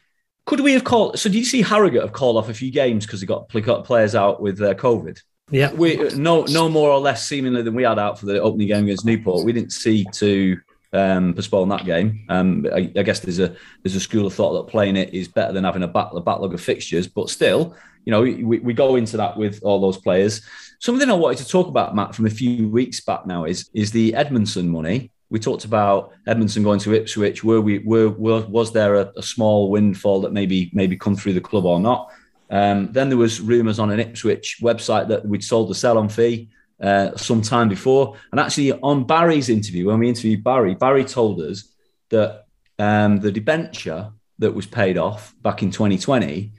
could 0.45 0.59
we 0.59 0.73
have 0.73 0.83
called? 0.83 1.19
So 1.19 1.29
did 1.29 1.37
you 1.37 1.45
see 1.45 1.61
Harrogate 1.61 2.01
have 2.01 2.13
called 2.13 2.37
off 2.37 2.49
a 2.49 2.53
few 2.53 2.71
games 2.71 3.05
because 3.05 3.21
they 3.21 3.61
got, 3.61 3.85
players 3.85 4.15
out 4.15 4.41
with 4.41 4.61
uh, 4.61 4.73
COVID? 4.73 5.19
Yeah, 5.51 5.71
we 5.73 5.97
no 6.15 6.43
no 6.45 6.69
more 6.69 6.89
or 6.89 6.99
less 6.99 7.27
seemingly 7.27 7.61
than 7.61 7.75
we 7.75 7.83
had 7.83 7.99
out 7.99 8.19
for 8.19 8.25
the 8.25 8.41
opening 8.41 8.67
game 8.67 8.85
against 8.85 9.05
Newport. 9.05 9.45
We 9.45 9.53
didn't 9.53 9.73
see 9.73 10.05
to 10.13 10.59
um, 10.91 11.33
postpone 11.33 11.69
that 11.69 11.85
game. 11.85 12.25
Um, 12.29 12.65
I, 12.73 12.91
I, 12.95 13.03
guess 13.03 13.19
there's 13.19 13.39
a 13.39 13.55
there's 13.83 13.95
a 13.95 13.99
school 13.99 14.25
of 14.25 14.33
thought 14.33 14.53
that 14.53 14.71
playing 14.71 14.95
it 14.95 15.13
is 15.13 15.27
better 15.27 15.53
than 15.53 15.63
having 15.63 15.83
a, 15.83 15.87
back, 15.87 16.07
a 16.13 16.19
backlog 16.19 16.53
of 16.53 16.61
fixtures, 16.61 17.07
but 17.07 17.29
still, 17.29 17.75
you 18.05 18.11
know, 18.11 18.21
we, 18.21 18.59
we 18.59 18.73
go 18.73 18.95
into 18.95 19.17
that 19.17 19.37
with 19.37 19.59
all 19.61 19.79
those 19.79 19.97
players. 19.97 20.41
Something 20.79 21.09
I 21.09 21.13
wanted 21.13 21.39
to 21.39 21.47
talk 21.47 21.67
about, 21.67 21.95
Matt, 21.95 22.15
from 22.15 22.25
a 22.25 22.29
few 22.29 22.67
weeks 22.67 23.01
back 23.01 23.27
now 23.27 23.45
is 23.45 23.69
is 23.73 23.91
the 23.91 24.13
Edmundson 24.13 24.67
money. 24.67 25.11
We 25.29 25.39
talked 25.39 25.65
about 25.65 26.13
Edmundson 26.27 26.63
going 26.63 26.79
to 26.81 26.93
Ipswich. 26.93 27.43
Were 27.43 27.61
we 27.61 27.79
were, 27.79 28.09
were 28.09 28.45
was 28.47 28.71
there 28.71 28.95
a, 28.95 29.11
a 29.15 29.23
small 29.23 29.69
windfall 29.69 30.21
that 30.21 30.33
maybe 30.33 30.71
maybe 30.73 30.97
come 30.97 31.15
through 31.15 31.33
the 31.33 31.41
club 31.41 31.65
or 31.65 31.79
not? 31.79 32.09
Um, 32.49 32.91
then 32.91 33.09
there 33.09 33.17
was 33.17 33.41
rumours 33.41 33.79
on 33.79 33.91
an 33.91 33.99
Ipswich 33.99 34.57
website 34.61 35.07
that 35.07 35.25
we'd 35.25 35.43
sold 35.43 35.69
the 35.69 35.75
sell-on 35.75 36.09
fee 36.09 36.49
uh, 36.81 37.15
some 37.15 37.41
time 37.41 37.69
before. 37.69 38.17
And 38.31 38.39
actually, 38.39 38.73
on 38.73 39.05
Barry's 39.05 39.49
interview, 39.49 39.87
when 39.87 39.99
we 39.99 40.09
interviewed 40.09 40.43
Barry, 40.43 40.75
Barry 40.75 41.05
told 41.05 41.41
us 41.41 41.71
that 42.09 42.45
um, 42.77 43.19
the 43.19 43.31
debenture 43.31 44.11
that 44.39 44.53
was 44.53 44.65
paid 44.65 44.97
off 44.97 45.33
back 45.41 45.63
in 45.63 45.71
2020 45.71 46.51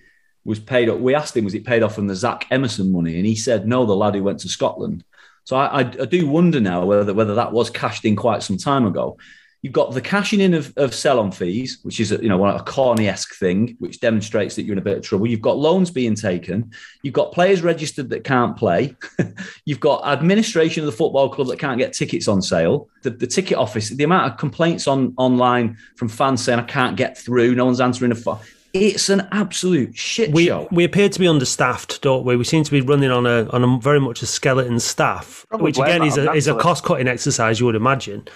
was 0.45 0.59
paid 0.59 0.89
off. 0.89 1.01
We 1.01 1.15
asked 1.15 1.37
him, 1.37 1.45
was 1.45 1.55
it 1.55 1.67
paid 1.67 1.83
off 1.83 1.95
from 1.95 2.07
the 2.07 2.15
Zach 2.15 2.47
Emerson 2.51 2.91
money? 2.91 3.17
And 3.17 3.27
he 3.27 3.37
said, 3.37 3.67
no, 3.67 3.85
the 3.85 3.97
lad 3.97 4.15
who 4.15 4.23
went 4.23 4.41
to 4.41 4.49
Scotland. 4.49 5.05
So 5.45 5.57
I, 5.57 5.67
I, 5.67 5.81
I 5.81 6.05
do 6.07 6.27
wonder 6.29 6.61
now 6.61 6.85
whether 6.85 7.15
whether 7.15 7.37
that 7.37 7.53
was 7.53 7.71
cashed 7.71 8.05
in 8.05 8.17
quite 8.17 8.43
some 8.43 8.59
time 8.59 8.85
ago. 8.85 9.17
You've 9.67 9.73
got 9.73 9.95
the 9.95 10.01
cashing 10.01 10.41
in 10.41 10.55
of, 10.55 10.73
of 10.77 10.95
sell-on 10.95 11.33
fees, 11.33 11.81
which 11.83 11.99
is 11.99 12.13
a, 12.13 12.23
you 12.23 12.29
know 12.29 12.47
a 12.47 12.63
Corney-esque 12.63 13.35
thing, 13.35 13.75
which 13.81 13.99
demonstrates 13.99 14.55
that 14.55 14.63
you're 14.63 14.75
in 14.75 14.79
a 14.79 14.81
bit 14.81 14.99
of 14.99 15.03
trouble. 15.03 15.27
You've 15.27 15.41
got 15.41 15.59
loans 15.59 15.91
being 15.91 16.15
taken. 16.15 16.71
You've 17.03 17.15
got 17.15 17.33
players 17.33 17.63
registered 17.63 18.09
that 18.11 18.23
can't 18.23 18.57
play. 18.57 18.95
You've 19.65 19.81
got 19.81 20.07
administration 20.07 20.85
of 20.85 20.87
the 20.87 20.97
football 20.97 21.29
club 21.31 21.49
that 21.49 21.59
can't 21.59 21.79
get 21.79 21.95
tickets 21.95 22.29
on 22.29 22.43
sale. 22.43 22.89
The, 23.03 23.11
the 23.11 23.27
ticket 23.27 23.59
office, 23.59 23.91
the 23.91 24.05
amount 24.05 24.31
of 24.31 24.39
complaints 24.39 24.87
on 24.87 25.15
online 25.17 25.77
from 25.97 26.11
fans 26.11 26.45
saying 26.45 26.61
I 26.61 26.63
can't 26.63 26.97
get 26.97 27.19
through, 27.19 27.57
no 27.57 27.65
one's 27.65 27.81
answering 27.81 28.13
a 28.13 28.15
phone. 28.15 28.39
It's 28.73 29.09
an 29.09 29.27
absolute 29.33 29.97
shit 29.97 30.31
we, 30.31 30.47
show. 30.47 30.69
We 30.71 30.85
appear 30.85 31.09
to 31.09 31.19
be 31.19 31.27
understaffed, 31.27 32.03
don't 32.03 32.25
we? 32.25 32.37
We 32.37 32.45
seem 32.45 32.63
to 32.63 32.71
be 32.71 32.83
running 32.83 33.11
on 33.11 33.27
a 33.27 33.49
on 33.49 33.65
a 33.65 33.79
very 33.81 33.99
much 33.99 34.23
a 34.23 34.27
skeleton 34.27 34.79
staff, 34.79 35.45
Probably 35.49 35.65
which 35.65 35.79
again 35.81 36.05
is 36.05 36.17
a, 36.17 36.33
is 36.35 36.47
a 36.47 36.55
cost 36.55 36.85
cutting 36.85 37.09
exercise. 37.09 37.59
You 37.59 37.67
would 37.67 37.75
imagine 37.75 38.29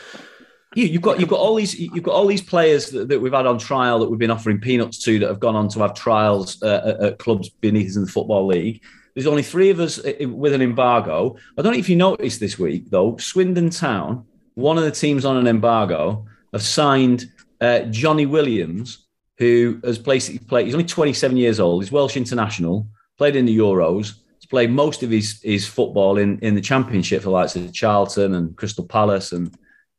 you, 0.75 0.87
you've 0.87 1.03
got 1.03 1.19
you've 1.19 1.29
got 1.29 1.41
all 1.41 1.55
these 1.55 1.79
you've 1.79 2.03
got 2.03 2.15
all 2.15 2.27
these 2.27 2.43
players 2.43 2.91
that, 2.91 3.09
that, 3.09 3.21
we've 3.21 3.33
had 3.33 3.47
on 3.47 3.59
trial 3.59 3.99
that 3.99 4.09
we've 4.09 4.21
been 4.21 4.31
offering 4.31 4.61
peanuts 4.61 4.99
to 4.99 5.19
that 5.19 5.29
have 5.29 5.41
gone 5.41 5.57
on 5.57 5.69
to 5.69 5.81
have 5.81 5.95
trials 5.95 6.63
uh, 6.63 6.83
at, 6.85 7.01
at, 7.01 7.19
clubs 7.19 7.49
beneath 7.49 7.91
us 7.91 7.97
in 7.97 8.05
the 8.05 8.11
football 8.11 8.47
league. 8.47 8.83
There's 9.15 9.27
only 9.27 9.43
three 9.43 9.71
of 9.71 9.81
us 9.81 9.99
uh, 10.05 10.29
with 10.29 10.53
an 10.53 10.63
embargo. 10.63 11.37
I 11.59 11.63
don't 11.63 11.73
know 11.73 11.79
if 11.79 11.89
you 11.89 11.97
noticed 11.97 12.39
this 12.39 12.59
week 12.59 12.91
though. 12.91 13.17
Swindon 13.17 13.71
Town, 13.71 14.25
one 14.55 14.79
of 14.79 14.85
the 14.85 14.93
teams 14.93 15.25
on 15.25 15.37
an 15.37 15.49
embargo, 15.49 16.27
have 16.53 16.63
signed 16.63 17.31
uh, 17.61 17.81
Jonny 17.91 18.27
Williams, 18.27 19.07
who 19.39 19.81
has 19.85 19.99
basically 19.99 20.47
played. 20.47 20.67
He's 20.67 20.75
only 20.75 20.87
27 20.87 21.37
years 21.37 21.59
old. 21.59 21.83
He's 21.83 21.93
Welsh 21.93 22.17
international. 22.17 22.87
Played 23.19 23.37
in 23.37 23.45
the 23.45 23.59
Euros. 23.59 24.15
He's 24.39 24.47
played 24.49 24.71
most 24.71 25.03
of 25.03 25.11
his 25.11 25.41
his 25.43 25.67
football 25.67 26.17
in 26.17 26.39
in 26.39 26.55
the 26.55 26.61
Championship 26.61 27.23
for 27.23 27.31
likes 27.31 27.57
of 27.57 27.73
Charlton 27.73 28.35
and 28.35 28.57
Crystal 28.57 28.87
Palace 28.87 29.33
and 29.33 29.53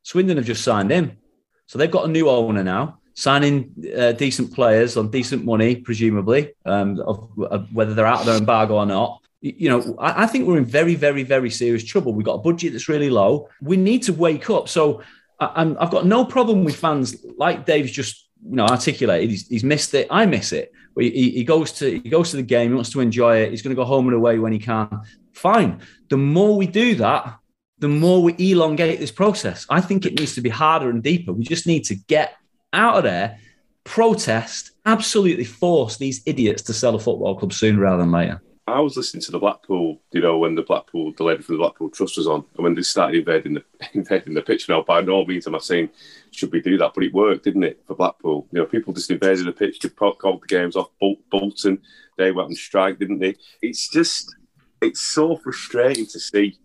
Swindon 0.04 0.38
have 0.38 0.46
just 0.46 0.64
signed 0.64 0.92
him. 0.92 1.18
So 1.68 1.78
they've 1.78 1.92
got 1.92 2.06
a 2.06 2.12
new 2.12 2.30
owner 2.30 2.64
now, 2.64 3.00
signing 3.14 3.74
uh, 3.98 4.12
decent 4.14 4.54
players 4.54 4.98
on 4.98 5.10
decent 5.10 5.46
money, 5.46 5.76
presumably, 5.76 6.54
um, 6.66 7.00
of, 7.00 7.30
of 7.50 7.74
whether 7.74 7.94
they're 7.94 8.06
out 8.06 8.22
of 8.22 8.26
their 8.26 8.38
embargo 8.38 8.76
or 8.76 8.86
not. 8.86 9.22
You 9.42 9.70
know, 9.70 9.96
I, 9.98 10.24
I 10.24 10.28
think 10.28 10.48
we're 10.48 10.58
in 10.58 10.66
very, 10.66 10.96
very, 10.96 11.24
very 11.24 11.50
serious 11.50 11.84
trouble. 11.84 12.14
We've 12.14 12.26
got 12.26 12.36
a 12.36 12.40
budget 12.40 12.74
that's 12.74 12.90
really 12.90 13.10
low. 13.10 13.48
We 13.62 13.78
need 13.78 14.04
to 14.04 14.14
wake 14.14 14.50
up. 14.50 14.70
So 14.70 15.02
I, 15.40 15.64
have 15.64 15.92
got 15.92 16.06
no 16.06 16.26
problem 16.26 16.64
with 16.64 16.76
fans 16.76 17.26
like 17.38 17.66
Dave's 17.66 17.92
just 17.92 18.28
you 18.48 18.56
know 18.56 18.66
articulated. 18.68 19.30
He's, 19.30 19.48
he's 19.48 19.64
missed 19.64 19.94
it. 19.94 20.08
I 20.12 20.26
miss 20.26 20.52
it. 20.52 20.72
He, 20.98 21.32
he, 21.32 21.44
goes 21.44 21.72
to 21.74 21.90
he 21.90 22.10
goes 22.10 22.32
to 22.32 22.38
the 22.38 22.44
game. 22.44 22.70
He 22.70 22.76
wants 22.76 22.92
to 22.92 23.00
enjoy 23.00 23.38
it. 23.38 23.52
He's 23.52 23.62
going 23.62 23.76
to 23.76 23.82
go 23.82 23.86
home 23.86 24.08
and 24.08 24.16
away 24.16 24.40
when 24.40 24.52
he 24.52 24.60
can. 24.60 25.02
Fine. 25.34 25.82
The 26.10 26.18
more 26.18 26.58
we 26.58 26.68
do 26.68 26.96
that, 26.96 27.40
the 27.82 27.88
more 27.88 28.22
we 28.22 28.36
elongate 28.38 29.00
this 29.00 29.12
process. 29.12 29.66
I 29.70 29.82
think 29.82 30.06
it 30.06 30.18
needs 30.18 30.36
to 30.36 30.42
be 30.42 30.50
harder 30.50 30.90
and 30.90 31.02
deeper. 31.02 31.34
We 31.34 31.44
just 31.44 31.66
need 31.66 31.84
to 31.86 31.96
get 31.96 32.36
out 32.74 32.96
of 32.96 33.04
there, 33.04 33.40
protest, 33.84 34.72
absolutely 34.86 35.44
force 35.44 35.98
these 35.98 36.22
idiots 36.28 36.62
to 36.64 36.74
sell 36.74 36.96
a 36.96 37.00
football 37.00 37.36
club 37.36 37.52
sooner 37.52 37.82
rather 37.82 38.04
than 38.04 38.12
later. 38.12 38.40
I 38.68 38.80
was 38.80 38.96
listening 38.96 39.24
to 39.24 39.32
the 39.32 39.40
Blackpool, 39.40 40.00
you 40.12 40.22
know, 40.22 40.38
when 40.38 40.54
the 40.54 40.62
Blackpool, 40.62 41.12
the 41.18 41.24
lady 41.24 41.42
from 41.42 41.56
the 41.56 41.60
Blackpool 41.60 41.90
Trust 41.90 42.18
was 42.18 42.28
on, 42.28 42.46
and 42.56 42.64
when 42.64 42.76
they 42.76 42.84
started 42.84 43.18
invading 43.18 43.56
the 43.56 43.64
invading 43.94 44.36
the 44.36 44.44
pitch. 44.44 44.70
Now, 44.70 44.84
by 44.84 45.02
no 45.02 45.26
means 45.26 45.48
am 45.48 45.56
I 45.56 45.60
saying 45.60 45.90
should 46.30 46.52
we 46.54 46.62
do 46.62 46.78
that, 46.78 46.94
but 46.94 47.04
it 47.04 47.14
worked, 47.14 47.44
didn't 47.44 47.64
it, 47.64 47.82
for 47.88 47.96
Blackpool? 47.96 48.48
You 48.52 48.60
know, 48.60 48.66
people 48.68 48.94
just 48.94 49.10
invaded 49.10 49.48
the 49.48 49.52
pitch, 49.52 49.80
they 49.80 49.90
called 49.90 50.44
the 50.44 50.48
games 50.48 50.76
off. 50.76 50.90
Bolton, 51.32 51.82
they 52.18 52.32
went 52.32 52.50
on 52.50 52.56
strike, 52.56 53.00
didn't 53.00 53.20
they? 53.20 53.36
It's 53.64 53.90
just, 53.90 54.36
it's 54.82 55.02
so 55.02 55.36
frustrating 55.36 56.06
to 56.06 56.20
see 56.20 56.60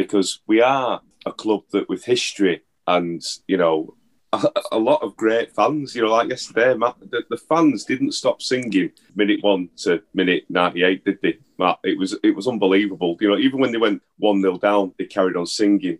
because 0.00 0.40
we 0.46 0.62
are 0.62 1.02
a 1.26 1.32
club 1.32 1.62
that 1.72 1.88
with 1.90 2.04
history 2.04 2.62
and 2.86 3.22
you 3.46 3.58
know 3.58 3.94
a, 4.32 4.48
a 4.72 4.78
lot 4.78 5.02
of 5.02 5.16
great 5.16 5.54
fans. 5.54 5.94
You 5.94 6.02
know, 6.02 6.12
like 6.12 6.30
yesterday, 6.30 6.74
Matt, 6.74 6.96
the, 7.00 7.22
the, 7.28 7.36
fans 7.36 7.84
didn't 7.84 8.12
stop 8.12 8.40
singing 8.40 8.92
minute 9.14 9.40
one 9.42 9.68
to 9.78 10.02
minute 10.14 10.44
ninety 10.48 10.84
eight, 10.84 11.04
did 11.04 11.18
they, 11.22 11.38
Matt? 11.58 11.78
It 11.84 11.98
was 11.98 12.16
it 12.22 12.34
was 12.34 12.48
unbelievable. 12.48 13.18
You 13.20 13.28
know, 13.28 13.36
even 13.36 13.60
when 13.60 13.72
they 13.72 13.78
went 13.78 14.02
one 14.18 14.40
0 14.40 14.58
down, 14.58 14.94
they 14.98 15.04
carried 15.04 15.36
on 15.36 15.46
singing. 15.46 15.98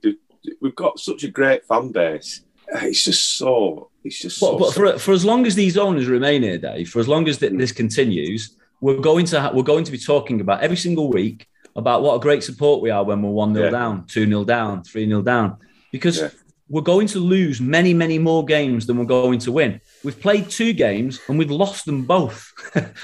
We've 0.63 0.75
got 0.75 0.99
such 0.99 1.25
a 1.25 1.29
great 1.29 1.67
fan 1.67 1.93
base. 1.93 2.43
Uh, 2.73 2.87
it's 2.87 3.05
just 3.05 3.37
so. 3.37 3.91
It's 4.03 4.21
just. 4.21 4.41
But, 4.41 4.47
so, 4.47 4.59
but 4.59 4.75
for 4.75 4.99
for 4.99 5.13
as 5.13 5.25
long 5.27 5.47
as 5.47 5.55
these 5.55 5.77
owners 5.77 6.07
remain 6.07 6.43
here, 6.43 6.59
Dave, 6.59 6.89
for 6.89 7.01
as 7.01 7.09
long 7.09 7.29
as 7.29 7.39
hmm. 7.39 7.59
this 7.59 7.73
continues, 7.73 8.57
we're 8.81 9.01
going 9.01 9.27
to 9.27 9.41
ha- 9.41 9.53
we're 9.53 9.63
going 9.63 9.85
to 9.85 9.93
be 9.93 9.99
talking 9.99 10.41
about 10.41 10.63
every 10.63 10.79
single 10.79 11.11
week 11.11 11.47
about 11.77 12.03
what 12.03 12.17
a 12.17 12.21
great 12.21 12.43
support 12.43 12.83
we 12.83 12.91
are 12.91 13.05
when 13.05 13.23
we're 13.23 13.31
1 13.31 13.55
0 13.55 13.67
yeah. 13.67 13.71
down, 13.71 14.07
2 14.07 14.27
0 14.27 14.45
down, 14.45 14.83
3 14.83 15.07
0 15.07 15.23
down. 15.23 15.57
Because 15.93 16.19
yeah. 16.19 16.31
we're 16.69 16.83
going 16.83 17.07
to 17.09 17.19
lose 17.19 17.61
many, 17.61 17.95
many 17.95 18.19
more 18.19 18.45
games 18.45 18.87
than 18.87 18.99
we're 18.99 19.05
going 19.05 19.39
to 19.41 19.53
win. 19.53 19.81
We've 20.05 20.19
played 20.19 20.51
two 20.51 20.73
games 20.73 21.21
and 21.29 21.39
we've 21.39 21.51
lost 21.51 21.87
them 21.87 22.05
both. 22.05 22.53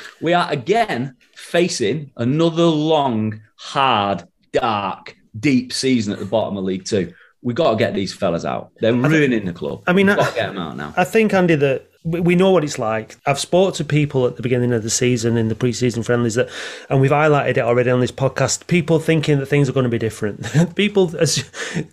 we 0.20 0.33
are 0.33 0.50
again 0.50 1.16
facing 1.35 2.12
another 2.16 2.64
long, 2.64 3.40
hard, 3.57 4.24
dark, 4.52 5.16
deep 5.38 5.72
season 5.72 6.12
at 6.12 6.18
the 6.18 6.26
bottom 6.26 6.57
of 6.57 6.64
League 6.64 6.85
Two. 6.85 7.12
We've 7.42 7.55
got 7.55 7.72
to 7.72 7.76
get 7.76 7.94
these 7.94 8.12
fellas 8.12 8.44
out. 8.44 8.72
They're 8.81 8.92
ruining 8.92 9.44
the 9.44 9.52
club. 9.52 9.83
I 9.87 9.92
mean, 9.92 10.09
I, 10.09 10.16
get 10.16 10.48
them 10.48 10.59
out 10.59 10.76
now. 10.76 10.94
I 10.96 11.05
think, 11.05 11.33
Andy, 11.33 11.55
that 11.55 11.87
we 12.07 12.37
know 12.37 12.53
what 12.53 12.62
it's 12.62 12.79
like. 12.79 13.16
I've 13.27 13.40
spoke 13.40 13.75
to 13.75 13.85
people 13.85 14.27
at 14.27 14.37
the 14.37 14.42
beginning 14.42 14.73
of 14.73 14.85
the 14.85 14.90
season 14.90 15.37
in 15.37 15.49
the 15.49 15.57
preseason 15.57 16.05
friendlies 16.05 16.37
that, 16.37 16.49
and 16.88 17.01
we've 17.01 17.11
highlighted 17.11 17.51
it 17.51 17.59
already 17.59 17.90
on 17.90 18.01
this 18.01 18.12
podcast. 18.12 18.69
People 18.69 19.01
thinking 19.01 19.40
that 19.40 19.47
things 19.47 19.69
are 19.69 19.73
going 19.73 19.85
to 19.85 19.90
be 19.90 19.99
different. 19.99 20.47
people 20.77 21.12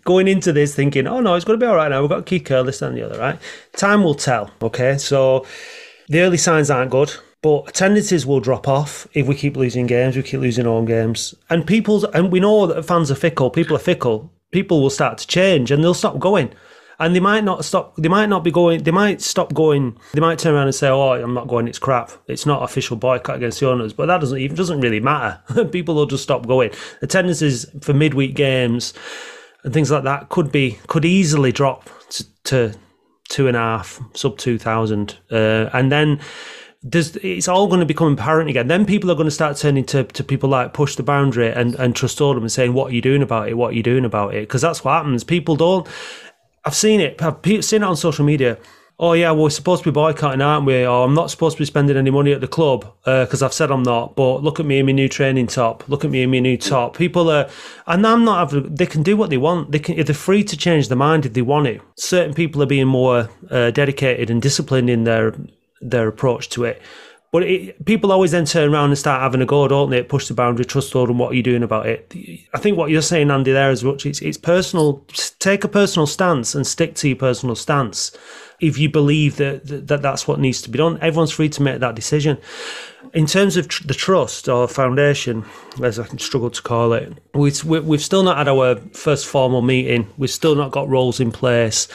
going 0.03 0.27
into 0.27 0.53
this 0.53 0.75
thinking, 0.75 1.07
"Oh 1.07 1.19
no, 1.19 1.33
it's 1.33 1.45
going 1.45 1.59
to 1.59 1.63
be 1.63 1.67
all 1.67 1.75
right 1.75 1.89
now. 1.89 2.01
We've 2.01 2.09
got 2.09 2.27
Keith 2.27 2.45
Curle 2.45 2.65
this 2.65 2.81
and 2.83 2.95
the 2.95 3.01
other." 3.03 3.17
Right? 3.17 3.39
Time 3.73 4.03
will 4.03 4.13
tell. 4.13 4.51
Okay, 4.61 4.99
so 4.99 5.47
the 6.09 6.21
early 6.21 6.37
signs 6.37 6.69
aren't 6.69 6.91
good. 6.91 7.11
But 7.41 7.67
attendances 7.67 8.25
will 8.25 8.39
drop 8.39 8.69
off 8.69 9.05
if 9.13 9.27
we 9.27 9.35
keep 9.35 9.57
losing 9.57 9.85
games, 9.85 10.15
we 10.15 10.23
keep 10.23 10.39
losing 10.39 10.63
home 10.63 10.85
games. 10.85 11.35
And 11.49 11.67
people's 11.67 12.05
and 12.05 12.31
we 12.31 12.39
know 12.39 12.67
that 12.67 12.83
fans 12.83 13.11
are 13.11 13.15
fickle, 13.15 13.49
people 13.49 13.75
are 13.75 13.79
fickle. 13.79 14.31
People 14.51 14.81
will 14.81 14.91
start 14.91 15.17
to 15.17 15.27
change 15.27 15.71
and 15.71 15.83
they'll 15.83 15.95
stop 15.95 16.19
going 16.19 16.53
and 16.99 17.15
they 17.15 17.19
might 17.19 17.43
not 17.43 17.65
stop. 17.65 17.95
They 17.97 18.09
might 18.09 18.27
not 18.27 18.43
be 18.43 18.51
going. 18.51 18.83
They 18.83 18.91
might 18.91 19.21
stop 19.21 19.53
going. 19.53 19.97
They 20.13 20.21
might 20.21 20.39
turn 20.39 20.53
around 20.53 20.67
and 20.67 20.75
say, 20.75 20.89
"Oh, 20.89 21.13
I'm 21.13 21.33
not 21.33 21.47
going. 21.47 21.67
It's 21.67 21.79
crap. 21.79 22.11
It's 22.27 22.45
not 22.45 22.63
official 22.63 22.97
boycott 22.97 23.37
against 23.37 23.59
the 23.59 23.69
owners." 23.69 23.93
But 23.93 24.07
that 24.07 24.19
doesn't 24.19 24.37
even 24.37 24.55
doesn't 24.55 24.81
really 24.81 24.99
matter. 24.99 25.65
People 25.71 25.95
will 25.95 26.05
just 26.05 26.23
stop 26.23 26.47
going. 26.47 26.71
Attendances 27.01 27.65
for 27.81 27.93
midweek 27.93 28.35
games 28.35 28.93
and 29.63 29.73
things 29.73 29.91
like 29.91 30.03
that 30.03 30.29
could 30.29 30.51
be 30.51 30.79
could 30.87 31.05
easily 31.05 31.51
drop 31.51 31.89
to, 32.09 32.25
to 32.43 32.73
two 33.29 33.47
and 33.47 33.57
a 33.57 33.59
half, 33.59 33.99
sub 34.13 34.37
two 34.37 34.57
thousand, 34.57 35.17
uh, 35.31 35.69
and 35.73 35.91
then 35.91 36.19
there's, 36.85 37.15
it's 37.17 37.47
all 37.47 37.67
going 37.67 37.79
to 37.79 37.85
become 37.85 38.13
apparent 38.13 38.49
again. 38.49 38.67
Then 38.67 38.85
people 38.85 39.09
are 39.09 39.15
going 39.15 39.27
to 39.27 39.31
start 39.31 39.55
turning 39.55 39.85
to, 39.85 40.03
to 40.03 40.23
people 40.23 40.49
like 40.49 40.73
Push 40.73 40.97
the 40.97 41.03
Boundary 41.03 41.49
and, 41.49 41.75
and 41.75 41.95
Trust 41.95 42.19
Oldham 42.19 42.43
and 42.43 42.51
saying, 42.51 42.73
What 42.73 42.91
are 42.91 42.93
you 42.93 43.01
doing 43.01 43.21
about 43.21 43.47
it? 43.47 43.53
What 43.53 43.71
are 43.71 43.75
you 43.75 43.83
doing 43.83 44.03
about 44.03 44.33
it? 44.33 44.41
Because 44.41 44.61
that's 44.61 44.83
what 44.83 44.91
happens. 44.91 45.23
People 45.23 45.55
don't, 45.55 45.87
I've 46.65 46.75
seen 46.75 46.99
it, 46.99 47.21
I've 47.21 47.39
seen 47.63 47.83
it 47.83 47.85
on 47.85 47.97
social 47.97 48.25
media 48.25 48.57
oh 48.99 49.13
yeah, 49.13 49.31
well, 49.31 49.43
we're 49.43 49.49
supposed 49.49 49.83
to 49.83 49.91
be 49.91 49.93
boycotting, 49.93 50.41
aren't 50.41 50.65
we? 50.65 50.85
Or 50.85 51.05
I'm 51.05 51.13
not 51.13 51.29
supposed 51.29 51.57
to 51.57 51.61
be 51.61 51.65
spending 51.65 51.97
any 51.97 52.09
money 52.09 52.31
at 52.31 52.41
the 52.41 52.47
club 52.47 52.81
because 53.03 53.41
uh, 53.41 53.45
I've 53.45 53.53
said 53.53 53.71
I'm 53.71 53.83
not. 53.83 54.15
But 54.15 54.43
look 54.43 54.59
at 54.59 54.65
me 54.65 54.79
in 54.79 54.85
my 54.85 54.91
new 54.91 55.09
training 55.09 55.47
top. 55.47 55.87
Look 55.89 56.05
at 56.05 56.11
me 56.11 56.23
in 56.23 56.31
my 56.31 56.39
new 56.39 56.57
top. 56.57 56.95
People 56.95 57.29
are, 57.29 57.49
and 57.87 58.05
I'm 58.05 58.23
not. 58.23 58.51
Having 58.51 58.75
they 58.75 58.85
can 58.85 59.03
do 59.03 59.17
what 59.17 59.29
they 59.29 59.37
want. 59.37 59.71
They 59.71 59.79
can. 59.79 60.03
They're 60.03 60.15
free 60.15 60.43
to 60.45 60.57
change 60.57 60.87
their 60.87 60.97
mind 60.97 61.25
if 61.25 61.33
they 61.33 61.41
want 61.41 61.67
to. 61.67 61.79
Certain 61.97 62.33
people 62.33 62.61
are 62.63 62.67
being 62.67 62.87
more 62.87 63.29
uh, 63.49 63.71
dedicated 63.71 64.29
and 64.29 64.41
disciplined 64.41 64.89
in 64.89 65.03
their 65.03 65.35
their 65.81 66.07
approach 66.07 66.49
to 66.49 66.63
it. 66.63 66.81
But 67.33 67.43
it, 67.43 67.83
people 67.85 68.11
always 68.11 68.29
then 68.29 68.45
turn 68.45 68.71
around 68.71 68.91
and 68.91 68.97
start 68.97 69.19
having 69.19 69.41
a 69.41 69.45
go, 69.47 69.67
don't 69.67 69.89
they? 69.89 70.03
Push 70.03 70.27
the 70.27 70.35
boundary, 70.35 70.65
trust 70.65 70.95
Oldham. 70.95 71.17
What 71.17 71.31
are 71.31 71.35
you 71.35 71.41
doing 71.41 71.63
about 71.63 71.87
it? 71.87 72.13
I 72.53 72.59
think 72.59 72.77
what 72.77 72.91
you're 72.91 73.01
saying, 73.01 73.31
Andy, 73.31 73.51
there 73.51 73.71
is 73.71 73.83
much. 73.83 74.05
It's, 74.05 74.21
it's 74.21 74.37
personal. 74.37 75.03
Take 75.39 75.63
a 75.63 75.67
personal 75.67 76.05
stance 76.05 76.53
and 76.53 76.65
stick 76.65 76.93
to 76.95 77.07
your 77.07 77.17
personal 77.17 77.55
stance 77.55 78.15
if 78.59 78.77
you 78.77 78.87
believe 78.87 79.37
that, 79.37 79.65
that 79.65 80.03
that's 80.03 80.27
what 80.27 80.39
needs 80.39 80.61
to 80.61 80.69
be 80.69 80.77
done. 80.77 80.99
Everyone's 81.01 81.31
free 81.31 81.49
to 81.49 81.63
make 81.63 81.79
that 81.79 81.95
decision. 81.95 82.37
In 83.15 83.25
terms 83.25 83.57
of 83.57 83.67
tr- 83.67 83.87
the 83.87 83.95
trust 83.95 84.47
or 84.47 84.67
foundation, 84.67 85.43
as 85.81 85.97
I 85.97 86.05
struggle 86.17 86.51
to 86.51 86.61
call 86.61 86.93
it, 86.93 87.17
we've, 87.33 87.63
we've 87.63 88.01
still 88.01 88.21
not 88.21 88.37
had 88.37 88.47
our 88.47 88.75
first 88.93 89.25
formal 89.25 89.63
meeting. 89.63 90.07
We've 90.17 90.29
still 90.29 90.53
not 90.53 90.69
got 90.69 90.87
roles 90.87 91.19
in 91.19 91.31
place 91.31 91.87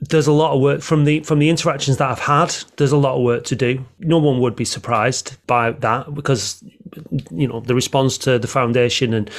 there's 0.00 0.26
a 0.26 0.32
lot 0.32 0.54
of 0.54 0.60
work 0.60 0.80
from 0.80 1.04
the 1.04 1.20
from 1.20 1.38
the 1.38 1.50
interactions 1.50 1.98
that 1.98 2.10
I've 2.10 2.18
had. 2.18 2.54
There's 2.76 2.92
a 2.92 2.96
lot 2.96 3.16
of 3.16 3.22
work 3.22 3.44
to 3.44 3.56
do. 3.56 3.84
No 3.98 4.18
one 4.18 4.40
would 4.40 4.56
be 4.56 4.64
surprised 4.64 5.36
by 5.46 5.72
that 5.72 6.14
because 6.14 6.62
you 7.30 7.46
know 7.46 7.60
the 7.60 7.74
response 7.74 8.16
to 8.18 8.38
the 8.38 8.48
foundation 8.48 9.12
and 9.12 9.30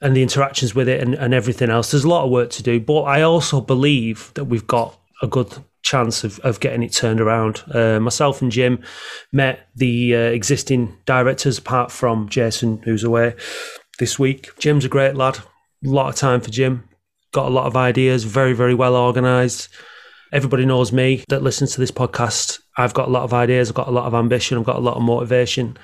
and 0.00 0.16
the 0.16 0.22
interactions 0.22 0.74
with 0.74 0.88
it 0.88 1.00
and, 1.00 1.14
and 1.14 1.34
everything 1.34 1.70
else. 1.70 1.90
There's 1.90 2.04
a 2.04 2.08
lot 2.08 2.24
of 2.24 2.30
work 2.30 2.50
to 2.50 2.62
do, 2.62 2.80
but 2.80 3.02
I 3.02 3.22
also 3.22 3.60
believe 3.60 4.32
that 4.34 4.46
we've 4.46 4.66
got 4.66 4.98
a 5.22 5.28
good 5.28 5.54
chance 5.82 6.24
of, 6.24 6.40
of 6.40 6.58
getting 6.58 6.82
it 6.82 6.92
turned 6.92 7.20
around. 7.20 7.62
Uh, 7.72 8.00
myself 8.00 8.42
and 8.42 8.50
Jim 8.50 8.82
met 9.30 9.68
the 9.76 10.16
uh, 10.16 10.18
existing 10.18 10.96
directors, 11.06 11.58
apart 11.58 11.92
from 11.92 12.28
Jason, 12.28 12.78
who's 12.84 13.04
away 13.04 13.34
this 14.00 14.18
week. 14.18 14.50
Jim's 14.58 14.84
a 14.84 14.88
great 14.88 15.14
lad. 15.14 15.38
A 15.38 15.88
lot 15.88 16.08
of 16.08 16.16
time 16.16 16.40
for 16.40 16.50
Jim. 16.50 16.88
Got 17.32 17.46
a 17.46 17.50
lot 17.50 17.66
of 17.66 17.76
ideas. 17.76 18.24
Very, 18.24 18.52
very 18.52 18.74
well 18.74 18.94
organised. 18.94 19.68
Everybody 20.32 20.64
knows 20.64 20.92
me 20.92 21.24
that 21.28 21.42
listens 21.42 21.72
to 21.72 21.80
this 21.80 21.90
podcast. 21.90 22.60
I've 22.76 22.94
got 22.94 23.08
a 23.08 23.10
lot 23.10 23.22
of 23.24 23.34
ideas. 23.34 23.68
I've 23.68 23.74
got 23.74 23.88
a 23.88 23.92
lot 23.92 24.06
of 24.06 24.14
ambition. 24.14 24.58
I've 24.58 24.64
got 24.64 24.76
a 24.76 24.80
lot 24.80 24.96
of 24.96 25.02
motivation. 25.02 25.76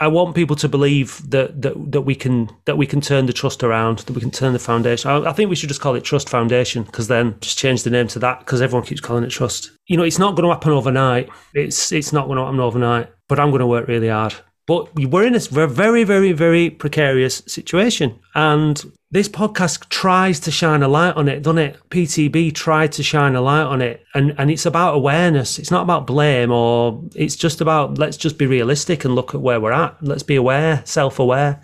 I 0.00 0.08
want 0.08 0.34
people 0.34 0.56
to 0.56 0.68
believe 0.68 1.22
that 1.30 1.62
that 1.62 1.92
that 1.92 2.00
we 2.00 2.14
can 2.14 2.48
that 2.64 2.76
we 2.76 2.86
can 2.86 3.00
turn 3.00 3.26
the 3.26 3.32
trust 3.32 3.62
around, 3.62 4.00
that 4.00 4.12
we 4.12 4.20
can 4.20 4.30
turn 4.30 4.52
the 4.52 4.58
foundation. 4.58 5.10
I, 5.10 5.30
I 5.30 5.32
think 5.32 5.50
we 5.50 5.56
should 5.56 5.68
just 5.68 5.80
call 5.80 5.94
it 5.94 6.02
Trust 6.02 6.28
Foundation 6.28 6.82
because 6.82 7.08
then 7.08 7.36
just 7.40 7.58
change 7.58 7.84
the 7.84 7.90
name 7.90 8.08
to 8.08 8.18
that 8.20 8.40
because 8.40 8.60
everyone 8.60 8.86
keeps 8.86 9.00
calling 9.00 9.22
it 9.22 9.30
Trust. 9.30 9.70
You 9.86 9.96
know, 9.96 10.02
it's 10.02 10.18
not 10.18 10.34
going 10.34 10.48
to 10.48 10.52
happen 10.52 10.72
overnight. 10.72 11.28
It's 11.54 11.92
it's 11.92 12.12
not 12.12 12.26
going 12.26 12.38
to 12.38 12.44
happen 12.44 12.58
overnight. 12.58 13.10
But 13.28 13.38
I'm 13.38 13.50
going 13.50 13.60
to 13.60 13.66
work 13.66 13.86
really 13.86 14.08
hard. 14.08 14.34
But 14.66 14.94
we're 14.94 15.26
in 15.26 15.34
a 15.34 15.40
very, 15.40 16.04
very, 16.04 16.32
very 16.32 16.70
precarious 16.70 17.42
situation. 17.46 18.18
And 18.34 18.82
this 19.10 19.28
podcast 19.28 19.88
tries 19.88 20.38
to 20.40 20.50
shine 20.50 20.82
a 20.82 20.88
light 20.88 21.16
on 21.16 21.28
it, 21.28 21.42
doesn't 21.42 21.58
it? 21.58 21.76
PTB 21.90 22.54
tried 22.54 22.92
to 22.92 23.02
shine 23.02 23.34
a 23.34 23.40
light 23.40 23.64
on 23.64 23.82
it. 23.82 24.04
And, 24.14 24.34
and 24.38 24.50
it's 24.50 24.64
about 24.64 24.94
awareness. 24.94 25.58
It's 25.58 25.70
not 25.70 25.82
about 25.82 26.06
blame 26.06 26.52
or 26.52 27.02
it's 27.14 27.34
just 27.34 27.60
about 27.60 27.98
let's 27.98 28.16
just 28.16 28.38
be 28.38 28.46
realistic 28.46 29.04
and 29.04 29.14
look 29.14 29.34
at 29.34 29.40
where 29.40 29.60
we're 29.60 29.72
at. 29.72 29.96
Let's 30.00 30.22
be 30.22 30.36
aware, 30.36 30.82
self 30.84 31.18
aware. 31.18 31.60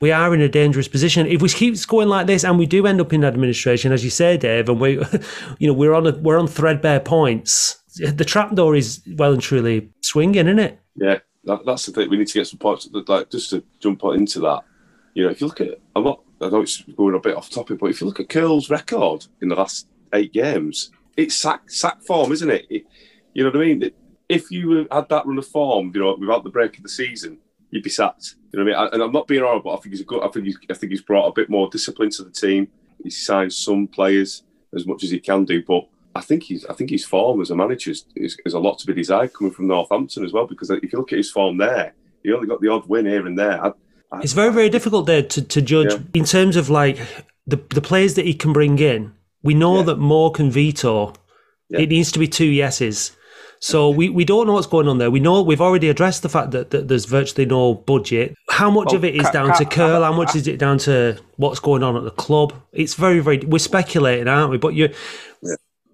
We 0.00 0.12
are 0.12 0.32
in 0.32 0.40
a 0.40 0.48
dangerous 0.48 0.86
position. 0.86 1.26
If 1.26 1.42
we 1.42 1.48
keep 1.48 1.74
going 1.88 2.08
like 2.08 2.28
this 2.28 2.44
and 2.44 2.58
we 2.58 2.66
do 2.66 2.86
end 2.86 3.00
up 3.00 3.12
in 3.12 3.24
administration, 3.24 3.90
as 3.90 4.04
you 4.04 4.10
say, 4.10 4.36
Dave, 4.36 4.68
and 4.68 4.78
we, 4.78 4.92
you 5.58 5.66
know, 5.66 5.72
we're 5.72 5.94
on 5.94 6.06
a, 6.06 6.12
we're 6.12 6.38
on 6.38 6.46
threadbare 6.46 7.00
points. 7.00 7.82
The 7.96 8.24
trapdoor 8.24 8.76
is 8.76 9.02
well 9.16 9.32
and 9.32 9.42
truly 9.42 9.90
swinging, 10.02 10.46
isn't 10.46 10.60
it? 10.60 10.78
Yeah, 10.94 11.18
that, 11.48 11.64
that's 11.64 11.86
the 11.86 11.92
thing. 11.92 12.10
We 12.10 12.18
need 12.18 12.28
to 12.28 12.38
get 12.38 12.46
some 12.46 12.58
points. 12.58 12.88
Like 12.92 13.30
just 13.30 13.50
to 13.50 13.64
jump 13.80 14.02
into 14.04 14.40
that, 14.40 14.62
you 15.14 15.24
know, 15.24 15.30
if 15.30 15.40
you 15.40 15.46
look 15.46 15.60
at, 15.60 15.80
I'm 15.96 16.04
not, 16.04 16.22
I 16.40 16.48
know 16.48 16.60
it's 16.60 16.82
going 16.82 17.14
a 17.14 17.18
bit 17.18 17.36
off 17.36 17.50
topic, 17.50 17.78
but 17.78 17.90
if 17.90 18.00
you 18.00 18.06
look 18.06 18.20
at 18.20 18.28
Curle's 18.28 18.70
record 18.70 19.26
in 19.40 19.48
the 19.48 19.56
last 19.56 19.88
eight 20.12 20.32
games, 20.32 20.90
it's 21.16 21.34
sack 21.34 21.70
sack 21.70 22.02
form, 22.02 22.30
isn't 22.32 22.50
it? 22.50 22.66
it 22.70 22.86
you 23.34 23.42
know 23.42 23.50
what 23.50 23.60
I 23.60 23.64
mean? 23.64 23.90
If 24.28 24.50
you 24.50 24.86
had 24.92 25.08
that 25.08 25.26
run 25.26 25.38
of 25.38 25.46
form, 25.46 25.90
you 25.94 26.00
know, 26.00 26.16
without 26.18 26.44
the 26.44 26.50
break 26.50 26.76
of 26.76 26.82
the 26.82 26.88
season, 26.88 27.38
you'd 27.70 27.82
be 27.82 27.90
sacked. 27.90 28.36
You 28.52 28.58
know 28.58 28.64
what 28.64 28.76
I 28.76 28.84
mean? 28.84 28.94
And 28.94 29.02
I'm 29.02 29.12
not 29.12 29.26
being 29.26 29.42
horrible. 29.42 29.72
I 29.72 29.76
think 29.76 29.94
he's 29.94 30.02
a 30.02 30.04
good. 30.04 30.22
I 30.22 30.28
think 30.28 30.46
he's, 30.46 30.58
I 30.70 30.74
think 30.74 30.92
he's 30.92 31.02
brought 31.02 31.28
a 31.28 31.32
bit 31.32 31.50
more 31.50 31.68
discipline 31.70 32.10
to 32.10 32.24
the 32.24 32.30
team. 32.30 32.68
He's 33.02 33.24
signed 33.24 33.52
some 33.52 33.86
players 33.86 34.42
as 34.74 34.86
much 34.86 35.02
as 35.02 35.10
he 35.10 35.18
can 35.18 35.44
do, 35.44 35.62
but 35.62 35.88
I 36.18 36.20
think 36.20 36.42
he's 36.42 36.66
I 36.66 36.72
think 36.74 36.90
his 36.90 37.06
form 37.06 37.40
as 37.40 37.50
a 37.50 37.56
manager 37.56 37.92
is, 37.92 38.04
is, 38.16 38.36
is, 38.44 38.52
a 38.52 38.58
lot 38.58 38.80
to 38.80 38.86
be 38.86 38.92
desired 38.92 39.32
coming 39.32 39.52
from 39.52 39.68
Northampton 39.68 40.24
as 40.24 40.32
well. 40.32 40.48
Because 40.48 40.68
if 40.68 40.92
you 40.92 40.98
look 40.98 41.12
at 41.12 41.18
his 41.18 41.30
form 41.30 41.58
there, 41.58 41.94
he 42.24 42.32
only 42.32 42.48
got 42.48 42.60
the 42.60 42.66
odd 42.66 42.88
win 42.88 43.06
here 43.06 43.24
and 43.24 43.38
there. 43.38 43.64
I, 43.64 43.68
I, 44.10 44.20
it's 44.20 44.32
very 44.32 44.52
very 44.52 44.68
difficult 44.68 45.06
there 45.06 45.22
to, 45.22 45.40
to 45.42 45.62
judge 45.62 45.92
yeah. 45.92 46.00
in 46.14 46.24
terms 46.24 46.56
of 46.56 46.68
like 46.68 46.98
the 47.46 47.56
the 47.70 47.80
players 47.80 48.14
that 48.14 48.26
he 48.26 48.34
can 48.34 48.52
bring 48.52 48.80
in. 48.80 49.14
We 49.44 49.54
know 49.54 49.76
yeah. 49.76 49.84
that 49.84 49.98
more 49.98 50.32
can 50.32 50.50
veto. 50.50 51.14
Yeah. 51.68 51.80
It 51.80 51.90
needs 51.90 52.10
to 52.12 52.18
be 52.18 52.26
two 52.26 52.46
yeses. 52.46 53.16
So 53.60 53.90
we, 53.90 54.08
we 54.08 54.24
don't 54.24 54.46
know 54.46 54.52
what's 54.52 54.68
going 54.68 54.86
on 54.86 54.98
there. 54.98 55.10
We 55.10 55.18
know 55.18 55.42
we've 55.42 55.60
already 55.60 55.88
addressed 55.88 56.22
the 56.22 56.28
fact 56.28 56.52
that, 56.52 56.70
that 56.70 56.86
there's 56.86 57.06
virtually 57.06 57.44
no 57.44 57.74
budget. 57.74 58.36
How 58.48 58.70
much 58.70 58.86
well, 58.86 58.96
of 58.96 59.04
it 59.04 59.16
is 59.16 59.28
down 59.30 59.52
to 59.56 59.64
Curle? 59.64 60.04
How 60.04 60.12
much 60.12 60.36
is 60.36 60.46
it 60.46 60.58
down 60.58 60.78
to 60.78 61.18
what's 61.36 61.58
going 61.58 61.82
on 61.82 61.96
at 61.96 62.04
the 62.04 62.12
club? 62.12 62.54
It's 62.72 62.94
very 62.94 63.18
very 63.18 63.38
we're 63.38 63.58
speculating, 63.58 64.28
aren't 64.28 64.50
we? 64.50 64.58
But 64.58 64.74
you 64.74 64.94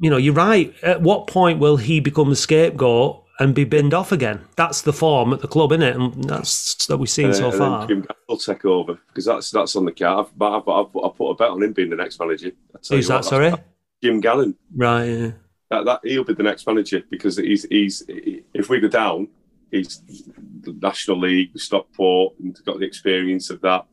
you 0.04 0.10
know, 0.10 0.18
you're 0.18 0.34
right. 0.34 0.74
At 0.82 1.00
what 1.00 1.28
point 1.28 1.60
will 1.60 1.78
he 1.78 1.98
become 1.98 2.28
the 2.28 2.36
scapegoat 2.36 3.24
and 3.40 3.54
be 3.54 3.64
binned 3.64 3.94
off 3.94 4.12
again? 4.12 4.42
That's 4.54 4.82
the 4.82 4.92
form 4.92 5.32
at 5.32 5.40
the 5.40 5.48
club, 5.48 5.72
isn't 5.72 5.82
it? 5.82 5.96
And 5.96 6.24
that's 6.24 6.84
that 6.88 6.98
we've 6.98 7.08
seen 7.08 7.32
so 7.32 7.50
far. 7.50 7.86
Jim 7.86 8.06
will 8.28 8.36
take 8.36 8.66
over 8.66 8.98
because 9.08 9.24
that's 9.24 9.50
that's 9.50 9.74
on 9.76 9.86
the 9.86 9.92
card. 9.92 10.26
But 10.36 10.58
I've, 10.58 10.68
I've, 10.68 10.96
I've, 11.02 11.16
put 11.16 11.30
a 11.30 11.34
bet 11.34 11.48
on 11.48 11.62
him 11.62 11.72
being 11.72 11.88
the 11.88 11.96
next 11.96 12.20
manager. 12.20 12.50
Who's 12.90 13.08
that? 13.08 13.14
What, 13.14 13.24
sorry, 13.24 13.54
Jim 14.02 14.20
Gannon. 14.20 14.54
Right. 14.76 15.04
Yeah. 15.04 15.30
That, 15.70 15.86
that 15.86 16.00
he'll 16.04 16.22
be 16.22 16.34
the 16.34 16.42
next 16.42 16.66
manager 16.66 17.02
because 17.08 17.38
he's 17.38 17.64
he's 17.64 18.02
if 18.06 18.68
we 18.68 18.80
go 18.80 18.88
down, 18.88 19.28
he's 19.70 20.02
the 20.60 20.76
National 20.82 21.18
League, 21.18 21.58
Stockport, 21.58 22.38
and 22.40 22.54
got 22.66 22.78
the 22.78 22.84
experience 22.84 23.48
of 23.48 23.62
that 23.62 23.86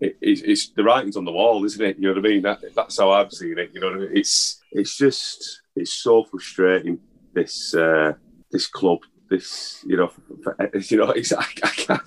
it, 0.00 0.16
it's, 0.20 0.42
it's, 0.42 0.68
the 0.70 0.84
writing's 0.84 1.16
on 1.16 1.24
the 1.24 1.32
wall, 1.32 1.64
isn't 1.64 1.84
it? 1.84 1.96
You 1.96 2.08
know 2.08 2.20
what 2.20 2.26
I 2.26 2.28
mean? 2.28 2.42
That, 2.42 2.60
that's 2.74 2.98
how 2.98 3.10
I've 3.10 3.32
seen 3.32 3.58
it. 3.58 3.70
You 3.72 3.80
know 3.80 3.88
what 3.88 3.96
I 3.96 4.00
mean? 4.00 4.10
It's 4.14 4.62
it's 4.72 4.96
just 4.96 5.62
it's 5.74 5.92
so 5.92 6.24
frustrating. 6.24 6.98
This 7.32 7.74
uh, 7.74 8.14
this 8.50 8.66
club, 8.66 9.00
this 9.30 9.84
you 9.86 9.96
know, 9.96 10.12
you 10.88 10.96
know, 10.98 11.10
it's, 11.10 11.32
I, 11.32 11.40
I 11.40 11.68
can't, 11.68 12.02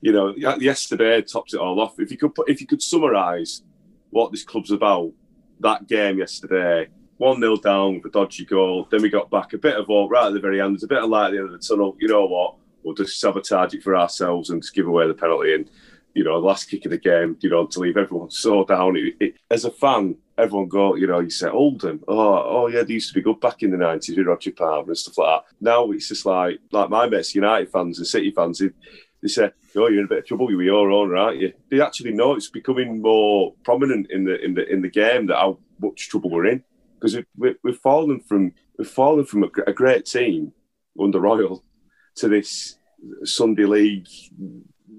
you 0.00 0.12
know, 0.12 0.34
yesterday 0.36 1.22
tops 1.22 1.54
it 1.54 1.60
all 1.60 1.80
off. 1.80 1.98
If 1.98 2.10
you 2.10 2.18
could 2.18 2.34
put, 2.34 2.48
if 2.48 2.60
you 2.60 2.66
could 2.66 2.82
summarise 2.82 3.62
what 4.10 4.32
this 4.32 4.44
club's 4.44 4.70
about, 4.70 5.12
that 5.60 5.86
game 5.86 6.18
yesterday, 6.18 6.88
one 7.20 7.40
0 7.40 7.56
down 7.56 7.96
with 7.96 8.06
a 8.06 8.10
dodgy 8.10 8.44
goal. 8.44 8.88
Then 8.90 9.02
we 9.02 9.10
got 9.10 9.30
back 9.30 9.52
a 9.52 9.58
bit 9.58 9.76
of 9.76 9.86
hope 9.86 10.10
right 10.10 10.26
at 10.26 10.32
the 10.32 10.40
very 10.40 10.60
end. 10.60 10.74
There's 10.74 10.84
a 10.84 10.88
bit 10.88 11.02
of 11.02 11.10
light 11.10 11.26
at 11.26 11.32
the 11.32 11.38
end 11.38 11.46
of 11.46 11.52
the 11.52 11.58
tunnel. 11.58 11.96
You 12.00 12.08
know 12.08 12.26
what? 12.26 12.56
We'll 12.82 12.94
just 12.94 13.20
sabotage 13.20 13.74
it 13.74 13.82
for 13.82 13.94
ourselves 13.94 14.48
and 14.48 14.62
just 14.62 14.74
give 14.74 14.86
away 14.86 15.06
the 15.06 15.14
penalty 15.14 15.54
and 15.54 15.70
you 16.20 16.24
know, 16.24 16.38
the 16.38 16.46
last 16.46 16.68
kick 16.68 16.84
of 16.84 16.90
the 16.90 16.98
game, 16.98 17.34
you 17.40 17.48
know, 17.48 17.64
to 17.64 17.80
leave 17.80 17.96
everyone 17.96 18.30
so 18.30 18.62
down. 18.66 18.94
It, 18.94 19.14
it, 19.20 19.34
as 19.50 19.64
a 19.64 19.70
fan, 19.70 20.16
everyone 20.36 20.68
go, 20.68 20.94
you 20.94 21.06
know, 21.06 21.20
you 21.20 21.30
say 21.30 21.48
Oldham, 21.48 22.04
oh, 22.06 22.44
oh 22.46 22.66
yeah, 22.66 22.82
they 22.82 22.92
used 22.92 23.08
to 23.08 23.14
be 23.14 23.22
good 23.22 23.40
back 23.40 23.62
in 23.62 23.70
the 23.70 23.78
nineties 23.78 24.18
with 24.18 24.26
Roger 24.26 24.52
Palmer 24.52 24.88
and 24.88 24.98
stuff 24.98 25.16
like 25.16 25.40
that. 25.40 25.54
Now 25.62 25.90
it's 25.92 26.08
just 26.08 26.26
like, 26.26 26.58
like 26.72 26.90
my 26.90 27.08
mates, 27.08 27.34
United 27.34 27.72
fans 27.72 27.96
and 27.96 28.06
City 28.06 28.32
fans, 28.32 28.58
they, 28.58 28.68
they 29.22 29.28
say, 29.28 29.50
oh, 29.76 29.88
you're 29.88 30.00
in 30.00 30.04
a 30.04 30.08
bit 30.08 30.18
of 30.18 30.26
trouble 30.26 30.44
with 30.44 30.60
your 30.60 30.90
own, 30.90 31.16
aren't 31.16 31.40
you? 31.40 31.54
They 31.70 31.80
actually 31.80 32.12
know 32.12 32.34
it's 32.34 32.50
becoming 32.50 33.00
more 33.00 33.54
prominent 33.64 34.10
in 34.10 34.24
the 34.24 34.44
in 34.44 34.52
the 34.52 34.70
in 34.70 34.82
the 34.82 34.90
game 34.90 35.26
that 35.28 35.38
how 35.38 35.58
much 35.80 36.10
trouble 36.10 36.28
we're 36.28 36.48
in 36.48 36.62
because 36.96 37.16
we, 37.38 37.54
we've 37.64 37.78
fallen 37.78 38.20
from 38.20 38.52
we've 38.76 38.86
fallen 38.86 39.24
from 39.24 39.44
a, 39.44 39.48
a 39.66 39.72
great 39.72 40.04
team 40.04 40.52
under 41.02 41.18
Royle 41.18 41.64
to 42.16 42.28
this 42.28 42.76
Sunday 43.24 43.64
League 43.64 44.08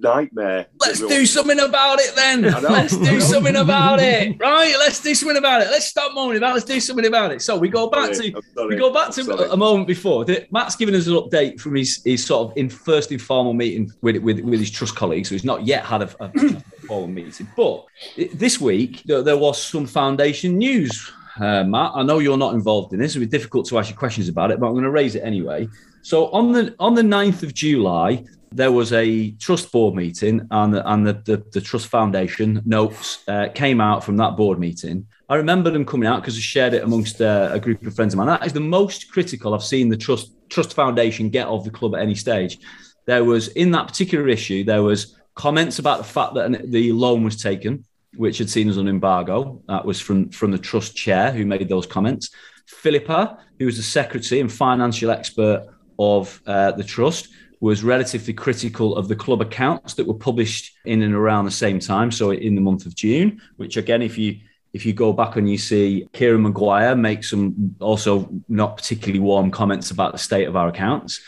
nightmare. 0.01 0.67
Let's 0.79 0.99
do 0.99 1.25
something 1.25 1.59
about 1.59 1.99
it 1.99 2.15
then. 2.15 2.41
Let's 2.41 2.97
do 2.97 3.21
something 3.33 3.55
about 3.55 3.99
it. 3.99 4.39
Right? 4.39 4.75
Let's 4.77 5.01
do 5.01 5.13
something 5.15 5.37
about 5.37 5.61
it. 5.61 5.69
Let's 5.69 5.85
stop 5.85 6.13
moaning 6.13 6.37
about 6.37 6.51
it. 6.51 6.53
Let's 6.55 6.65
do 6.65 6.79
something 6.79 7.05
about 7.05 7.31
it. 7.31 7.41
So 7.41 7.57
we 7.57 7.69
go 7.69 7.89
back 7.89 8.11
to 8.13 8.41
we 8.67 8.75
go 8.75 8.93
back 8.93 9.11
to 9.11 9.51
a 9.51 9.57
moment 9.57 9.87
before. 9.87 10.25
Matt's 10.51 10.75
given 10.75 10.95
us 10.95 11.07
an 11.07 11.13
update 11.13 11.59
from 11.59 11.75
his, 11.75 12.01
his 12.03 12.25
sort 12.25 12.51
of 12.51 12.57
in 12.57 12.69
first 12.69 13.11
informal 13.11 13.53
meeting 13.53 13.91
with 14.01 14.17
with, 14.17 14.39
with 14.41 14.59
his 14.59 14.71
trust 14.71 14.95
colleagues. 14.95 15.29
So 15.29 15.35
he's 15.35 15.45
not 15.45 15.65
yet 15.65 15.85
had 15.85 16.01
a, 16.01 16.23
a 16.23 16.61
formal 16.87 17.07
meeting. 17.07 17.47
But 17.55 17.85
this 18.33 18.59
week 18.59 19.03
there, 19.03 19.21
there 19.21 19.37
was 19.37 19.61
some 19.61 19.85
foundation 19.85 20.57
news. 20.57 21.11
Uh, 21.39 21.63
Matt, 21.63 21.93
I 21.95 22.03
know 22.03 22.19
you're 22.19 22.37
not 22.37 22.53
involved 22.53 22.93
in 22.93 22.99
this. 22.99 23.15
It'd 23.15 23.21
be 23.21 23.37
difficult 23.37 23.65
to 23.69 23.79
ask 23.79 23.89
you 23.89 23.95
questions 23.95 24.27
about 24.27 24.51
it, 24.51 24.59
but 24.59 24.67
I'm 24.67 24.73
going 24.73 24.83
to 24.83 24.91
raise 24.91 25.15
it 25.15 25.23
anyway. 25.23 25.67
So 26.01 26.29
on 26.31 26.51
the 26.51 26.75
on 26.79 26.93
the 26.93 27.01
9th 27.01 27.43
of 27.43 27.53
July, 27.53 28.25
there 28.53 28.71
was 28.71 28.91
a 28.91 29.31
trust 29.31 29.71
board 29.71 29.95
meeting, 29.95 30.47
and 30.51 30.73
the, 30.73 30.91
and 30.91 31.07
the, 31.07 31.13
the, 31.13 31.43
the 31.51 31.61
trust 31.61 31.87
foundation 31.87 32.61
notes 32.65 33.23
uh, 33.27 33.47
came 33.55 33.79
out 33.79 34.03
from 34.03 34.17
that 34.17 34.35
board 34.35 34.59
meeting. 34.59 35.07
I 35.29 35.35
remember 35.35 35.71
them 35.71 35.85
coming 35.85 36.07
out 36.07 36.21
because 36.21 36.35
I 36.35 36.41
shared 36.41 36.73
it 36.73 36.83
amongst 36.83 37.21
uh, 37.21 37.49
a 37.53 37.59
group 37.59 37.85
of 37.87 37.95
friends 37.95 38.13
of 38.13 38.17
mine. 38.17 38.27
That 38.27 38.45
is 38.45 38.51
the 38.51 38.59
most 38.59 39.09
critical 39.09 39.53
I've 39.53 39.63
seen 39.63 39.87
the 39.87 39.97
trust 39.97 40.33
trust 40.49 40.73
foundation 40.73 41.29
get 41.29 41.47
of 41.47 41.63
the 41.63 41.71
club 41.71 41.95
at 41.95 42.01
any 42.01 42.15
stage. 42.15 42.59
There 43.05 43.23
was 43.23 43.47
in 43.49 43.71
that 43.71 43.87
particular 43.87 44.27
issue, 44.27 44.65
there 44.65 44.83
was 44.83 45.15
comments 45.35 45.79
about 45.79 45.99
the 45.99 46.03
fact 46.03 46.33
that 46.33 46.69
the 46.69 46.91
loan 46.91 47.23
was 47.23 47.41
taken, 47.41 47.85
which 48.15 48.37
had 48.37 48.49
seen 48.49 48.67
as 48.67 48.75
an 48.75 48.89
embargo. 48.89 49.61
That 49.69 49.85
was 49.85 50.01
from 50.01 50.29
from 50.29 50.51
the 50.51 50.57
trust 50.57 50.97
chair 50.97 51.31
who 51.31 51.45
made 51.45 51.69
those 51.69 51.87
comments. 51.87 52.29
Philippa, 52.67 53.37
who 53.57 53.65
was 53.65 53.77
the 53.77 53.83
secretary 53.83 54.41
and 54.41 54.51
financial 54.51 55.09
expert 55.11 55.67
of 55.97 56.41
uh, 56.45 56.71
the 56.73 56.83
trust, 56.83 57.29
was 57.61 57.83
relatively 57.83 58.33
critical 58.33 58.97
of 58.97 59.07
the 59.07 59.15
club 59.15 59.39
accounts 59.39 59.93
that 59.93 60.07
were 60.07 60.15
published 60.15 60.75
in 60.83 61.03
and 61.03 61.13
around 61.13 61.45
the 61.45 61.51
same 61.51 61.79
time, 61.79 62.11
so 62.11 62.31
in 62.31 62.55
the 62.55 62.61
month 62.61 62.85
of 62.85 62.95
June. 62.95 63.39
Which 63.55 63.77
again, 63.77 64.01
if 64.01 64.17
you 64.17 64.39
if 64.73 64.85
you 64.85 64.93
go 64.93 65.13
back 65.13 65.35
and 65.35 65.49
you 65.49 65.57
see 65.57 66.07
Kieran 66.13 66.41
Maguire 66.41 66.95
make 66.95 67.23
some 67.23 67.75
also 67.79 68.29
not 68.49 68.77
particularly 68.77 69.19
warm 69.19 69.51
comments 69.51 69.91
about 69.91 70.11
the 70.11 70.17
state 70.17 70.47
of 70.47 70.55
our 70.55 70.69
accounts. 70.69 71.21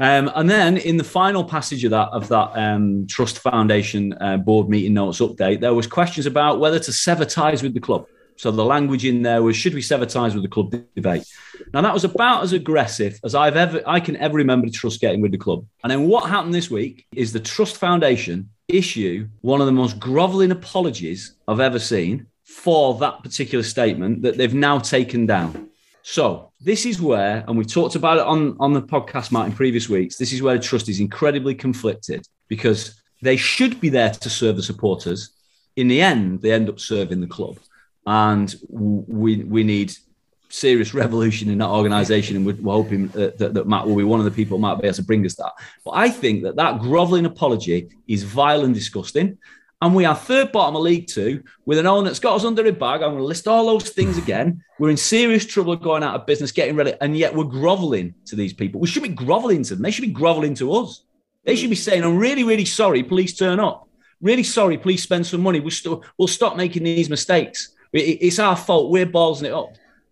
Um, 0.00 0.30
and 0.36 0.48
then 0.48 0.76
in 0.76 0.96
the 0.96 1.04
final 1.04 1.44
passage 1.44 1.84
of 1.84 1.90
that 1.90 2.08
of 2.10 2.28
that 2.28 2.52
um, 2.54 3.06
Trust 3.06 3.40
Foundation 3.40 4.14
uh, 4.20 4.38
board 4.38 4.68
meeting 4.68 4.94
notes 4.94 5.18
update, 5.18 5.60
there 5.60 5.74
was 5.74 5.86
questions 5.86 6.24
about 6.24 6.60
whether 6.60 6.78
to 6.78 6.92
sever 6.92 7.24
ties 7.24 7.62
with 7.62 7.74
the 7.74 7.80
club. 7.80 8.06
So 8.38 8.52
the 8.52 8.64
language 8.64 9.04
in 9.04 9.22
there 9.22 9.42
was 9.42 9.56
should 9.56 9.74
we 9.74 9.82
sever 9.82 10.06
ties 10.06 10.32
with 10.32 10.44
the 10.44 10.48
club 10.48 10.72
debate. 10.94 11.24
Now 11.74 11.80
that 11.80 11.92
was 11.92 12.04
about 12.04 12.44
as 12.44 12.52
aggressive 12.52 13.18
as 13.24 13.34
I've 13.34 13.56
ever 13.56 13.82
I 13.84 13.98
can 13.98 14.16
ever 14.16 14.36
remember 14.36 14.68
the 14.68 14.72
trust 14.72 15.00
getting 15.00 15.20
with 15.20 15.32
the 15.32 15.38
club. 15.38 15.66
And 15.82 15.90
then 15.90 16.06
what 16.06 16.30
happened 16.30 16.54
this 16.54 16.70
week 16.70 17.04
is 17.12 17.32
the 17.32 17.40
Trust 17.40 17.78
Foundation 17.78 18.48
issue 18.68 19.26
one 19.40 19.60
of 19.60 19.66
the 19.66 19.72
most 19.72 19.98
groveling 19.98 20.52
apologies 20.52 21.34
I've 21.48 21.58
ever 21.58 21.80
seen 21.80 22.26
for 22.44 22.96
that 22.98 23.24
particular 23.24 23.64
statement 23.64 24.22
that 24.22 24.36
they've 24.36 24.54
now 24.54 24.78
taken 24.78 25.26
down. 25.26 25.68
So 26.02 26.52
this 26.60 26.86
is 26.86 27.02
where, 27.02 27.44
and 27.48 27.58
we've 27.58 27.70
talked 27.70 27.96
about 27.96 28.18
it 28.18 28.24
on, 28.24 28.56
on 28.60 28.72
the 28.72 28.80
podcast, 28.80 29.32
Matt, 29.32 29.46
in 29.46 29.52
previous 29.52 29.88
weeks, 29.88 30.16
this 30.16 30.32
is 30.32 30.42
where 30.42 30.56
the 30.56 30.62
trust 30.62 30.88
is 30.88 31.00
incredibly 31.00 31.54
conflicted 31.54 32.26
because 32.46 33.02
they 33.20 33.36
should 33.36 33.80
be 33.80 33.88
there 33.88 34.10
to 34.10 34.30
serve 34.30 34.56
the 34.56 34.62
supporters. 34.62 35.30
In 35.76 35.88
the 35.88 36.00
end, 36.00 36.40
they 36.40 36.52
end 36.52 36.68
up 36.68 36.80
serving 36.80 37.20
the 37.20 37.26
club 37.26 37.58
and 38.08 38.54
we 38.70 39.44
we 39.44 39.62
need 39.62 39.94
serious 40.48 40.94
revolution 41.02 41.50
in 41.50 41.58
that 41.58 41.68
organisation, 41.68 42.36
and 42.36 42.46
we're, 42.46 42.72
hoping 42.72 43.08
that, 43.08 43.36
that, 43.36 43.52
that, 43.52 43.68
Matt 43.68 43.86
will 43.86 43.96
be 43.96 44.02
one 44.04 44.18
of 44.18 44.24
the 44.24 44.30
people 44.30 44.56
who 44.56 44.62
might 44.62 44.80
be 44.80 44.86
able 44.86 44.94
to 44.94 45.02
bring 45.02 45.26
us 45.26 45.34
that. 45.34 45.52
But 45.84 45.92
I 45.92 46.08
think 46.08 46.42
that 46.44 46.56
that 46.56 46.80
grovelling 46.80 47.26
apology 47.26 47.90
is 48.08 48.22
vile 48.22 48.64
and 48.64 48.74
disgusting. 48.74 49.36
And 49.80 49.94
we 49.94 50.06
are 50.06 50.14
third 50.14 50.50
bottom 50.50 50.74
of 50.74 50.82
League 50.82 51.06
Two 51.06 51.44
with 51.66 51.78
an 51.78 51.86
owner 51.86 52.08
that's 52.08 52.18
got 52.18 52.34
us 52.34 52.44
under 52.44 52.66
a 52.66 52.72
bag. 52.72 53.02
I'm 53.02 53.10
going 53.10 53.18
to 53.18 53.24
list 53.24 53.46
all 53.46 53.66
those 53.66 53.90
things 53.90 54.16
again. 54.16 54.64
We're 54.78 54.90
in 54.90 54.96
serious 54.96 55.44
trouble 55.44 55.76
going 55.76 56.02
out 56.02 56.16
of 56.16 56.26
business, 56.26 56.50
getting 56.50 56.76
ready, 56.76 56.94
and 57.02 57.16
yet 57.16 57.34
we're 57.34 57.44
grovelling 57.44 58.14
to 58.24 58.36
these 58.36 58.54
people. 58.54 58.80
We 58.80 58.88
should 58.88 59.02
be 59.02 59.10
grovelling 59.10 59.62
to 59.64 59.74
them. 59.74 59.82
They 59.82 59.90
should 59.90 60.02
be 60.02 60.20
grovelling 60.20 60.54
to 60.54 60.72
us. 60.72 61.04
They 61.44 61.56
should 61.56 61.70
be 61.70 61.76
saying, 61.76 62.02
"I'm 62.02 62.16
really, 62.16 62.42
really 62.42 62.64
sorry. 62.64 63.02
Please 63.02 63.36
turn 63.36 63.60
up. 63.60 63.86
Really 64.20 64.42
sorry. 64.42 64.78
Please 64.78 65.02
spend 65.02 65.26
some 65.26 65.42
money. 65.42 65.60
We'll, 65.60 65.70
st- 65.70 66.00
we'll 66.16 66.26
stop 66.26 66.56
making 66.56 66.84
these 66.84 67.10
mistakes." 67.10 67.74
It's 67.92 68.38
our 68.38 68.56
fault. 68.56 68.90
We're 68.90 69.06
ballsing 69.06 69.44
it 69.44 69.52
up. 69.52 69.70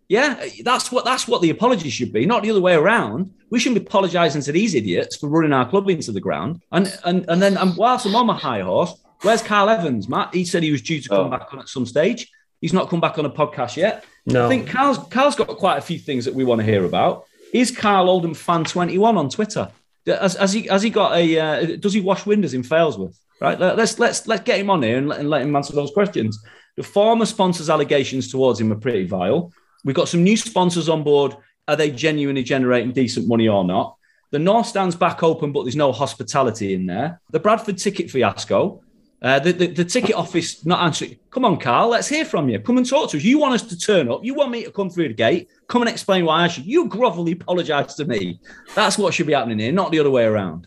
Yeah, 0.08 0.46
that's 0.62 0.92
what 0.92 1.04
that's 1.04 1.26
what 1.26 1.42
the 1.42 1.50
apology 1.50 1.90
should 1.90 2.12
be, 2.12 2.26
not 2.26 2.42
the 2.42 2.50
other 2.50 2.60
way 2.60 2.74
around. 2.74 3.34
We 3.50 3.58
shouldn't 3.58 3.80
be 3.80 3.86
apologising 3.86 4.42
to 4.42 4.52
these 4.52 4.74
idiots 4.74 5.16
for 5.16 5.28
running 5.28 5.52
our 5.52 5.68
club 5.68 5.88
into 5.90 6.12
the 6.12 6.20
ground. 6.20 6.62
And 6.70 6.96
and 7.04 7.24
and 7.28 7.42
then 7.42 7.56
and 7.56 7.76
whilst 7.76 8.06
I'm 8.06 8.14
on 8.14 8.26
my 8.26 8.36
high 8.36 8.60
horse, 8.60 8.94
where's 9.22 9.42
Carl 9.42 9.68
Evans, 9.68 10.08
Matt? 10.08 10.32
He 10.32 10.44
said 10.44 10.62
he 10.62 10.70
was 10.70 10.82
due 10.82 11.00
to 11.00 11.08
come 11.08 11.26
oh. 11.26 11.28
back 11.30 11.52
on 11.52 11.58
at 11.58 11.68
some 11.68 11.86
stage. 11.86 12.30
He's 12.60 12.72
not 12.72 12.88
come 12.88 13.00
back 13.00 13.18
on 13.18 13.26
a 13.26 13.30
podcast 13.30 13.76
yet. 13.76 14.04
No. 14.26 14.46
I 14.46 14.48
think 14.48 14.68
Carl's 14.68 14.98
Carl's 15.08 15.36
got 15.36 15.48
quite 15.48 15.78
a 15.78 15.82
few 15.82 15.98
things 15.98 16.24
that 16.24 16.34
we 16.34 16.44
want 16.44 16.60
to 16.60 16.64
hear 16.64 16.84
about. 16.84 17.24
Is 17.52 17.70
Carl 17.70 18.08
Oldham 18.08 18.34
fan 18.34 18.64
twenty 18.64 18.98
one 18.98 19.16
on 19.16 19.28
Twitter? 19.28 19.70
Has, 20.06 20.36
has, 20.36 20.52
he 20.52 20.62
has 20.68 20.82
he 20.82 20.90
got 20.90 21.16
a 21.16 21.38
uh, 21.38 21.76
does 21.76 21.92
he 21.92 22.00
wash 22.00 22.24
windows 22.26 22.54
in 22.54 22.62
Failsworth? 22.62 23.18
Right, 23.40 23.58
let's 23.58 23.98
let's 23.98 24.26
let's 24.26 24.44
get 24.44 24.60
him 24.60 24.70
on 24.70 24.82
here 24.82 24.98
and 24.98 25.08
let, 25.08 25.20
and 25.20 25.28
let 25.28 25.42
him 25.42 25.54
answer 25.54 25.74
those 25.74 25.90
questions. 25.90 26.42
The 26.76 26.82
former 26.82 27.26
sponsors' 27.26 27.70
allegations 27.70 28.30
towards 28.30 28.60
him 28.60 28.72
are 28.72 28.76
pretty 28.76 29.06
vile. 29.06 29.52
We've 29.84 29.96
got 29.96 30.08
some 30.08 30.22
new 30.22 30.36
sponsors 30.36 30.88
on 30.88 31.02
board. 31.02 31.36
Are 31.68 31.76
they 31.76 31.90
genuinely 31.90 32.42
generating 32.42 32.92
decent 32.92 33.26
money 33.26 33.48
or 33.48 33.64
not? 33.64 33.96
The 34.30 34.38
North 34.38 34.66
Stand's 34.66 34.96
back 34.96 35.22
open, 35.22 35.52
but 35.52 35.62
there's 35.62 35.76
no 35.76 35.92
hospitality 35.92 36.74
in 36.74 36.86
there. 36.86 37.20
The 37.30 37.40
Bradford 37.40 37.78
ticket 37.78 38.10
fiasco. 38.10 38.82
Uh, 39.22 39.38
the, 39.38 39.52
the, 39.52 39.66
the, 39.68 39.84
ticket 39.84 40.14
office 40.14 40.66
not 40.66 40.84
answering. 40.84 41.18
Come 41.30 41.46
on, 41.46 41.58
Carl, 41.58 41.88
let's 41.88 42.06
hear 42.06 42.24
from 42.24 42.50
you. 42.50 42.60
Come 42.60 42.76
and 42.76 42.86
talk 42.86 43.10
to 43.10 43.16
us. 43.16 43.24
You 43.24 43.38
want 43.38 43.54
us 43.54 43.62
to 43.62 43.78
turn 43.78 44.10
up. 44.10 44.22
You 44.22 44.34
want 44.34 44.50
me 44.50 44.64
to 44.64 44.70
come 44.70 44.90
through 44.90 45.08
the 45.08 45.14
gate. 45.14 45.48
Come 45.68 45.80
and 45.80 45.88
explain 45.88 46.26
why 46.26 46.44
I 46.44 46.48
should. 46.48 46.66
You 46.66 46.86
grovelly 46.86 47.32
apologise 47.32 47.94
to 47.94 48.04
me. 48.04 48.38
That's 48.74 48.98
what 48.98 49.14
should 49.14 49.26
be 49.26 49.32
happening 49.32 49.58
here, 49.58 49.72
not 49.72 49.90
the 49.90 50.00
other 50.00 50.10
way 50.10 50.24
around. 50.24 50.66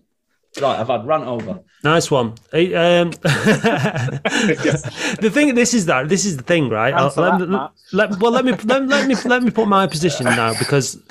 Right, 0.59 0.79
I've 0.79 0.87
had 0.87 1.05
rant 1.05 1.25
over. 1.25 1.59
Nice 1.83 2.09
one. 2.09 2.27
Um, 2.27 2.35
the 5.21 5.29
thing, 5.31 5.53
this 5.55 5.73
is 5.73 5.85
that. 5.85 6.09
This 6.09 6.25
is 6.25 6.37
the 6.37 6.43
thing, 6.43 6.69
right? 6.69 6.93
Let, 6.93 7.15
that, 7.15 7.71
let, 7.93 8.19
well, 8.19 8.31
let 8.31 8.45
me 8.45 8.51
let, 8.65 8.87
let 8.87 9.07
me 9.07 9.15
let 9.25 9.43
me 9.43 9.51
put 9.51 9.67
my 9.67 9.85
position 9.87 10.25
now 10.25 10.57
because 10.57 11.01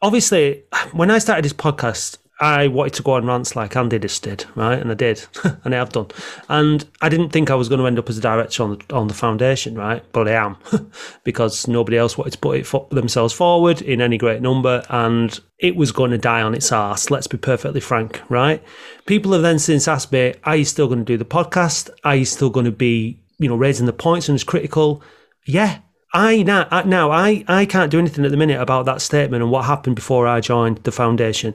obviously, 0.00 0.64
when 0.92 1.10
I 1.10 1.18
started 1.18 1.44
this 1.44 1.52
podcast, 1.52 2.18
I 2.38 2.68
wanted 2.68 2.92
to 2.94 3.02
go 3.02 3.12
on 3.12 3.24
rants 3.24 3.56
like 3.56 3.76
Andy 3.76 3.98
just 3.98 4.22
did, 4.22 4.44
right? 4.54 4.78
And 4.78 4.90
I 4.90 4.94
did, 4.94 5.24
and 5.64 5.74
I 5.74 5.78
have 5.78 5.90
done. 5.92 6.08
And 6.48 6.86
I 7.00 7.08
didn't 7.08 7.30
think 7.30 7.50
I 7.50 7.54
was 7.54 7.68
going 7.68 7.80
to 7.80 7.86
end 7.86 7.98
up 7.98 8.10
as 8.10 8.18
a 8.18 8.20
director 8.20 8.62
on 8.62 8.78
the 8.78 8.94
on 8.94 9.08
the 9.08 9.14
foundation, 9.14 9.74
right? 9.74 10.04
But 10.12 10.28
I 10.28 10.32
am, 10.32 10.56
because 11.24 11.66
nobody 11.66 11.96
else 11.96 12.18
wanted 12.18 12.32
to 12.32 12.38
put 12.38 12.58
it 12.58 12.66
for 12.66 12.86
themselves 12.90 13.32
forward 13.32 13.80
in 13.80 14.02
any 14.02 14.18
great 14.18 14.42
number, 14.42 14.82
and 14.90 15.38
it 15.58 15.76
was 15.76 15.92
going 15.92 16.10
to 16.10 16.18
die 16.18 16.42
on 16.42 16.54
its 16.54 16.70
ass. 16.72 17.10
Let's 17.10 17.26
be 17.26 17.38
perfectly 17.38 17.80
frank, 17.80 18.20
right? 18.28 18.62
People 19.06 19.32
have 19.32 19.42
then 19.42 19.58
since 19.58 19.88
asked 19.88 20.12
me, 20.12 20.34
"Are 20.44 20.56
you 20.56 20.66
still 20.66 20.88
going 20.88 21.00
to 21.00 21.04
do 21.04 21.16
the 21.16 21.24
podcast? 21.24 21.88
Are 22.04 22.16
you 22.16 22.26
still 22.26 22.50
going 22.50 22.66
to 22.66 22.72
be, 22.72 23.18
you 23.38 23.48
know, 23.48 23.56
raising 23.56 23.86
the 23.86 23.92
points 23.94 24.28
and 24.28 24.36
it's 24.36 24.44
critical?" 24.44 25.02
Yeah, 25.46 25.78
I 26.12 26.42
now, 26.42 26.66
now 26.84 27.10
I, 27.10 27.44
I 27.48 27.66
can't 27.66 27.90
do 27.90 27.98
anything 27.98 28.24
at 28.24 28.30
the 28.30 28.36
minute 28.36 28.60
about 28.60 28.86
that 28.86 29.00
statement 29.00 29.42
and 29.42 29.52
what 29.52 29.64
happened 29.64 29.96
before 29.96 30.26
I 30.26 30.40
joined 30.40 30.78
the 30.78 30.92
foundation. 30.92 31.54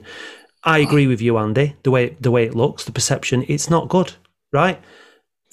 I 0.64 0.78
agree 0.78 1.06
with 1.06 1.20
you, 1.20 1.38
Andy. 1.38 1.76
The 1.82 1.90
way 1.90 2.16
the 2.20 2.30
way 2.30 2.44
it 2.44 2.54
looks, 2.54 2.84
the 2.84 2.92
perception, 2.92 3.44
it's 3.48 3.68
not 3.68 3.88
good, 3.88 4.14
right? 4.52 4.80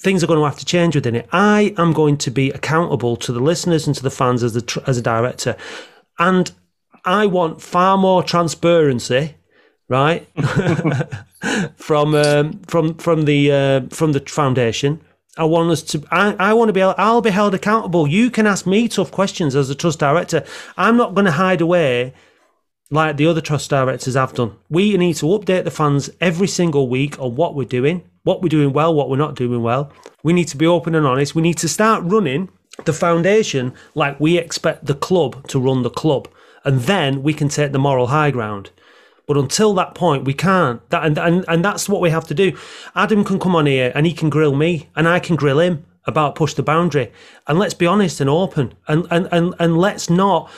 Things 0.00 0.22
are 0.22 0.26
going 0.26 0.38
to 0.38 0.44
have 0.44 0.58
to 0.58 0.64
change 0.64 0.94
within 0.94 1.16
it. 1.16 1.28
I 1.32 1.74
am 1.76 1.92
going 1.92 2.16
to 2.18 2.30
be 2.30 2.50
accountable 2.50 3.16
to 3.16 3.32
the 3.32 3.40
listeners 3.40 3.86
and 3.86 3.96
to 3.96 4.02
the 4.02 4.10
fans 4.10 4.42
as 4.42 4.54
the 4.54 4.82
as 4.86 4.98
a 4.98 5.02
director, 5.02 5.56
and 6.18 6.50
I 7.04 7.26
want 7.26 7.60
far 7.60 7.98
more 7.98 8.22
transparency, 8.22 9.34
right, 9.88 10.28
from 11.76 12.14
um, 12.14 12.60
from 12.66 12.94
from 12.94 13.24
the 13.24 13.52
uh, 13.52 13.80
from 13.90 14.12
the 14.12 14.20
foundation. 14.20 15.00
I 15.36 15.44
want 15.44 15.70
us 15.70 15.82
to. 15.82 16.04
I, 16.10 16.34
I 16.38 16.54
want 16.54 16.68
to 16.68 16.72
be. 16.72 16.82
I'll 16.82 17.20
be 17.20 17.30
held 17.30 17.54
accountable. 17.54 18.06
You 18.06 18.30
can 18.30 18.46
ask 18.46 18.66
me 18.66 18.88
tough 18.88 19.10
questions 19.10 19.56
as 19.56 19.70
a 19.70 19.74
trust 19.74 19.98
director. 19.98 20.44
I'm 20.76 20.96
not 20.96 21.14
going 21.14 21.24
to 21.24 21.32
hide 21.32 21.60
away 21.60 22.14
like 22.90 23.16
the 23.16 23.26
other 23.26 23.40
trust 23.40 23.70
directors 23.70 24.14
have 24.14 24.34
done. 24.34 24.56
We 24.68 24.96
need 24.96 25.16
to 25.16 25.26
update 25.26 25.64
the 25.64 25.70
fans 25.70 26.10
every 26.20 26.48
single 26.48 26.88
week 26.88 27.18
on 27.20 27.36
what 27.36 27.54
we're 27.54 27.64
doing, 27.64 28.02
what 28.24 28.42
we're 28.42 28.48
doing 28.48 28.72
well, 28.72 28.94
what 28.94 29.08
we're 29.08 29.16
not 29.16 29.36
doing 29.36 29.62
well. 29.62 29.92
We 30.22 30.32
need 30.32 30.48
to 30.48 30.56
be 30.56 30.66
open 30.66 30.94
and 30.94 31.06
honest. 31.06 31.34
We 31.34 31.42
need 31.42 31.58
to 31.58 31.68
start 31.68 32.02
running 32.04 32.50
the 32.84 32.92
foundation 32.92 33.74
like 33.94 34.18
we 34.18 34.38
expect 34.38 34.86
the 34.86 34.94
club 34.94 35.46
to 35.48 35.60
run 35.60 35.82
the 35.82 35.90
club. 35.90 36.28
And 36.64 36.80
then 36.80 37.22
we 37.22 37.32
can 37.32 37.48
take 37.48 37.72
the 37.72 37.78
moral 37.78 38.08
high 38.08 38.30
ground. 38.30 38.70
But 39.26 39.38
until 39.38 39.72
that 39.74 39.94
point, 39.94 40.24
we 40.24 40.34
can't. 40.34 40.86
That 40.90 41.04
and, 41.04 41.16
and, 41.16 41.44
and 41.46 41.64
that's 41.64 41.88
what 41.88 42.00
we 42.00 42.10
have 42.10 42.26
to 42.26 42.34
do. 42.34 42.58
Adam 42.96 43.24
can 43.24 43.38
come 43.38 43.54
on 43.54 43.66
here 43.66 43.92
and 43.94 44.04
he 44.04 44.12
can 44.12 44.28
grill 44.28 44.56
me 44.56 44.88
and 44.96 45.08
I 45.08 45.20
can 45.20 45.36
grill 45.36 45.60
him 45.60 45.86
about 46.04 46.34
push 46.34 46.54
the 46.54 46.64
boundary. 46.64 47.12
And 47.46 47.58
let's 47.58 47.74
be 47.74 47.86
honest 47.86 48.20
and 48.20 48.28
open. 48.28 48.74
And 48.88 49.06
and 49.10 49.28
and, 49.30 49.54
and 49.60 49.78
let's 49.78 50.10
not 50.10 50.50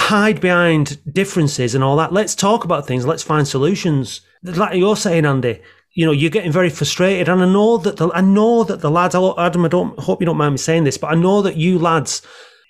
hide 0.00 0.40
behind 0.40 0.98
differences 1.12 1.74
and 1.74 1.84
all 1.84 1.96
that. 1.96 2.12
Let's 2.12 2.34
talk 2.34 2.64
about 2.64 2.86
things. 2.86 3.06
Let's 3.06 3.22
find 3.22 3.46
solutions. 3.46 4.22
Like 4.42 4.76
you're 4.76 4.96
saying, 4.96 5.26
Andy, 5.26 5.60
you 5.92 6.06
know, 6.06 6.12
you're 6.12 6.30
getting 6.30 6.52
very 6.52 6.70
frustrated, 6.70 7.28
and 7.28 7.42
I 7.42 7.46
know 7.46 7.76
that 7.78 7.96
the 7.96 8.10
I 8.10 8.20
know 8.20 8.64
that 8.64 8.80
the 8.80 8.90
lads. 8.90 9.14
Adam, 9.14 9.64
I 9.64 9.68
don't 9.68 9.98
hope 9.98 10.20
you 10.20 10.26
don't 10.26 10.36
mind 10.36 10.54
me 10.54 10.58
saying 10.58 10.84
this, 10.84 10.98
but 10.98 11.08
I 11.08 11.14
know 11.14 11.42
that 11.42 11.56
you 11.56 11.78
lads. 11.78 12.22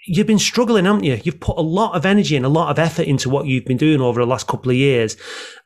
You've 0.06 0.26
been 0.26 0.38
struggling, 0.38 0.86
haven't 0.86 1.04
you? 1.04 1.20
You've 1.22 1.40
put 1.40 1.58
a 1.58 1.62
lot 1.62 1.94
of 1.94 2.06
energy 2.06 2.34
and 2.34 2.46
a 2.46 2.48
lot 2.48 2.70
of 2.70 2.78
effort 2.78 3.06
into 3.06 3.28
what 3.28 3.46
you've 3.46 3.66
been 3.66 3.76
doing 3.76 4.00
over 4.00 4.20
the 4.20 4.26
last 4.26 4.46
couple 4.46 4.70
of 4.70 4.76
years, 4.76 5.16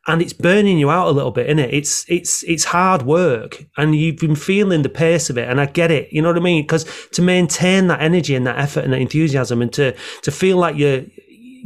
and 0.07 0.21
it's 0.21 0.33
burning 0.33 0.77
you 0.77 0.89
out 0.89 1.07
a 1.07 1.11
little 1.11 1.31
bit, 1.31 1.47
isn't 1.47 1.59
it? 1.59 1.73
It's 1.73 2.05
it's 2.09 2.43
it's 2.43 2.65
hard 2.65 3.03
work, 3.03 3.65
and 3.77 3.95
you've 3.95 4.17
been 4.17 4.35
feeling 4.35 4.81
the 4.81 4.89
pace 4.89 5.29
of 5.29 5.37
it, 5.37 5.49
and 5.49 5.59
I 5.61 5.65
get 5.65 5.89
it. 5.89 6.11
You 6.11 6.21
know 6.21 6.27
what 6.27 6.37
I 6.37 6.41
mean? 6.41 6.63
Because 6.63 6.85
to 7.13 7.21
maintain 7.21 7.87
that 7.87 8.01
energy 8.01 8.35
and 8.35 8.45
that 8.45 8.59
effort 8.59 8.83
and 8.83 8.91
that 8.91 9.01
enthusiasm, 9.01 9.61
and 9.61 9.71
to 9.73 9.95
to 10.23 10.31
feel 10.31 10.57
like 10.57 10.75
you're 10.75 11.05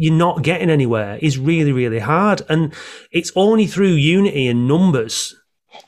you're 0.01 0.13
not 0.13 0.43
getting 0.43 0.69
anywhere 0.69 1.19
is 1.21 1.37
really, 1.37 1.73
really 1.73 1.99
hard. 1.99 2.41
And 2.47 2.73
it's 3.11 3.33
only 3.35 3.67
through 3.67 3.95
unity 3.95 4.47
and 4.47 4.65
numbers 4.65 5.35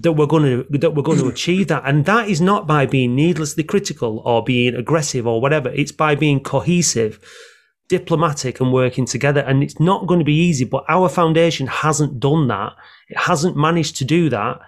that 0.01 0.12
we're 0.12 0.26
going 0.26 0.43
to 0.43 0.78
that 0.80 0.91
we're 0.91 1.01
going 1.01 1.20
to 1.20 1.28
achieve 1.36 1.70
that. 1.70 1.84
And 1.86 2.03
that 2.03 2.28
is 2.28 2.41
not 2.41 2.68
by 2.68 2.86
being 2.86 3.16
needlessly 3.16 3.64
critical 3.64 4.22
or 4.26 4.43
being 4.43 4.76
aggressive 4.76 5.26
or 5.26 5.39
whatever. 5.39 5.70
It's 5.70 5.93
by 5.93 6.16
being 6.16 6.41
cohesive 6.41 7.22
diplomatic 7.88 8.59
and 8.59 8.74
working 8.74 9.05
together. 9.05 9.39
And 9.39 9.64
it's 9.64 9.80
not 9.80 10.07
going 10.07 10.20
to 10.20 10.26
be 10.26 10.36
easy 10.36 10.66
but 10.66 10.84
our 10.89 11.07
foundation 11.07 11.68
hasn't 11.68 12.20
done 12.20 12.49
that. 12.49 12.74
It 13.07 13.18
hasn't 13.18 13.55
managed 13.55 13.95
to 13.97 14.05
do 14.05 14.30
that. 14.30 14.59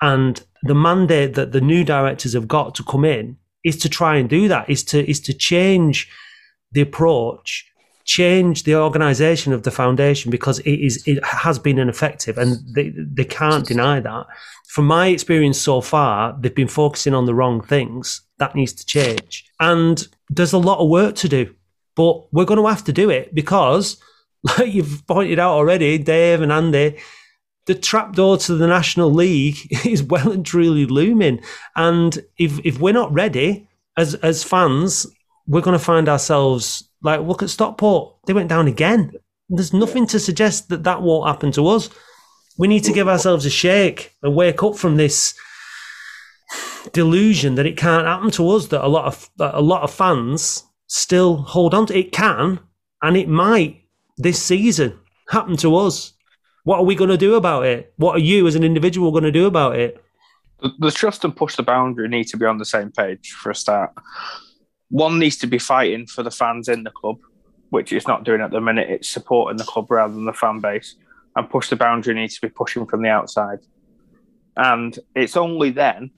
And 0.00 0.40
the 0.62 0.76
mandate 0.76 1.34
that 1.34 1.50
the 1.50 1.60
new 1.60 1.82
directors 1.82 2.34
have 2.34 2.46
got 2.46 2.76
to 2.76 2.84
come 2.84 3.04
in 3.04 3.36
is 3.64 3.76
to 3.78 3.88
try 3.88 4.16
and 4.16 4.28
do 4.28 4.46
that 4.46 4.70
is 4.70 4.84
to 4.84 5.10
is 5.10 5.18
to 5.22 5.32
change 5.34 6.08
the 6.70 6.82
approach 6.82 7.66
change 8.04 8.64
the 8.64 8.76
organization 8.76 9.52
of 9.52 9.62
the 9.62 9.70
foundation 9.70 10.30
because 10.30 10.58
it 10.60 10.70
is 10.70 11.02
it 11.06 11.24
has 11.24 11.58
been 11.58 11.78
ineffective 11.78 12.38
and 12.38 12.58
they, 12.74 12.92
they 12.96 13.24
can't 13.24 13.66
deny 13.66 14.00
that. 14.00 14.26
From 14.68 14.86
my 14.86 15.08
experience 15.08 15.58
so 15.58 15.80
far 15.80 16.36
they've 16.40 16.54
been 16.54 16.68
focusing 16.68 17.14
on 17.14 17.26
the 17.26 17.34
wrong 17.34 17.62
things. 17.62 18.22
That 18.38 18.54
needs 18.54 18.72
to 18.72 18.86
change. 18.86 19.44
And 19.60 20.06
there's 20.28 20.52
a 20.52 20.58
lot 20.58 20.78
of 20.78 20.88
work 20.88 21.14
to 21.16 21.28
do 21.28 21.54
but 21.94 22.32
we're 22.32 22.46
going 22.46 22.60
to 22.60 22.66
have 22.66 22.84
to 22.84 22.92
do 22.92 23.10
it 23.10 23.34
because 23.34 23.98
like 24.42 24.72
you've 24.72 25.06
pointed 25.06 25.38
out 25.38 25.52
already 25.52 25.98
dave 25.98 26.40
and 26.40 26.52
andy 26.52 26.98
the 27.66 27.74
trapdoor 27.74 28.36
to 28.36 28.54
the 28.56 28.66
national 28.66 29.12
league 29.12 29.56
is 29.86 30.02
well 30.02 30.32
and 30.32 30.44
truly 30.44 30.86
looming. 30.86 31.40
And 31.76 32.18
if 32.38 32.58
if 32.64 32.80
we're 32.80 32.92
not 32.92 33.12
ready 33.12 33.68
as 33.96 34.14
as 34.16 34.42
fans 34.42 35.06
we're 35.46 35.60
going 35.60 35.78
to 35.78 35.84
find 35.84 36.08
ourselves 36.08 36.88
like, 37.02 37.20
look 37.20 37.42
at 37.42 37.50
Stockport. 37.50 38.16
They 38.26 38.32
went 38.32 38.48
down 38.48 38.68
again. 38.68 39.12
There's 39.48 39.72
nothing 39.72 40.06
to 40.08 40.20
suggest 40.20 40.68
that 40.68 40.84
that 40.84 41.02
won't 41.02 41.28
happen 41.28 41.52
to 41.52 41.66
us. 41.68 41.90
We 42.58 42.68
need 42.68 42.84
to 42.84 42.92
give 42.92 43.08
ourselves 43.08 43.44
a 43.44 43.50
shake 43.50 44.14
and 44.22 44.34
wake 44.34 44.62
up 44.62 44.76
from 44.76 44.96
this 44.96 45.34
delusion 46.92 47.54
that 47.56 47.66
it 47.66 47.76
can't 47.76 48.06
happen 48.06 48.30
to 48.32 48.48
us. 48.50 48.68
That 48.68 48.84
a 48.84 48.88
lot 48.88 49.06
of 49.06 49.30
a 49.40 49.60
lot 49.60 49.82
of 49.82 49.92
fans 49.92 50.64
still 50.86 51.36
hold 51.36 51.74
on 51.74 51.86
to. 51.86 51.98
It 51.98 52.12
can 52.12 52.60
and 53.02 53.16
it 53.16 53.28
might 53.28 53.84
this 54.16 54.42
season 54.42 54.98
happen 55.28 55.56
to 55.58 55.76
us. 55.76 56.12
What 56.64 56.78
are 56.78 56.84
we 56.84 56.94
going 56.94 57.10
to 57.10 57.16
do 57.16 57.34
about 57.34 57.64
it? 57.64 57.92
What 57.96 58.16
are 58.16 58.20
you 58.20 58.46
as 58.46 58.54
an 58.54 58.62
individual 58.62 59.10
going 59.10 59.24
to 59.24 59.32
do 59.32 59.46
about 59.46 59.76
it? 59.76 60.02
The, 60.60 60.70
the 60.78 60.90
trust 60.92 61.24
and 61.24 61.34
push 61.34 61.56
the 61.56 61.62
boundary 61.62 62.08
need 62.08 62.28
to 62.28 62.36
be 62.36 62.46
on 62.46 62.58
the 62.58 62.64
same 62.64 62.92
page 62.92 63.32
for 63.32 63.50
a 63.50 63.54
start 63.54 63.92
one 64.92 65.18
needs 65.18 65.38
to 65.38 65.46
be 65.46 65.58
fighting 65.58 66.06
for 66.06 66.22
the 66.22 66.30
fans 66.30 66.68
in 66.68 66.82
the 66.84 66.90
club, 66.90 67.16
which 67.70 67.94
it's 67.94 68.06
not 68.06 68.24
doing 68.24 68.42
at 68.42 68.50
the 68.50 68.60
minute. 68.60 68.90
It's 68.90 69.08
supporting 69.08 69.56
the 69.56 69.64
club 69.64 69.90
rather 69.90 70.12
than 70.12 70.26
the 70.26 70.34
fan 70.34 70.60
base. 70.60 70.96
And 71.34 71.48
push 71.48 71.70
the 71.70 71.76
boundary 71.76 72.12
needs 72.12 72.34
to 72.34 72.42
be 72.42 72.50
pushing 72.50 72.84
from 72.84 73.00
the 73.00 73.08
outside. 73.08 73.60
And 74.54 74.98
it's 75.16 75.34
only 75.34 75.70
then 75.70 76.10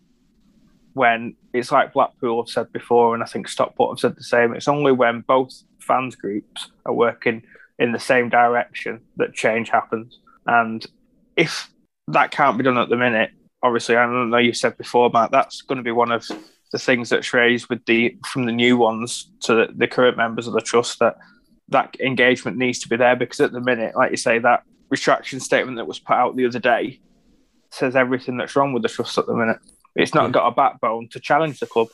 when 0.94 1.36
it's 1.52 1.70
like 1.70 1.92
Blackpool 1.92 2.42
have 2.42 2.50
said 2.50 2.72
before, 2.72 3.14
and 3.14 3.22
I 3.22 3.26
think 3.26 3.46
Stockport 3.46 3.92
have 3.92 4.00
said 4.00 4.16
the 4.16 4.24
same. 4.24 4.54
It's 4.54 4.66
only 4.66 4.90
when 4.90 5.20
both 5.20 5.52
fans 5.78 6.16
groups 6.16 6.72
are 6.84 6.92
working 6.92 7.44
in 7.78 7.92
the 7.92 8.00
same 8.00 8.28
direction 8.28 9.02
that 9.18 9.34
change 9.34 9.68
happens. 9.68 10.18
And 10.48 10.84
if 11.36 11.70
that 12.08 12.32
can't 12.32 12.58
be 12.58 12.64
done 12.64 12.78
at 12.78 12.88
the 12.88 12.96
minute, 12.96 13.30
obviously, 13.62 13.94
I 13.94 14.04
don't 14.04 14.30
know 14.30 14.38
you 14.38 14.52
said 14.52 14.76
before, 14.76 15.10
Matt, 15.10 15.30
that's 15.30 15.62
going 15.62 15.78
to 15.78 15.84
be 15.84 15.92
one 15.92 16.10
of 16.10 16.26
the 16.74 16.78
things 16.80 17.08
that's 17.08 17.32
raised 17.32 17.68
with 17.68 17.86
the 17.86 18.16
from 18.26 18.46
the 18.46 18.52
new 18.52 18.76
ones 18.76 19.30
to 19.38 19.54
the, 19.54 19.68
the 19.76 19.86
current 19.86 20.16
members 20.16 20.48
of 20.48 20.54
the 20.54 20.60
trust 20.60 20.98
that 20.98 21.16
that 21.68 21.94
engagement 22.00 22.56
needs 22.56 22.80
to 22.80 22.88
be 22.88 22.96
there 22.96 23.14
because 23.14 23.38
at 23.38 23.52
the 23.52 23.60
minute, 23.60 23.94
like 23.94 24.10
you 24.10 24.16
say, 24.16 24.40
that 24.40 24.64
retraction 24.90 25.38
statement 25.38 25.76
that 25.76 25.86
was 25.86 26.00
put 26.00 26.14
out 26.14 26.34
the 26.34 26.44
other 26.44 26.58
day 26.58 26.98
says 27.70 27.94
everything 27.94 28.38
that's 28.38 28.56
wrong 28.56 28.72
with 28.72 28.82
the 28.82 28.88
trust 28.88 29.16
at 29.18 29.26
the 29.26 29.34
minute. 29.34 29.58
It's 29.94 30.14
not 30.14 30.32
got 30.32 30.48
a 30.48 30.50
backbone 30.50 31.06
to 31.10 31.20
challenge 31.20 31.60
the 31.60 31.66
club, 31.66 31.86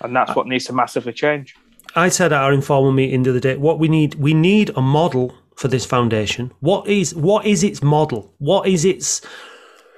and 0.00 0.16
that's 0.16 0.34
what 0.34 0.48
needs 0.48 0.64
to 0.64 0.72
massively 0.72 1.12
change. 1.12 1.54
I 1.94 2.08
said 2.08 2.32
at 2.32 2.42
our 2.42 2.52
informal 2.52 2.90
meeting 2.90 3.22
the 3.22 3.30
other 3.30 3.38
day, 3.38 3.56
what 3.56 3.78
we 3.78 3.86
need, 3.86 4.16
we 4.16 4.34
need 4.34 4.72
a 4.74 4.82
model 4.82 5.32
for 5.54 5.68
this 5.68 5.86
foundation. 5.86 6.50
What 6.58 6.88
is 6.88 7.14
what 7.14 7.46
is 7.46 7.62
its 7.62 7.84
model? 7.84 8.34
What 8.38 8.66
is 8.66 8.84
its 8.84 9.20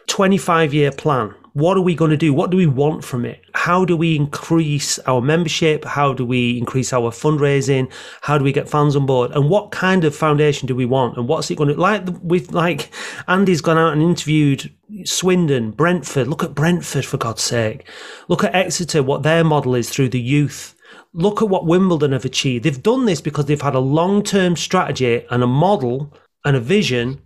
twenty 0.08 0.36
five 0.36 0.74
year 0.74 0.92
plan? 0.92 1.34
What 1.52 1.76
are 1.76 1.82
we 1.82 1.94
going 1.94 2.10
to 2.10 2.16
do? 2.16 2.32
What 2.32 2.50
do 2.50 2.56
we 2.56 2.66
want 2.66 3.04
from 3.04 3.24
it? 3.24 3.42
How 3.54 3.84
do 3.84 3.96
we 3.96 4.16
increase 4.16 4.98
our 5.00 5.20
membership? 5.20 5.84
How 5.84 6.12
do 6.12 6.24
we 6.24 6.56
increase 6.56 6.92
our 6.92 7.10
fundraising? 7.10 7.92
How 8.20 8.38
do 8.38 8.44
we 8.44 8.52
get 8.52 8.68
fans 8.68 8.94
on 8.94 9.06
board? 9.06 9.32
And 9.32 9.48
what 9.48 9.72
kind 9.72 10.04
of 10.04 10.14
foundation 10.14 10.66
do 10.66 10.74
we 10.74 10.86
want? 10.86 11.16
And 11.16 11.26
what's 11.26 11.50
it 11.50 11.56
going 11.56 11.74
to 11.74 11.80
like? 11.80 12.06
With 12.22 12.52
like 12.52 12.90
Andy's 13.26 13.60
gone 13.60 13.78
out 13.78 13.92
and 13.92 14.02
interviewed 14.02 14.72
Swindon, 15.04 15.72
Brentford. 15.72 16.28
Look 16.28 16.44
at 16.44 16.54
Brentford 16.54 17.04
for 17.04 17.16
God's 17.16 17.42
sake. 17.42 17.88
Look 18.28 18.44
at 18.44 18.54
Exeter, 18.54 19.02
what 19.02 19.22
their 19.22 19.42
model 19.42 19.74
is 19.74 19.90
through 19.90 20.10
the 20.10 20.20
youth. 20.20 20.76
Look 21.12 21.42
at 21.42 21.48
what 21.48 21.66
Wimbledon 21.66 22.12
have 22.12 22.24
achieved. 22.24 22.64
They've 22.64 22.82
done 22.82 23.06
this 23.06 23.20
because 23.20 23.46
they've 23.46 23.60
had 23.60 23.74
a 23.74 23.80
long 23.80 24.22
term 24.22 24.54
strategy 24.56 25.26
and 25.30 25.42
a 25.42 25.48
model 25.48 26.14
and 26.44 26.56
a 26.56 26.60
vision 26.60 27.22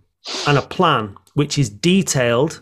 and 0.47 0.57
a 0.57 0.63
plan, 0.63 1.15
which 1.35 1.59
is 1.59 1.69
detailed 1.69 2.61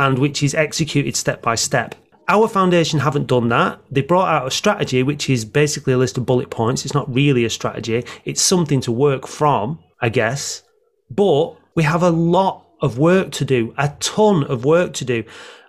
and 0.00 0.18
which 0.18 0.42
is 0.42 0.54
executed 0.54 1.14
step 1.14 1.42
by 1.42 1.54
step. 1.54 1.94
Our 2.26 2.48
foundation 2.48 3.00
haven't 3.00 3.26
done 3.26 3.48
that. 3.48 3.80
They 3.90 4.02
brought 4.02 4.28
out 4.28 4.46
a 4.46 4.50
strategy, 4.50 5.02
which 5.02 5.28
is 5.28 5.44
basically 5.44 5.92
a 5.92 5.98
list 5.98 6.16
of 6.16 6.26
bullet 6.26 6.50
points. 6.50 6.84
It's 6.84 6.94
not 6.94 7.12
really 7.12 7.44
a 7.44 7.50
strategy, 7.50 8.04
it's 8.24 8.42
something 8.42 8.80
to 8.82 8.92
work 8.92 9.26
from, 9.28 9.78
I 10.00 10.08
guess. 10.08 10.62
But 11.10 11.56
we 11.74 11.82
have 11.82 12.02
a 12.02 12.10
lot 12.10 12.66
of 12.80 12.98
work 12.98 13.30
to 13.32 13.44
do, 13.44 13.74
a 13.76 13.88
ton 14.00 14.44
of 14.44 14.64
work 14.64 14.94
to 14.94 15.04
do. 15.04 15.24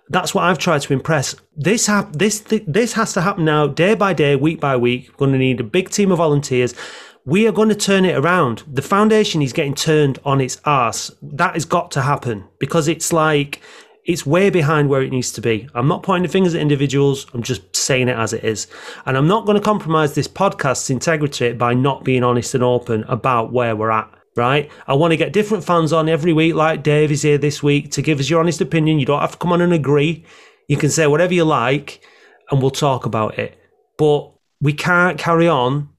That's 0.08 0.34
what 0.34 0.44
I've 0.44 0.58
tried 0.58 0.82
to 0.82 0.92
impress. 0.92 1.34
This 1.56 1.90
this 2.12 2.40
th- 2.40 2.64
this 2.66 2.92
has 2.94 3.12
to 3.14 3.20
happen 3.20 3.44
now, 3.44 3.66
day 3.66 3.94
by 3.94 4.12
day, 4.12 4.36
week 4.36 4.60
by 4.60 4.76
week. 4.76 5.08
We're 5.08 5.26
going 5.26 5.32
to 5.32 5.38
need 5.38 5.60
a 5.60 5.64
big 5.64 5.90
team 5.90 6.10
of 6.12 6.18
volunteers. 6.18 6.74
We 7.24 7.46
are 7.46 7.52
going 7.52 7.68
to 7.68 7.74
turn 7.74 8.04
it 8.04 8.16
around. 8.16 8.64
The 8.66 8.82
foundation 8.82 9.42
is 9.42 9.52
getting 9.52 9.74
turned 9.74 10.18
on 10.24 10.40
its 10.40 10.60
ass. 10.64 11.10
That 11.22 11.54
has 11.54 11.64
got 11.64 11.90
to 11.92 12.02
happen 12.02 12.48
because 12.58 12.88
it's 12.88 13.12
like 13.12 13.60
it's 14.04 14.26
way 14.26 14.50
behind 14.50 14.88
where 14.88 15.02
it 15.02 15.10
needs 15.10 15.30
to 15.32 15.40
be. 15.40 15.68
I'm 15.74 15.88
not 15.88 16.02
pointing 16.02 16.30
fingers 16.30 16.54
at 16.54 16.60
individuals. 16.60 17.26
I'm 17.32 17.42
just 17.42 17.74
saying 17.76 18.08
it 18.08 18.16
as 18.16 18.32
it 18.32 18.44
is. 18.44 18.66
And 19.06 19.16
I'm 19.16 19.28
not 19.28 19.46
going 19.46 19.56
to 19.56 19.64
compromise 19.64 20.14
this 20.14 20.28
podcast's 20.28 20.90
integrity 20.90 21.52
by 21.52 21.74
not 21.74 22.02
being 22.04 22.24
honest 22.24 22.54
and 22.54 22.64
open 22.64 23.04
about 23.04 23.52
where 23.52 23.76
we're 23.76 23.90
at. 23.90 24.10
Right? 24.34 24.70
I 24.86 24.94
want 24.94 25.12
to 25.12 25.18
get 25.18 25.34
different 25.34 25.62
fans 25.62 25.92
on 25.92 26.08
every 26.08 26.32
week, 26.32 26.54
like 26.54 26.82
Dave 26.82 27.12
is 27.12 27.20
here 27.20 27.36
this 27.36 27.62
week, 27.62 27.90
to 27.92 28.02
give 28.02 28.18
us 28.18 28.30
your 28.30 28.40
honest 28.40 28.62
opinion. 28.62 28.98
You 28.98 29.04
don't 29.04 29.20
have 29.20 29.32
to 29.32 29.38
come 29.38 29.52
on 29.52 29.60
and 29.60 29.74
agree. 29.74 30.24
You 30.68 30.78
can 30.78 30.88
say 30.88 31.06
whatever 31.06 31.34
you 31.34 31.44
like, 31.44 32.02
and 32.50 32.62
we'll 32.62 32.70
talk 32.70 33.04
about 33.04 33.38
it. 33.38 33.58
But 33.98 34.32
we 34.58 34.72
can't 34.72 35.18
carry 35.18 35.48
on. 35.48 35.90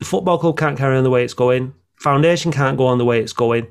The 0.00 0.04
football 0.04 0.38
club 0.38 0.58
can't 0.58 0.76
carry 0.76 0.96
on 0.96 1.04
the 1.04 1.10
way 1.10 1.22
it's 1.22 1.32
going. 1.32 1.74
Foundation 2.00 2.50
can't 2.50 2.76
go 2.76 2.86
on 2.86 2.98
the 2.98 3.04
way 3.04 3.20
it's 3.20 3.32
going. 3.32 3.68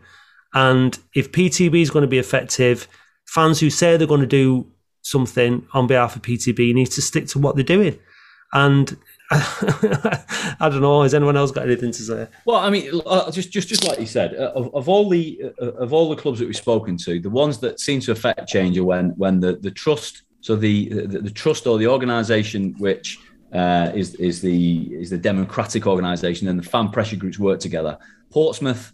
And 0.54 0.98
if 1.14 1.34
PTB 1.34 1.82
is 1.82 1.92
going 1.92 2.04
to 2.04 2.08
be 2.08 2.18
effective, 2.18 2.88
fans 3.26 3.60
who 3.60 3.70
say 3.70 3.98
they're 3.98 4.08
going 4.08 4.22
to 4.22 4.28
do 4.28 4.68
something 5.02 5.66
on 5.74 5.88
behalf 5.88 6.16
of 6.16 6.22
PTB 6.22 6.74
need 6.74 6.88
to 6.92 7.02
stick 7.02 7.28
to 7.28 7.40
what 7.40 7.56
they're 7.56 7.64
doing. 7.64 8.00
And 8.54 8.98
I 9.32 10.70
don't 10.70 10.82
know. 10.82 11.02
Has 11.02 11.16
anyone 11.16 11.36
else 11.36 11.52
got 11.52 11.66
anything 11.66 11.92
to 11.92 12.02
say? 12.02 12.28
Well, 12.46 12.58
I 12.58 12.70
mean, 12.70 13.02
uh, 13.08 13.32
just 13.32 13.52
just 13.52 13.68
just 13.68 13.84
like 13.84 14.00
you 14.00 14.06
said, 14.06 14.36
uh, 14.36 14.52
of, 14.54 14.74
of 14.76 14.88
all 14.88 15.10
the 15.10 15.42
uh, 15.60 15.74
of 15.74 15.94
all 15.94 16.10
the 16.10 16.16
clubs 16.16 16.38
that 16.40 16.46
we've 16.46 16.56
spoken 16.56 16.96
to, 16.98 17.20
the 17.20 17.30
ones 17.30 17.58
that 17.60 17.80
seem 17.80 18.00
to 18.02 18.12
affect 18.12 18.48
change 18.48 18.78
are 18.78 18.84
when 18.84 19.10
when 19.18 19.40
the 19.40 19.54
the 19.54 19.72
trust, 19.72 20.24
so 20.42 20.56
the 20.56 20.90
the, 20.90 21.22
the 21.22 21.32
trust 21.32 21.66
or 21.66 21.80
the 21.80 21.88
organisation 21.88 22.76
which 22.78 23.18
uh, 23.52 23.92
is 23.96 24.14
is 24.16 24.42
the 24.42 24.94
is 24.94 25.10
the 25.10 25.18
democratic 25.18 25.88
organisation 25.88 26.48
and 26.48 26.60
the 26.60 26.70
fan 26.70 26.90
pressure 26.90 27.16
groups 27.16 27.40
work 27.40 27.60
together. 27.60 27.98
Portsmouth 28.30 28.94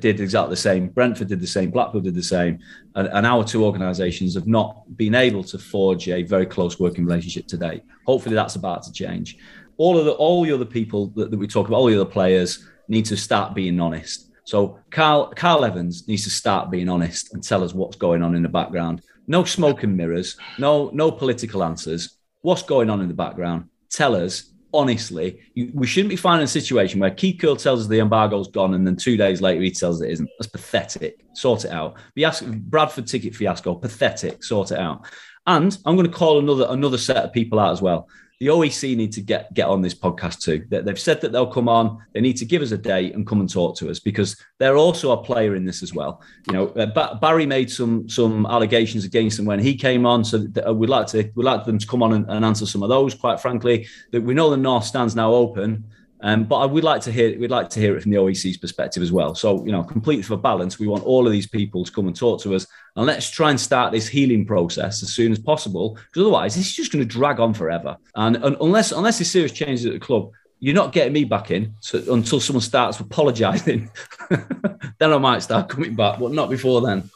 did 0.00 0.20
exactly 0.20 0.50
the 0.50 0.56
same. 0.56 0.88
Brentford 0.88 1.28
did 1.28 1.40
the 1.40 1.46
same. 1.46 1.70
Blackpool 1.70 2.00
did 2.00 2.14
the 2.14 2.22
same. 2.22 2.58
And, 2.94 3.08
and, 3.08 3.26
our 3.26 3.44
two 3.44 3.64
organisations 3.64 4.34
have 4.34 4.46
not 4.46 4.84
been 4.96 5.14
able 5.14 5.44
to 5.44 5.58
forge 5.58 6.08
a 6.08 6.22
very 6.22 6.46
close 6.46 6.78
working 6.78 7.04
relationship 7.04 7.46
today. 7.46 7.82
Hopefully, 8.06 8.34
that's 8.34 8.56
about 8.56 8.82
to 8.84 8.92
change. 8.92 9.38
All 9.76 9.98
of 9.98 10.04
the 10.04 10.12
all 10.12 10.44
the 10.44 10.52
other 10.52 10.64
people 10.64 11.08
that, 11.16 11.30
that 11.30 11.36
we 11.36 11.46
talk 11.46 11.68
about, 11.68 11.78
all 11.78 11.86
the 11.86 12.00
other 12.00 12.10
players 12.10 12.66
need 12.88 13.04
to 13.06 13.16
start 13.16 13.54
being 13.54 13.80
honest. 13.80 14.30
So 14.44 14.78
Carl 14.90 15.32
Carl 15.36 15.64
Evans 15.64 16.08
needs 16.08 16.24
to 16.24 16.30
start 16.30 16.70
being 16.70 16.88
honest 16.88 17.34
and 17.34 17.42
tell 17.42 17.62
us 17.62 17.74
what's 17.74 17.96
going 17.96 18.22
on 18.22 18.34
in 18.34 18.42
the 18.42 18.48
background. 18.48 19.02
No 19.26 19.44
smoke 19.44 19.82
and 19.82 19.96
mirrors. 19.96 20.36
No 20.58 20.90
no 20.94 21.10
political 21.10 21.62
answers. 21.62 22.16
What's 22.40 22.62
going 22.62 22.88
on 22.88 23.00
in 23.00 23.08
the 23.08 23.14
background? 23.14 23.68
Tell 23.90 24.14
us 24.14 24.52
honestly, 24.78 25.40
you, 25.54 25.72
we 25.74 25.88
shouldn't 25.88 26.08
be 26.08 26.16
finding 26.16 26.44
a 26.44 26.48
situation 26.48 27.00
where 27.00 27.10
Keith 27.10 27.40
Curle 27.40 27.56
tells 27.56 27.80
us 27.80 27.86
the 27.88 27.98
embargo's 27.98 28.46
gone 28.46 28.74
and 28.74 28.86
then 28.86 28.94
two 28.94 29.16
days 29.16 29.40
later 29.42 29.60
he 29.60 29.72
tells 29.72 30.00
us 30.00 30.06
it 30.06 30.12
isn't. 30.12 30.30
That's 30.38 30.48
pathetic. 30.48 31.24
Sort 31.32 31.64
it 31.64 31.72
out. 31.72 31.96
Fiasco, 32.14 32.46
Bradford 32.46 33.08
ticket 33.08 33.34
fiasco, 33.34 33.74
pathetic. 33.74 34.44
Sort 34.44 34.70
it 34.70 34.78
out. 34.78 35.04
And 35.48 35.76
I'm 35.86 35.96
going 35.96 36.06
to 36.06 36.16
call 36.16 36.38
another 36.38 36.66
another 36.68 36.98
set 36.98 37.16
of 37.16 37.32
people 37.32 37.58
out 37.58 37.72
as 37.72 37.80
well. 37.80 38.06
The 38.38 38.48
OEC 38.48 38.94
need 38.96 39.12
to 39.12 39.22
get 39.22 39.52
get 39.54 39.66
on 39.66 39.80
this 39.80 39.94
podcast 39.94 40.42
too. 40.42 40.66
They've 40.68 41.00
said 41.00 41.22
that 41.22 41.32
they'll 41.32 41.50
come 41.50 41.70
on. 41.70 42.04
They 42.12 42.20
need 42.20 42.36
to 42.36 42.44
give 42.44 42.60
us 42.60 42.70
a 42.70 42.76
date 42.76 43.14
and 43.14 43.26
come 43.26 43.40
and 43.40 43.50
talk 43.50 43.74
to 43.78 43.88
us 43.88 43.98
because 43.98 44.36
they're 44.58 44.76
also 44.76 45.10
a 45.10 45.24
player 45.24 45.54
in 45.54 45.64
this 45.64 45.82
as 45.82 45.94
well. 45.94 46.20
You 46.48 46.52
know, 46.52 46.68
uh, 46.68 47.14
Barry 47.18 47.46
made 47.46 47.70
some 47.70 48.06
some 48.10 48.44
allegations 48.44 49.06
against 49.06 49.38
them 49.38 49.46
when 49.46 49.58
he 49.58 49.74
came 49.74 50.04
on, 50.04 50.22
so 50.22 50.46
we'd 50.74 50.90
like 50.90 51.06
to 51.08 51.30
we'd 51.34 51.44
like 51.44 51.64
them 51.64 51.78
to 51.78 51.86
come 51.86 52.02
on 52.02 52.12
and, 52.12 52.26
and 52.28 52.44
answer 52.44 52.66
some 52.66 52.82
of 52.82 52.90
those. 52.90 53.14
Quite 53.14 53.40
frankly, 53.40 53.88
that 54.12 54.20
we 54.20 54.34
know 54.34 54.50
the 54.50 54.56
North 54.58 54.84
stands 54.84 55.16
now 55.16 55.32
open. 55.32 55.82
Um, 56.20 56.44
but 56.44 56.56
I 56.56 56.66
would 56.66 56.84
like 56.84 57.00
to 57.02 57.12
hear 57.12 57.38
we'd 57.38 57.50
like 57.50 57.68
to 57.70 57.80
hear 57.80 57.96
it 57.96 58.02
from 58.02 58.10
the 58.10 58.18
OEC's 58.18 58.56
perspective 58.56 59.02
as 59.02 59.12
well. 59.12 59.34
So 59.34 59.64
you 59.64 59.72
know, 59.72 59.84
completely 59.84 60.22
for 60.22 60.36
balance, 60.36 60.78
we 60.78 60.88
want 60.88 61.04
all 61.04 61.26
of 61.26 61.32
these 61.32 61.46
people 61.46 61.84
to 61.84 61.92
come 61.92 62.06
and 62.06 62.16
talk 62.16 62.40
to 62.42 62.54
us, 62.54 62.66
and 62.96 63.06
let's 63.06 63.30
try 63.30 63.50
and 63.50 63.60
start 63.60 63.92
this 63.92 64.08
healing 64.08 64.44
process 64.44 65.02
as 65.02 65.12
soon 65.12 65.30
as 65.32 65.38
possible. 65.38 65.94
Because 65.94 66.22
otherwise, 66.22 66.56
this 66.56 66.66
is 66.66 66.74
just 66.74 66.92
going 66.92 67.06
to 67.06 67.08
drag 67.08 67.38
on 67.40 67.54
forever. 67.54 67.96
And, 68.16 68.36
and 68.36 68.56
unless 68.60 68.92
unless 68.92 69.18
there's 69.18 69.30
serious 69.30 69.52
changes 69.52 69.86
at 69.86 69.92
the 69.92 70.00
club, 70.00 70.30
you're 70.60 70.74
not 70.74 70.92
getting 70.92 71.12
me 71.12 71.24
back 71.24 71.50
in 71.50 71.74
so, 71.80 72.02
until 72.12 72.40
someone 72.40 72.62
starts 72.62 72.98
apologising. 72.98 73.90
then 74.30 75.12
I 75.12 75.18
might 75.18 75.42
start 75.42 75.68
coming 75.68 75.94
back, 75.94 76.18
but 76.18 76.32
not 76.32 76.50
before 76.50 76.80
then. 76.80 77.10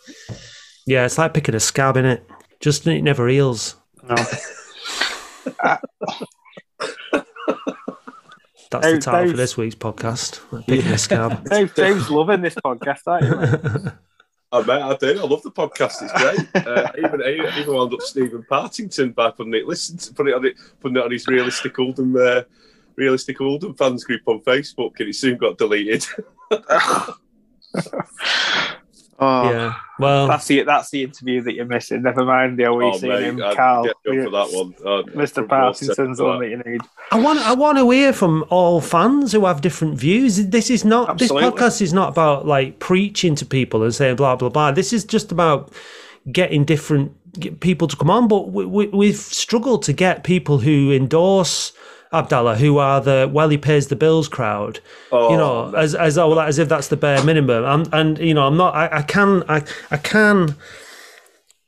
Yeah, 0.87 1.05
it's 1.05 1.19
like 1.19 1.35
picking 1.35 1.55
a 1.55 1.61
scab 1.61 1.97
in 1.97 2.05
it. 2.05 2.29
Just 2.61 2.87
it 2.87 3.03
never 3.03 3.27
heals. 3.29 3.77
No. 4.05 4.15
That's 8.73 8.87
Dave, 8.87 8.95
the 8.97 9.01
title 9.03 9.21
Dave's, 9.21 9.31
for 9.33 9.37
this 9.37 9.57
week's 9.57 9.75
podcast. 9.75 10.67
Picking 10.67 10.93
a 10.93 10.99
scab. 10.99 11.49
Dave, 11.49 11.75
Dave's 11.75 12.11
loving 12.11 12.41
this 12.41 12.55
podcast, 12.55 13.01
aren't 13.07 13.25
you? 13.85 13.93
I 14.53 14.63
bet 14.63 14.83
I 14.83 14.97
do. 14.97 15.21
I 15.21 15.25
love 15.25 15.43
the 15.43 15.51
podcast. 15.51 16.03
It's 16.03 16.13
great. 16.13 16.67
Uh, 16.67 16.91
even 16.99 17.23
I 17.23 17.59
even 17.61 17.75
wound 17.75 17.95
up 17.95 18.01
Stephen 18.03 18.45
Partington 18.49 19.13
by 19.13 19.31
putting 19.31 19.55
it, 19.55 19.67
listen, 19.67 19.97
to, 19.99 20.13
putting 20.13 20.33
it 20.33 20.37
on 20.37 20.47
it, 20.47 20.57
putting 20.81 20.97
it 20.97 21.05
on 21.05 21.11
his 21.11 21.27
realistic 21.27 21.79
Oldham, 21.79 22.17
uh, 22.17 22.43
realistic 22.97 23.41
Oldham 23.41 23.75
fans 23.75 24.05
group 24.05 24.23
on 24.27 24.41
Facebook, 24.41 25.01
and 25.01 25.09
it 25.09 25.15
soon 25.15 25.39
got 25.39 25.57
deleted. 25.59 26.07
Oh, 29.23 29.51
yeah. 29.51 29.75
Well, 30.01 30.27
that's 30.27 30.49
the 30.49 30.65
that's 30.65 30.91
the 30.91 31.05
interview 31.05 31.43
that 31.43 31.55
you're 31.55 31.65
missing. 31.65 32.03
Never 32.03 32.25
mind 32.25 32.59
the 32.59 32.65
OEC 32.65 33.09
oh, 33.09 33.19
him, 33.19 33.39
Carl. 33.55 33.85
for 33.85 34.13
that 34.13 34.49
one. 34.51 34.73
Mr. 35.15 35.49
Parkinson's 35.49 36.19
the 36.19 36.25
one 36.25 36.41
that 36.41 36.49
you 36.49 36.57
need. 36.59 36.81
I 37.13 37.21
want 37.21 37.39
I 37.39 37.55
want 37.55 37.79
to 37.79 37.89
hear 37.91 38.13
from 38.13 38.45
all 38.51 38.81
fans 38.81 39.31
who 39.31 39.47
have 39.47 39.61
different 39.61 39.97
views. 39.97 40.49
This 40.49 40.71
is 40.71 40.85
not 40.85 41.09
Absolutely. 41.11 41.43
this 41.43 41.53
podcast 41.53 41.81
is 41.83 41.93
not 41.93 42.09
about 42.09 42.49
like 42.49 42.81
preaching 42.81 43.37
to 43.37 43.47
people 43.47 43.85
and 43.85 43.95
saying 43.95 44.17
blah 44.17 44.35
blah 44.35 44.49
blah. 44.49 44.73
This 44.73 44.93
is 44.93 45.05
just 45.05 45.31
about 45.31 45.73
getting 46.33 46.65
different 46.65 47.13
people 47.61 47.87
to 47.87 47.97
come 47.97 48.11
on. 48.11 48.27
But 48.27 48.51
we, 48.51 48.67
we, 48.67 48.87
we've 48.89 49.17
struggled 49.17 49.85
to 49.85 49.93
get 49.93 50.25
people 50.25 50.59
who 50.59 50.91
endorse 50.91 51.73
Abdallah, 52.13 52.57
who 52.57 52.79
are 52.79 53.01
the 53.01 53.29
well, 53.33 53.49
he 53.49 53.59
pays 53.59 53.89
the 53.89 53.97
bills 53.97 54.29
crowd. 54.29 54.81
Oh, 55.11 55.31
you 55.31 55.37
know, 55.37 55.75
as 55.75 55.95
as 55.95 56.19
oh, 56.19 56.39
as 56.39 56.59
if 56.59 56.69
that's 56.69 56.89
the 56.89 56.97
bare 56.97 57.23
minimum. 57.25 57.65
And 57.65 57.89
and 57.93 58.19
you 58.19 58.35
know, 58.35 58.47
I'm 58.47 58.57
not. 58.57 58.75
I, 58.75 58.99
I 58.99 59.03
can. 59.03 59.43
I 59.49 59.65
I 59.91 59.97
can 59.97 60.55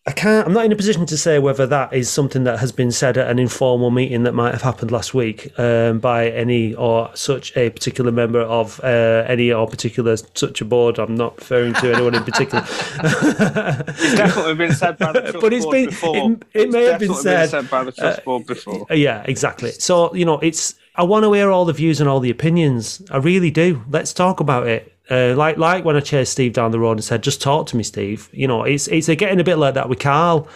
I 0.06 0.12
can't. 0.12 0.46
I'm 0.46 0.52
not 0.52 0.66
in 0.66 0.72
a 0.72 0.76
position 0.76 1.06
to 1.06 1.16
say 1.16 1.38
whether 1.38 1.66
that 1.66 1.94
is 1.94 2.10
something 2.10 2.44
that 2.44 2.58
has 2.58 2.72
been 2.72 2.92
said 2.92 3.16
at 3.16 3.30
an 3.30 3.38
informal 3.38 3.90
meeting 3.90 4.24
that 4.24 4.34
might 4.34 4.52
have 4.52 4.60
happened 4.60 4.90
last 4.90 5.14
week 5.14 5.58
um, 5.58 5.98
by 5.98 6.28
any 6.28 6.74
or 6.74 7.10
such 7.14 7.56
a 7.56 7.70
particular 7.70 8.12
member 8.12 8.40
of 8.40 8.80
uh, 8.84 9.24
any 9.26 9.50
or 9.50 9.66
particular 9.66 10.14
such 10.34 10.60
a 10.60 10.64
board. 10.66 10.98
I'm 10.98 11.14
not 11.14 11.38
referring 11.38 11.72
to 11.74 11.94
anyone 11.94 12.14
in 12.14 12.22
particular. 12.22 12.62
it's 12.68 14.14
definitely 14.14 14.56
been 14.56 14.74
said 14.74 14.98
by 14.98 15.12
the 15.12 15.20
trust 15.30 15.40
but 15.40 15.54
it's 15.54 15.66
been. 15.66 15.86
Before. 15.86 16.32
It, 16.32 16.42
it 16.52 16.70
may 16.70 16.84
have 16.84 17.00
been 17.00 17.14
said, 17.14 17.50
been 17.50 17.62
said 17.62 17.70
by 17.70 17.84
the 17.84 17.92
trust 17.92 18.18
uh, 18.18 18.24
board 18.24 18.46
before. 18.46 18.86
Yeah, 18.90 19.24
exactly. 19.26 19.70
So 19.70 20.14
you 20.14 20.26
know, 20.26 20.38
it's. 20.40 20.74
I 20.96 21.02
want 21.04 21.24
to 21.24 21.32
hear 21.32 21.50
all 21.50 21.64
the 21.64 21.72
views 21.72 22.00
and 22.00 22.10
all 22.10 22.20
the 22.20 22.30
opinions. 22.30 23.02
I 23.10 23.16
really 23.16 23.50
do. 23.50 23.82
Let's 23.88 24.12
talk 24.12 24.38
about 24.40 24.66
it. 24.66 24.93
Uh, 25.10 25.34
like 25.36 25.58
like 25.58 25.84
when 25.84 25.96
I 25.96 26.00
chased 26.00 26.32
Steve 26.32 26.54
down 26.54 26.70
the 26.70 26.78
road 26.78 26.92
and 26.92 27.04
said, 27.04 27.22
"Just 27.22 27.42
talk 27.42 27.66
to 27.68 27.76
me, 27.76 27.82
Steve." 27.82 28.30
You 28.32 28.48
know, 28.48 28.62
it's 28.62 28.88
it's 28.88 29.06
getting 29.06 29.40
a 29.40 29.44
bit 29.44 29.56
like 29.56 29.74
that 29.74 29.88
with 29.88 29.98
Carl. 29.98 30.48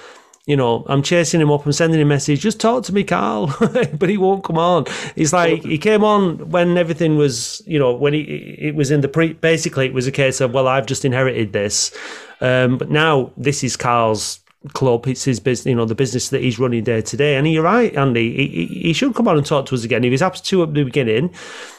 You 0.46 0.56
know, 0.56 0.86
I'm 0.88 1.02
chasing 1.02 1.42
him 1.42 1.50
up. 1.50 1.66
I'm 1.66 1.72
sending 1.72 2.00
him 2.00 2.06
a 2.06 2.08
message. 2.08 2.40
Just 2.40 2.58
talk 2.58 2.82
to 2.84 2.94
me, 2.94 3.04
Carl. 3.04 3.54
but 3.60 4.08
he 4.08 4.16
won't 4.16 4.44
come 4.44 4.56
on. 4.56 4.86
He's 5.14 5.34
like 5.34 5.62
he 5.62 5.76
came 5.76 6.02
on 6.02 6.48
when 6.48 6.78
everything 6.78 7.18
was, 7.18 7.60
you 7.66 7.78
know, 7.78 7.92
when 7.92 8.14
he 8.14 8.22
it 8.58 8.74
was 8.74 8.90
in 8.90 9.02
the 9.02 9.08
pre. 9.08 9.34
Basically, 9.34 9.84
it 9.84 9.92
was 9.92 10.06
a 10.06 10.12
case 10.12 10.40
of, 10.40 10.54
well, 10.54 10.66
I've 10.66 10.86
just 10.86 11.04
inherited 11.04 11.52
this, 11.52 11.94
um, 12.40 12.78
but 12.78 12.88
now 12.90 13.30
this 13.36 13.62
is 13.62 13.76
Carl's 13.76 14.40
club. 14.72 15.06
It's 15.06 15.24
his 15.24 15.38
business, 15.40 15.66
you 15.66 15.74
know, 15.74 15.84
the 15.84 15.94
business 15.94 16.30
that 16.30 16.40
he's 16.40 16.58
running 16.58 16.84
day 16.84 17.02
to 17.02 17.16
day. 17.18 17.36
And 17.36 17.46
you're 17.52 17.62
right, 17.62 17.94
Andy. 17.94 18.34
He, 18.34 18.66
he, 18.66 18.92
should 18.94 19.14
come 19.14 19.28
on 19.28 19.36
and 19.36 19.44
talk 19.44 19.66
to 19.66 19.74
us 19.74 19.84
again. 19.84 20.02
He 20.02 20.08
was 20.08 20.22
happy 20.22 20.40
to 20.42 20.62
at 20.62 20.72
the 20.72 20.84
beginning. 20.84 21.34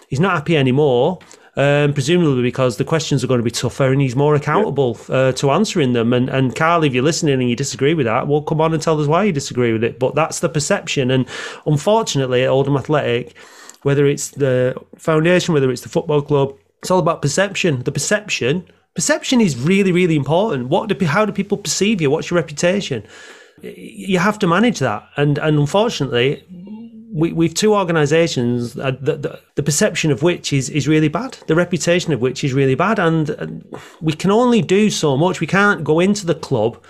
He's 0.09 0.19
not 0.19 0.33
happy 0.33 0.55
anymore 0.55 1.19
um, 1.59 1.93
presumably 1.93 2.41
because 2.41 2.77
the 2.77 2.85
questions 2.85 3.21
are 3.21 3.27
going 3.27 3.39
to 3.39 3.43
be 3.43 3.51
tougher 3.51 3.91
and 3.91 3.99
he's 3.99 4.15
more 4.15 4.33
accountable 4.33 4.97
yeah. 5.09 5.15
uh, 5.15 5.31
to 5.33 5.51
answering 5.51 5.91
them. 5.91 6.13
And, 6.13 6.29
and 6.29 6.55
Carl, 6.55 6.85
if 6.85 6.93
you're 6.93 7.03
listening 7.03 7.33
and 7.33 7.49
you 7.49 7.55
disagree 7.55 7.93
with 7.93 8.05
that, 8.05 8.29
well, 8.29 8.41
come 8.41 8.61
on 8.61 8.73
and 8.73 8.81
tell 8.81 8.99
us 9.01 9.07
why 9.07 9.25
you 9.25 9.33
disagree 9.33 9.73
with 9.73 9.83
it. 9.83 9.99
But 9.99 10.15
that's 10.15 10.39
the 10.39 10.47
perception. 10.47 11.11
And 11.11 11.27
unfortunately, 11.65 12.43
at 12.43 12.49
Oldham 12.49 12.77
Athletic, 12.77 13.35
whether 13.81 14.05
it's 14.05 14.29
the 14.29 14.73
foundation, 14.95 15.53
whether 15.53 15.69
it's 15.69 15.81
the 15.81 15.89
football 15.89 16.21
club, 16.21 16.55
it's 16.81 16.91
all 16.91 16.99
about 16.99 17.21
perception. 17.21 17.83
The 17.83 17.91
perception, 17.91 18.65
perception 18.95 19.41
is 19.41 19.57
really, 19.57 19.91
really 19.91 20.15
important. 20.15 20.69
What 20.69 20.87
do, 20.87 21.05
how 21.05 21.25
do 21.25 21.33
people 21.33 21.57
perceive 21.57 21.99
you? 21.99 22.09
What's 22.09 22.31
your 22.31 22.39
reputation? 22.39 23.03
You 23.61 24.19
have 24.19 24.39
to 24.39 24.47
manage 24.47 24.79
that, 24.79 25.03
and 25.17 25.37
and 25.37 25.59
unfortunately, 25.59 26.41
we, 27.19 27.33
we've 27.33 27.53
two 27.53 27.75
organisations, 27.75 28.77
uh, 28.77 28.91
the, 29.01 29.39
perception 29.55 30.09
of 30.09 30.23
which 30.23 30.53
is, 30.53 30.69
is 30.69 30.87
really 30.87 31.09
bad, 31.09 31.37
the 31.47 31.55
reputation 31.55 32.13
of 32.13 32.21
which 32.21 32.43
is 32.43 32.53
really 32.53 32.75
bad, 32.75 32.97
and, 32.97 33.29
and 33.31 33.77
we 34.01 34.13
can 34.13 34.31
only 34.31 34.61
do 34.61 34.89
so 34.89 35.17
much. 35.17 35.41
We 35.41 35.47
can't 35.47 35.83
go 35.83 35.99
into 35.99 36.25
the 36.25 36.35
club 36.35 36.81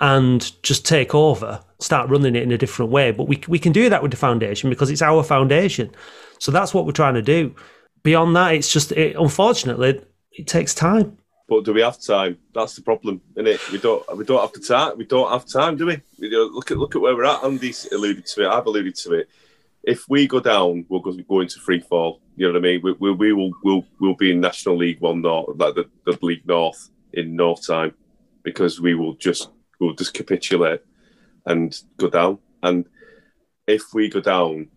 and 0.00 0.52
just 0.62 0.86
take 0.86 1.14
over, 1.14 1.60
start 1.80 2.10
running 2.10 2.36
it 2.36 2.42
in 2.42 2.52
a 2.52 2.58
different 2.58 2.92
way. 2.92 3.10
But 3.10 3.24
we 3.24 3.42
we 3.48 3.58
can 3.58 3.72
do 3.72 3.88
that 3.88 4.02
with 4.02 4.10
the 4.10 4.16
foundation 4.16 4.70
because 4.70 4.90
it's 4.90 5.02
our 5.02 5.22
foundation. 5.24 5.90
So 6.38 6.52
that's 6.52 6.72
what 6.74 6.86
we're 6.86 6.92
trying 6.92 7.14
to 7.14 7.22
do. 7.22 7.54
Beyond 8.02 8.36
that, 8.36 8.54
it's 8.54 8.72
just 8.72 8.92
it, 8.92 9.16
unfortunately 9.16 10.00
it 10.32 10.46
takes 10.46 10.74
time. 10.74 11.18
But 11.48 11.64
do 11.64 11.72
we 11.72 11.80
have 11.80 11.98
time? 11.98 12.36
That's 12.54 12.76
the 12.76 12.82
problem, 12.82 13.22
isn't 13.34 13.46
it? 13.46 13.72
We 13.72 13.78
don't. 13.78 14.04
We 14.16 14.24
don't 14.24 14.40
have 14.40 14.52
the 14.52 14.60
time. 14.60 14.98
We 14.98 15.06
don't 15.06 15.32
have 15.32 15.46
time, 15.46 15.76
do 15.76 15.86
we? 15.86 16.00
we 16.20 16.28
look 16.30 16.70
at 16.70 16.76
look 16.76 16.94
at 16.94 17.00
where 17.00 17.16
we're 17.16 17.24
at. 17.24 17.42
Andy's 17.42 17.90
alluded 17.90 18.26
to 18.26 18.44
it. 18.44 18.48
I've 18.48 18.66
alluded 18.66 18.94
to 18.96 19.14
it 19.14 19.28
if 19.88 20.04
we 20.06 20.26
go 20.26 20.38
down, 20.38 20.84
we'll 20.90 21.00
go, 21.00 21.12
go 21.12 21.40
into 21.40 21.58
free 21.60 21.80
fall. 21.80 22.20
You 22.36 22.46
know 22.46 22.52
what 22.52 22.58
I 22.58 22.62
mean? 22.62 22.80
We, 22.82 22.92
we, 22.92 23.10
we 23.10 23.32
will 23.32 23.52
we'll, 23.64 23.84
we'll 23.98 24.14
be 24.14 24.30
in 24.32 24.40
National 24.40 24.76
League 24.76 25.00
One 25.00 25.22
North, 25.22 25.58
like 25.58 25.76
the, 25.76 25.88
the 26.04 26.18
League 26.20 26.46
North 26.46 26.90
in 27.14 27.34
no 27.34 27.54
time, 27.54 27.94
because 28.42 28.82
we 28.82 28.94
will 28.94 29.14
just 29.14 29.48
we'll 29.80 29.94
just 29.94 30.12
capitulate 30.12 30.82
and 31.46 31.74
go 31.96 32.10
down. 32.10 32.38
And 32.62 32.84
if 33.66 33.94
we 33.94 34.10
go 34.10 34.20
down, 34.20 34.68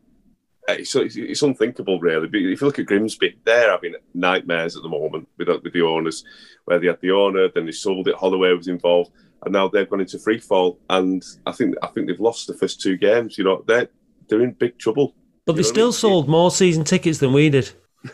eh, 0.69 0.77
it's, 0.79 0.95
it's 0.95 1.41
unthinkable, 1.41 1.99
really. 1.99 2.29
But 2.29 2.39
if 2.39 2.61
you 2.61 2.67
look 2.67 2.79
at 2.79 2.85
Grimsby, 2.85 3.39
they're 3.43 3.71
having 3.71 3.95
nightmares 4.13 4.77
at 4.77 4.81
the 4.81 4.87
moment 4.87 5.27
with, 5.37 5.49
with 5.49 5.73
the 5.73 5.81
owners, 5.81 6.23
where 6.63 6.79
they 6.79 6.87
had 6.87 7.01
the 7.01 7.11
owner, 7.11 7.49
then 7.53 7.65
they 7.65 7.73
sold 7.73 8.07
it, 8.07 8.15
Holloway 8.15 8.53
was 8.53 8.69
involved, 8.69 9.11
and 9.43 9.51
now 9.51 9.67
they've 9.67 9.89
gone 9.89 9.99
into 9.99 10.19
free 10.19 10.39
fall. 10.39 10.79
And 10.89 11.21
I 11.45 11.51
think 11.51 11.75
I 11.83 11.87
think 11.87 12.07
they've 12.07 12.17
lost 12.17 12.47
the 12.47 12.53
first 12.53 12.79
two 12.79 12.95
games. 12.95 13.37
You 13.37 13.43
know, 13.43 13.61
they're 13.67 13.89
they're 14.27 14.41
in 14.41 14.53
big 14.53 14.77
trouble. 14.77 15.15
But 15.45 15.55
they 15.55 15.63
still 15.63 15.91
sold 15.91 16.29
more 16.29 16.51
season 16.51 16.83
tickets 16.83 17.17
than 17.19 17.33
we 17.33 17.49
did. 17.49 17.71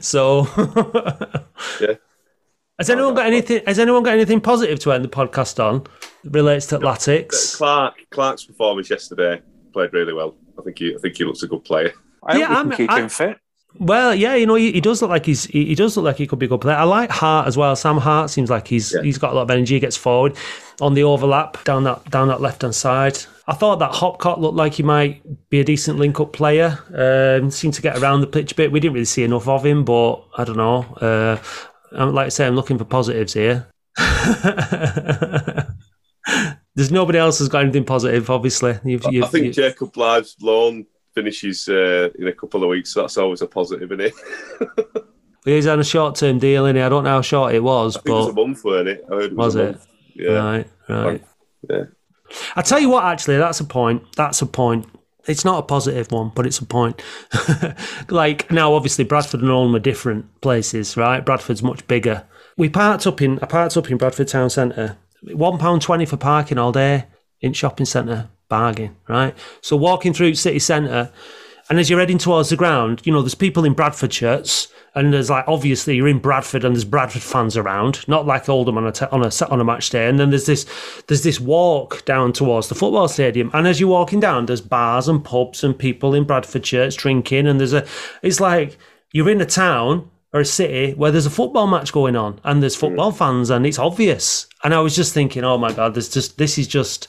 so 0.00 0.46
yeah. 1.80 1.94
Has 2.78 2.90
anyone 2.90 3.14
got 3.14 3.26
anything? 3.26 3.62
Has 3.66 3.78
anyone 3.78 4.02
got 4.02 4.14
anything 4.14 4.40
positive 4.40 4.78
to 4.80 4.92
end 4.92 5.04
the 5.04 5.08
podcast 5.08 5.62
on? 5.64 5.84
Relates 6.24 6.66
to 6.66 6.78
Latics. 6.78 7.54
Uh, 7.54 7.58
Clarke 7.58 7.94
Clarke's 8.10 8.44
performance 8.44 8.90
yesterday 8.90 9.40
played 9.72 9.92
really 9.92 10.12
well. 10.12 10.36
I 10.58 10.62
think 10.62 10.78
he 10.78 10.94
I 10.94 10.98
think 10.98 11.16
he 11.16 11.24
looks 11.24 11.42
a 11.42 11.48
good 11.48 11.64
player. 11.64 11.92
I 12.22 12.38
yeah, 12.38 12.48
I'm, 12.48 12.70
keep 12.70 12.90
I, 12.90 13.00
him 13.00 13.08
fit. 13.08 13.38
Well, 13.78 14.14
yeah, 14.14 14.34
you 14.34 14.46
know, 14.46 14.54
he, 14.54 14.72
he, 14.72 14.80
does 14.80 15.02
look 15.02 15.10
like 15.10 15.26
he's 15.26 15.44
he, 15.44 15.66
he, 15.66 15.74
does 15.74 15.96
look 15.96 16.04
like 16.04 16.16
he 16.16 16.26
could 16.26 16.38
be 16.38 16.46
a 16.46 16.48
good 16.48 16.60
player. 16.60 16.76
I 16.76 16.84
like 16.84 17.10
Hart 17.10 17.46
as 17.46 17.56
well. 17.56 17.74
Sam 17.76 17.98
Hart 17.98 18.30
seems 18.30 18.50
like 18.50 18.68
he's 18.68 18.92
yeah. 18.92 19.02
he's 19.02 19.18
got 19.18 19.32
a 19.32 19.34
lot 19.34 19.42
of 19.42 19.50
energy. 19.50 19.74
He 19.74 19.80
gets 19.80 19.96
forward 19.96 20.36
on 20.80 20.94
the 20.94 21.02
overlap 21.04 21.62
down 21.64 21.84
that 21.84 22.10
down 22.10 22.28
that 22.28 22.40
left 22.40 22.62
hand 22.62 22.74
side. 22.74 23.18
I 23.48 23.54
thought 23.54 23.78
that 23.78 23.92
Hopcutt 23.92 24.38
looked 24.38 24.56
like 24.56 24.74
he 24.74 24.82
might 24.82 25.22
be 25.50 25.60
a 25.60 25.64
decent 25.64 25.98
link 25.98 26.18
up 26.18 26.32
player. 26.32 26.78
Um, 26.94 27.50
seemed 27.50 27.74
to 27.74 27.82
get 27.82 27.98
around 27.98 28.20
the 28.20 28.26
pitch 28.26 28.52
a 28.52 28.54
bit. 28.54 28.72
We 28.72 28.80
didn't 28.80 28.94
really 28.94 29.04
see 29.04 29.22
enough 29.22 29.46
of 29.46 29.64
him, 29.64 29.84
but 29.84 30.24
I 30.36 30.44
don't 30.44 30.56
know. 30.56 30.82
Uh, 31.00 31.38
like 31.92 32.26
I 32.26 32.30
say, 32.30 32.46
I'm 32.46 32.56
looking 32.56 32.78
for 32.78 32.84
positives 32.84 33.34
here. 33.34 33.68
There's 36.74 36.90
nobody 36.90 37.18
else 37.18 37.38
has 37.38 37.48
got 37.48 37.62
anything 37.62 37.84
positive, 37.84 38.28
obviously. 38.28 38.78
You've, 38.84 39.04
you've, 39.10 39.24
I 39.24 39.28
think 39.28 39.46
you've... 39.46 39.54
Jacob 39.54 39.92
Blyth's 39.92 40.36
loan 40.42 40.86
finishes 41.16 41.68
uh, 41.68 42.10
in 42.18 42.28
a 42.28 42.32
couple 42.32 42.62
of 42.62 42.68
weeks, 42.68 42.92
so 42.92 43.00
that's 43.00 43.16
always 43.16 43.40
a 43.40 43.46
positive, 43.46 43.90
isn't 43.90 44.12
it? 44.12 45.04
He's 45.44 45.66
on 45.66 45.80
a 45.80 45.84
short 45.84 46.16
term 46.16 46.38
deal, 46.38 46.66
and 46.66 46.78
I 46.78 46.88
don't 46.88 47.04
know 47.04 47.10
how 47.10 47.22
short 47.22 47.54
it 47.54 47.62
was, 47.62 47.96
but 47.96 48.12
it 48.12 48.14
was 48.14 48.28
a 48.28 48.32
month, 48.32 48.64
weren't 48.64 48.88
it? 48.88 49.04
it 49.10 49.34
was, 49.34 49.54
was 49.54 49.54
it? 49.56 49.78
Yeah. 50.14 50.32
Right, 50.32 50.70
right. 50.88 51.24
Yeah. 51.68 51.84
I 52.54 52.62
tell 52.62 52.80
you 52.80 52.90
what, 52.90 53.04
actually, 53.04 53.38
that's 53.38 53.60
a 53.60 53.64
point. 53.64 54.02
That's 54.16 54.42
a 54.42 54.46
point. 54.46 54.86
It's 55.26 55.44
not 55.44 55.58
a 55.58 55.62
positive 55.62 56.10
one, 56.12 56.32
but 56.34 56.46
it's 56.46 56.58
a 56.58 56.66
point. 56.66 57.02
like 58.10 58.50
now, 58.50 58.74
obviously, 58.74 59.04
Bradford 59.04 59.40
and 59.40 59.50
Oldham 59.50 59.74
are 59.74 59.80
different 59.80 60.40
places, 60.40 60.96
right? 60.96 61.24
Bradford's 61.24 61.62
much 61.62 61.86
bigger. 61.86 62.26
We 62.56 62.68
parked 62.68 63.06
up 63.06 63.22
in 63.22 63.38
I 63.40 63.46
parked 63.46 63.76
up 63.76 63.90
in 63.90 63.96
Bradford 63.96 64.28
Town 64.28 64.50
Centre. 64.50 64.98
One 65.22 65.58
pound 65.58 65.82
twenty 65.82 66.06
for 66.06 66.16
parking 66.16 66.58
all 66.58 66.72
day 66.72 67.06
in 67.40 67.52
shopping 67.52 67.86
centre. 67.86 68.30
Bargain, 68.48 68.96
right? 69.08 69.34
So 69.60 69.76
walking 69.76 70.12
through 70.12 70.34
city 70.34 70.58
centre, 70.58 71.10
and 71.68 71.80
as 71.80 71.90
you're 71.90 71.98
heading 71.98 72.18
towards 72.18 72.50
the 72.50 72.56
ground, 72.56 73.02
you 73.04 73.12
know 73.12 73.22
there's 73.22 73.34
people 73.34 73.64
in 73.64 73.72
Bradford 73.72 74.12
shirts, 74.12 74.68
and 74.94 75.12
there's 75.12 75.30
like 75.30 75.44
obviously 75.48 75.96
you're 75.96 76.08
in 76.08 76.20
Bradford 76.20 76.64
and 76.64 76.74
there's 76.74 76.84
Bradford 76.84 77.22
fans 77.22 77.56
around, 77.56 78.06
not 78.08 78.24
like 78.24 78.48
Oldham 78.48 78.78
on 78.78 78.86
a 78.86 78.92
t- 78.92 79.06
on 79.06 79.24
a 79.24 79.30
on 79.50 79.60
a 79.60 79.64
match 79.64 79.90
day. 79.90 80.08
And 80.08 80.18
then 80.18 80.30
there's 80.30 80.46
this 80.46 80.64
there's 81.08 81.22
this 81.22 81.40
walk 81.40 82.04
down 82.04 82.32
towards 82.32 82.68
the 82.68 82.74
football 82.74 83.08
stadium, 83.08 83.50
and 83.52 83.66
as 83.66 83.80
you're 83.80 83.88
walking 83.88 84.20
down, 84.20 84.46
there's 84.46 84.60
bars 84.60 85.08
and 85.08 85.24
pubs 85.24 85.64
and 85.64 85.76
people 85.76 86.14
in 86.14 86.24
Bradford 86.24 86.64
shirts 86.64 86.94
drinking, 86.94 87.46
and 87.46 87.58
there's 87.58 87.72
a 87.72 87.86
it's 88.22 88.40
like 88.40 88.78
you're 89.12 89.30
in 89.30 89.40
a 89.40 89.46
town 89.46 90.10
or 90.32 90.40
a 90.40 90.44
city 90.44 90.92
where 90.94 91.10
there's 91.10 91.26
a 91.26 91.30
football 91.30 91.66
match 91.66 91.92
going 91.92 92.14
on 92.14 92.38
and 92.44 92.62
there's 92.62 92.76
mm. 92.76 92.80
football 92.80 93.10
fans 93.10 93.48
and 93.48 93.66
it's 93.66 93.78
obvious. 93.78 94.46
And 94.62 94.74
I 94.74 94.80
was 94.80 94.94
just 94.94 95.14
thinking, 95.14 95.44
oh 95.44 95.56
my 95.56 95.72
god, 95.72 95.94
there's 95.94 96.10
just 96.10 96.36
this 96.38 96.58
is 96.58 96.68
just 96.68 97.08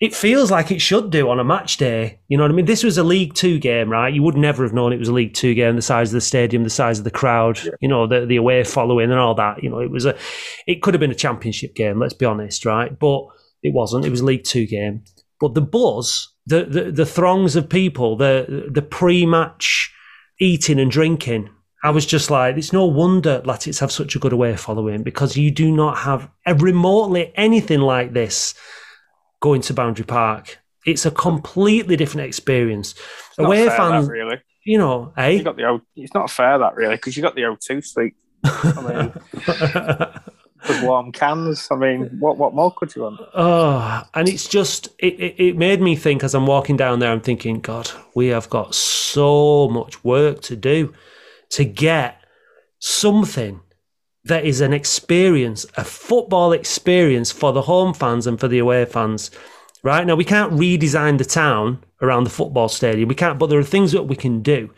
it 0.00 0.14
feels 0.14 0.50
like 0.50 0.70
it 0.70 0.80
should 0.80 1.10
do 1.10 1.28
on 1.28 1.40
a 1.40 1.44
match 1.44 1.76
day. 1.76 2.20
You 2.28 2.36
know 2.36 2.44
what 2.44 2.52
I 2.52 2.54
mean? 2.54 2.66
This 2.66 2.84
was 2.84 2.98
a 2.98 3.02
League 3.04 3.34
Two 3.34 3.58
game, 3.58 3.90
right? 3.90 4.12
You 4.12 4.22
would 4.22 4.36
never 4.36 4.62
have 4.62 4.72
known 4.72 4.92
it 4.92 4.98
was 4.98 5.08
a 5.08 5.12
League 5.12 5.34
Two 5.34 5.54
game. 5.54 5.74
The 5.74 5.82
size 5.82 6.10
of 6.10 6.14
the 6.14 6.20
stadium, 6.20 6.62
the 6.62 6.70
size 6.70 6.98
of 6.98 7.04
the 7.04 7.10
crowd, 7.10 7.58
yeah. 7.64 7.72
you 7.80 7.88
know, 7.88 8.06
the 8.06 8.24
the 8.24 8.36
away 8.36 8.62
following 8.62 9.10
and 9.10 9.18
all 9.18 9.34
that. 9.34 9.62
You 9.62 9.70
know, 9.70 9.80
it 9.80 9.90
was 9.90 10.06
a, 10.06 10.16
it 10.66 10.82
could 10.82 10.94
have 10.94 11.00
been 11.00 11.10
a 11.10 11.16
Championship 11.16 11.74
game. 11.74 11.98
Let's 11.98 12.14
be 12.14 12.26
honest, 12.26 12.64
right? 12.64 12.96
But 12.96 13.26
it 13.62 13.74
wasn't. 13.74 14.04
It 14.04 14.10
was 14.10 14.20
a 14.20 14.26
League 14.26 14.44
Two 14.44 14.66
game. 14.66 15.02
But 15.40 15.54
the 15.54 15.62
buzz, 15.62 16.32
the 16.46 16.64
the, 16.64 16.92
the 16.92 17.06
throngs 17.06 17.56
of 17.56 17.68
people, 17.68 18.16
the 18.16 18.68
the 18.70 18.82
pre-match 18.82 19.92
eating 20.38 20.78
and 20.78 20.90
drinking. 20.90 21.50
I 21.82 21.90
was 21.90 22.06
just 22.06 22.28
like, 22.28 22.56
it's 22.56 22.72
no 22.72 22.86
wonder 22.86 23.40
Latics 23.44 23.78
have 23.78 23.92
such 23.92 24.16
a 24.16 24.18
good 24.18 24.32
away 24.32 24.56
following 24.56 25.04
because 25.04 25.36
you 25.36 25.52
do 25.52 25.70
not 25.70 25.98
have 25.98 26.28
remotely 26.60 27.32
anything 27.36 27.80
like 27.80 28.12
this 28.12 28.54
going 29.40 29.60
to 29.62 29.74
Boundary 29.74 30.04
Park. 30.04 30.58
It's 30.86 31.04
a 31.04 31.10
completely 31.10 31.96
different 31.96 32.26
experience. 32.26 32.92
It's 32.92 33.38
Away 33.38 33.66
fans, 33.68 34.06
that, 34.06 34.12
really. 34.12 34.36
You 34.64 34.78
know, 34.78 35.12
eh? 35.16 35.30
You 35.30 35.42
got 35.42 35.56
the 35.56 35.66
old. 35.66 35.82
It's 35.96 36.14
not 36.14 36.30
fair 36.30 36.58
that 36.58 36.74
really 36.76 36.96
because 36.96 37.16
you 37.16 37.22
got 37.22 37.34
the 37.34 37.42
O2 37.42 37.84
suite. 37.84 38.14
I 38.44 38.82
mean, 38.82 40.32
with 40.68 40.82
warm 40.82 41.12
cans. 41.12 41.68
I 41.70 41.76
mean, 41.76 42.08
what 42.18 42.38
what 42.38 42.54
more 42.54 42.72
could 42.72 42.94
you 42.94 43.02
want? 43.02 43.20
Oh, 43.34 44.02
and 44.14 44.28
it's 44.28 44.48
just 44.48 44.88
it, 44.98 45.14
it, 45.20 45.42
it 45.42 45.56
made 45.56 45.80
me 45.80 45.96
think 45.96 46.24
as 46.24 46.34
I'm 46.34 46.46
walking 46.46 46.76
down 46.76 46.98
there. 46.98 47.12
I'm 47.12 47.20
thinking, 47.20 47.60
God, 47.60 47.90
we 48.14 48.28
have 48.28 48.50
got 48.50 48.74
so 48.74 49.68
much 49.68 50.02
work 50.04 50.42
to 50.42 50.56
do 50.56 50.92
to 51.50 51.64
get 51.64 52.22
something 52.78 53.60
that 54.28 54.44
is 54.44 54.60
an 54.60 54.72
experience, 54.72 55.66
a 55.76 55.84
football 55.84 56.52
experience 56.52 57.32
for 57.32 57.52
the 57.52 57.62
home 57.62 57.92
fans 57.92 58.26
and 58.26 58.38
for 58.38 58.48
the 58.48 58.58
away 58.58 58.84
fans. 58.84 59.30
Right 59.82 60.06
now, 60.06 60.16
we 60.16 60.24
can't 60.24 60.52
redesign 60.52 61.18
the 61.18 61.24
town 61.24 61.82
around 62.02 62.24
the 62.24 62.30
football 62.30 62.68
stadium. 62.68 63.08
We 63.08 63.14
can't, 63.14 63.38
but 63.38 63.48
there 63.48 63.58
are 63.58 63.64
things 63.64 63.92
that 63.92 64.04
we 64.04 64.16
can 64.16 64.42
do, 64.42 64.70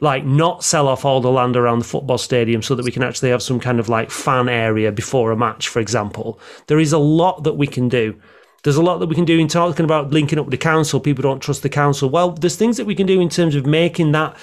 like 0.00 0.24
not 0.24 0.64
sell 0.64 0.88
off 0.88 1.04
all 1.04 1.20
the 1.20 1.30
land 1.30 1.56
around 1.56 1.78
the 1.78 1.84
football 1.84 2.18
stadium 2.18 2.62
so 2.62 2.74
that 2.74 2.84
we 2.84 2.90
can 2.90 3.02
actually 3.02 3.30
have 3.30 3.42
some 3.42 3.60
kind 3.60 3.78
of 3.80 3.88
like 3.88 4.10
fan 4.10 4.48
area 4.48 4.90
before 4.90 5.30
a 5.30 5.36
match, 5.36 5.68
for 5.68 5.80
example. 5.80 6.40
There 6.66 6.80
is 6.80 6.92
a 6.92 6.98
lot 6.98 7.44
that 7.44 7.54
we 7.54 7.66
can 7.66 7.88
do. 7.88 8.20
There's 8.64 8.76
a 8.76 8.82
lot 8.82 8.98
that 8.98 9.06
we 9.06 9.14
can 9.14 9.24
do 9.24 9.38
in 9.38 9.46
talking 9.46 9.84
about 9.84 10.10
linking 10.10 10.38
up 10.38 10.46
with 10.46 10.50
the 10.50 10.58
council. 10.58 10.98
People 10.98 11.22
don't 11.22 11.40
trust 11.40 11.62
the 11.62 11.68
council. 11.68 12.10
Well, 12.10 12.32
there's 12.32 12.56
things 12.56 12.76
that 12.76 12.86
we 12.86 12.96
can 12.96 13.06
do 13.06 13.20
in 13.20 13.28
terms 13.28 13.54
of 13.54 13.64
making 13.64 14.12
that 14.12 14.36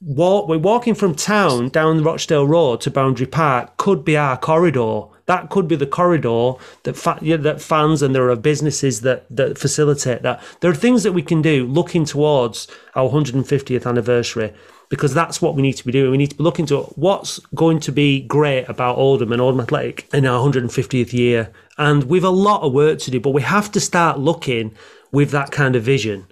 walk, 0.00 0.48
we're 0.48 0.58
walking 0.58 0.94
from 0.94 1.14
town 1.14 1.68
down 1.68 2.02
Rochdale 2.02 2.46
Road 2.46 2.80
to 2.82 2.90
Boundary 2.90 3.26
Park 3.26 3.76
could 3.76 4.04
be 4.04 4.16
our 4.16 4.36
corridor. 4.36 5.02
That 5.26 5.50
could 5.50 5.66
be 5.66 5.76
the 5.76 5.86
corridor 5.86 6.52
that 6.84 6.96
fa- 6.96 7.18
yeah, 7.20 7.36
that 7.38 7.60
fans 7.60 8.02
and 8.02 8.14
there 8.14 8.30
are 8.30 8.36
businesses 8.36 9.00
that 9.00 9.26
that 9.30 9.58
facilitate 9.58 10.22
that. 10.22 10.42
There 10.60 10.70
are 10.70 10.74
things 10.74 11.02
that 11.02 11.12
we 11.12 11.22
can 11.22 11.42
do 11.42 11.66
looking 11.66 12.04
towards 12.04 12.68
our 12.94 13.08
150th 13.10 13.86
anniversary 13.86 14.52
because 14.88 15.12
that's 15.12 15.42
what 15.42 15.56
we 15.56 15.62
need 15.62 15.72
to 15.72 15.84
be 15.84 15.90
doing. 15.90 16.12
We 16.12 16.18
need 16.18 16.30
to 16.30 16.36
be 16.36 16.44
looking 16.44 16.66
to 16.66 16.82
what's 16.94 17.40
going 17.56 17.80
to 17.80 17.92
be 17.92 18.20
great 18.20 18.68
about 18.68 18.98
Oldham 18.98 19.32
and 19.32 19.42
Oldham 19.42 19.60
Athletic 19.60 20.08
in 20.14 20.26
our 20.26 20.48
150th 20.48 21.12
year. 21.12 21.50
And 21.76 22.04
we've 22.04 22.22
a 22.22 22.30
lot 22.30 22.62
of 22.62 22.72
work 22.72 23.00
to 23.00 23.10
do, 23.10 23.18
but 23.18 23.30
we 23.30 23.42
have 23.42 23.72
to 23.72 23.80
start 23.80 24.20
looking 24.20 24.76
with 25.10 25.32
that 25.32 25.50
kind 25.50 25.74
of 25.74 25.82
vision 25.82 26.28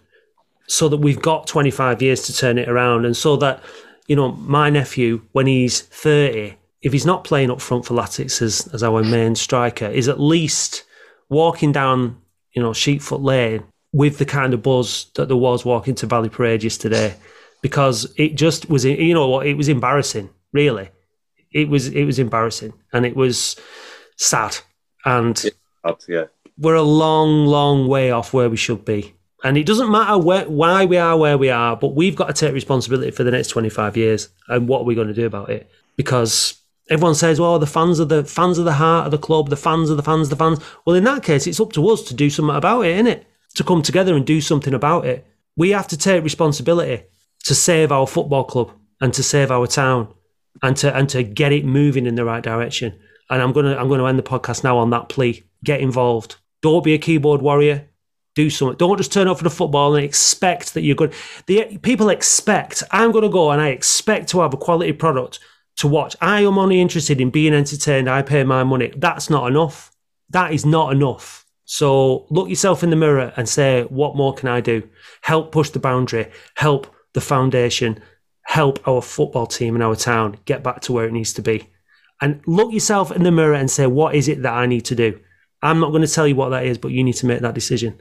so 0.67 0.89
that 0.89 0.97
we've 0.99 1.21
got 1.21 1.47
25 1.47 2.03
years 2.03 2.23
to 2.23 2.37
turn 2.37 2.59
it 2.59 2.69
around 2.69 3.05
and 3.05 3.17
so 3.17 3.37
that 3.37 3.63
you 4.07 4.17
know 4.17 4.33
my 4.33 4.71
nephew 4.71 5.21
when 5.33 5.47
he's 5.47 5.83
30 5.83 6.57
if 6.83 6.93
he's 6.93 7.07
not 7.07 7.25
playing 7.25 7.51
up 7.51 7.61
front 7.61 7.85
for 7.87 7.95
Latics 7.95 8.43
as, 8.43 8.69
as 8.75 8.83
our 8.83 9.03
main 9.03 9.35
striker 9.35 9.87
is 9.87 10.09
at 10.09 10.21
least 10.21 10.85
walking 11.29 11.73
down 11.73 12.21
you 12.53 12.63
know 12.63 12.73
sheepfoot 12.73 13.21
lane 13.21 13.65
with 13.93 14.19
the 14.19 14.25
kind 14.25 14.53
of 14.53 14.63
buzz 14.63 15.07
that 15.15 15.29
there 15.29 15.37
was 15.37 15.65
walking 15.65 15.95
to 15.95 16.07
Valley 16.07 16.29
Parade 16.29 16.65
yesterday 16.65 17.15
because 17.63 18.13
it 18.17 18.35
just 18.35 18.69
was 18.69 18.85
you 18.85 19.15
know 19.15 19.29
what 19.29 19.47
it 19.47 19.55
was 19.55 19.69
embarrassing 19.69 20.29
really. 20.53 20.91
It 21.53 21.69
was 21.69 21.89
it 21.89 22.05
was 22.05 22.19
embarrassing 22.19 22.73
and 22.93 23.05
it 23.05 23.15
was 23.15 23.57
sad. 24.17 24.57
And 25.05 25.43
yeah. 26.09 26.25
we're 26.59 26.75
a 26.75 26.83
long 26.83 27.45
long 27.45 27.87
way 27.87 28.11
off 28.11 28.33
where 28.33 28.49
we 28.49 28.57
should 28.57 28.85
be 28.85 29.15
and 29.45 29.59
it 29.59 29.67
doesn't 29.67 29.91
matter 29.91 30.17
where, 30.17 30.49
why 30.49 30.87
we 30.87 30.97
are 30.97 31.19
where 31.19 31.37
we 31.37 31.51
are, 31.51 31.77
but 31.77 31.95
we've 31.95 32.17
got 32.17 32.29
to 32.29 32.33
take 32.33 32.55
responsibility 32.55 33.11
for 33.11 33.25
the 33.25 33.31
next 33.31 33.49
25 33.49 33.95
years 33.95 34.31
and 34.49 34.67
what 34.67 34.81
are 34.81 34.85
we 34.85 34.95
going 34.95 35.09
to 35.09 35.15
do 35.15 35.27
about 35.27 35.51
it? 35.51 35.71
Because 35.97 36.59
everyone 36.89 37.15
says, 37.15 37.39
well, 37.39 37.59
the 37.59 37.67
fans 37.67 38.01
are 38.01 38.07
the 38.07 38.25
fans 38.25 38.59
of 38.59 38.65
the 38.65 38.73
heart 38.73 39.05
of 39.05 39.11
the 39.11 39.19
club, 39.19 39.51
the 39.51 39.57
fans 39.57 39.91
are 39.91 39.97
the 39.97 40.03
fans, 40.03 40.31
the 40.31 40.37
fans. 40.37 40.61
Well, 40.87 40.97
in 40.97 41.05
that 41.05 41.23
case, 41.23 41.47
it's 41.47 41.61
up 41.61 41.73
to 41.75 41.89
us 41.91 42.03
to 42.05 42.15
do 42.15 42.31
something 42.31 42.57
about 42.57 42.87
it, 42.87 42.95
isn't 42.95 43.07
it? 43.07 43.27
To 43.57 43.65
come 43.65 43.83
together 43.83 44.17
and 44.17 44.27
do 44.27 44.41
something 44.41 44.73
about 44.73 45.05
it. 45.05 45.27
We 45.57 45.71
have 45.71 45.89
to 45.89 45.99
take 45.99 46.25
responsibility 46.25 47.05
to 47.45 47.55
save 47.55 47.93
our 47.93 48.07
football 48.07 48.45
club 48.45 48.73
and 49.03 49.13
to 49.13 49.23
save 49.23 49.51
our 49.51 49.67
town 49.67 50.13
and 50.63 50.77
to 50.79 50.97
and 50.97 51.09
to 51.11 51.23
get 51.23 51.53
it 51.53 51.67
moving 51.67 52.07
in 52.07 52.15
the 52.15 52.25
right 52.25 52.43
direction. 52.43 52.99
And 53.29 53.43
I'm 53.43 53.53
gonna 53.53 53.77
I'm 53.77 53.89
gonna 53.89 54.07
end 54.07 54.19
the 54.19 54.23
podcast 54.23 54.65
now 54.65 54.79
on 54.79 54.91
that 54.91 55.11
plea. 55.11 55.45
Get 55.63 55.81
involved. 55.81 56.37
Don't 56.63 56.83
be 56.83 56.95
a 56.95 56.99
keyboard 56.99 57.43
warrior 57.43 57.89
do 58.35 58.51
something. 58.51 58.77
Don't 58.77 58.97
just 58.97 59.13
turn 59.13 59.29
up 59.29 59.39
for 59.39 59.45
the 59.45 59.51
football 59.51 59.95
and 59.95 60.05
expect 60.05 60.75
that 60.75 60.83
you're 60.83 60.97
good. 60.97 61.15
The 61.47 61.79
people 61.83 62.09
expect 62.09 62.83
I'm 62.91 63.13
going 63.13 63.23
to 63.23 63.29
go 63.29 63.51
and 63.51 63.61
I 63.61 63.69
expect 63.69 64.29
to 64.31 64.41
have 64.41 64.55
a 64.55 64.59
quality 64.59 64.93
product 64.93 65.41
to 65.77 65.89
watch. 65.89 66.17
I 66.21 66.41
am 66.41 66.59
only 66.59 66.81
interested 66.81 67.21
in 67.21 67.31
being 67.31 67.55
entertained. 67.55 68.09
I 68.09 68.23
pay 68.23 68.45
my 68.45 68.65
money. 68.65 68.93
That's 68.97 69.31
not 69.31 69.49
enough. 69.49 69.93
That 70.31 70.53
is 70.53 70.65
not 70.67 70.93
enough. 70.93 71.45
So 71.65 72.27
look 72.31 72.49
yourself 72.49 72.83
in 72.83 72.91
the 72.91 72.97
mirror 72.97 73.33
and 73.37 73.49
say, 73.49 73.85
what 73.85 74.17
more 74.17 74.35
can 74.35 74.49
I 74.49 74.61
do? 74.61 74.89
Help 75.23 75.53
push 75.53 75.71
the 75.71 75.79
boundary. 75.79 76.31
Help 76.57 76.95
the 77.15 77.21
foundation. 77.21 78.03
Help 78.43 78.87
our 78.87 79.01
football 79.01 79.47
team 79.47 79.75
and 79.75 79.83
our 79.83 79.97
town 79.97 80.37
get 80.45 80.63
back 80.63 80.81
to 80.83 80.93
where 80.93 81.07
it 81.07 81.13
needs 81.13 81.33
to 81.35 81.43
be. 81.43 81.71
And 82.21 82.43
look 82.47 82.73
yourself 82.73 83.11
in 83.11 83.23
the 83.23 83.33
mirror 83.33 83.55
and 83.55 83.71
say, 83.71 83.87
what 83.87 84.15
is 84.15 84.29
it 84.29 84.43
that 84.43 84.53
I 84.53 84.67
need 84.67 84.85
to 84.87 84.95
do? 84.95 85.19
I'm 85.65 85.81
not 85.81 85.93
going 85.93 86.03
to 86.03 86.09
tell 86.09 86.29
you 86.29 86.37
what 86.37 86.51
that 86.51 86.67
is, 86.67 86.77
but 86.77 86.89
you 86.89 87.03
need 87.03 87.15
to 87.15 87.27
make 87.27 87.41
that 87.41 87.55
decision. 87.55 87.99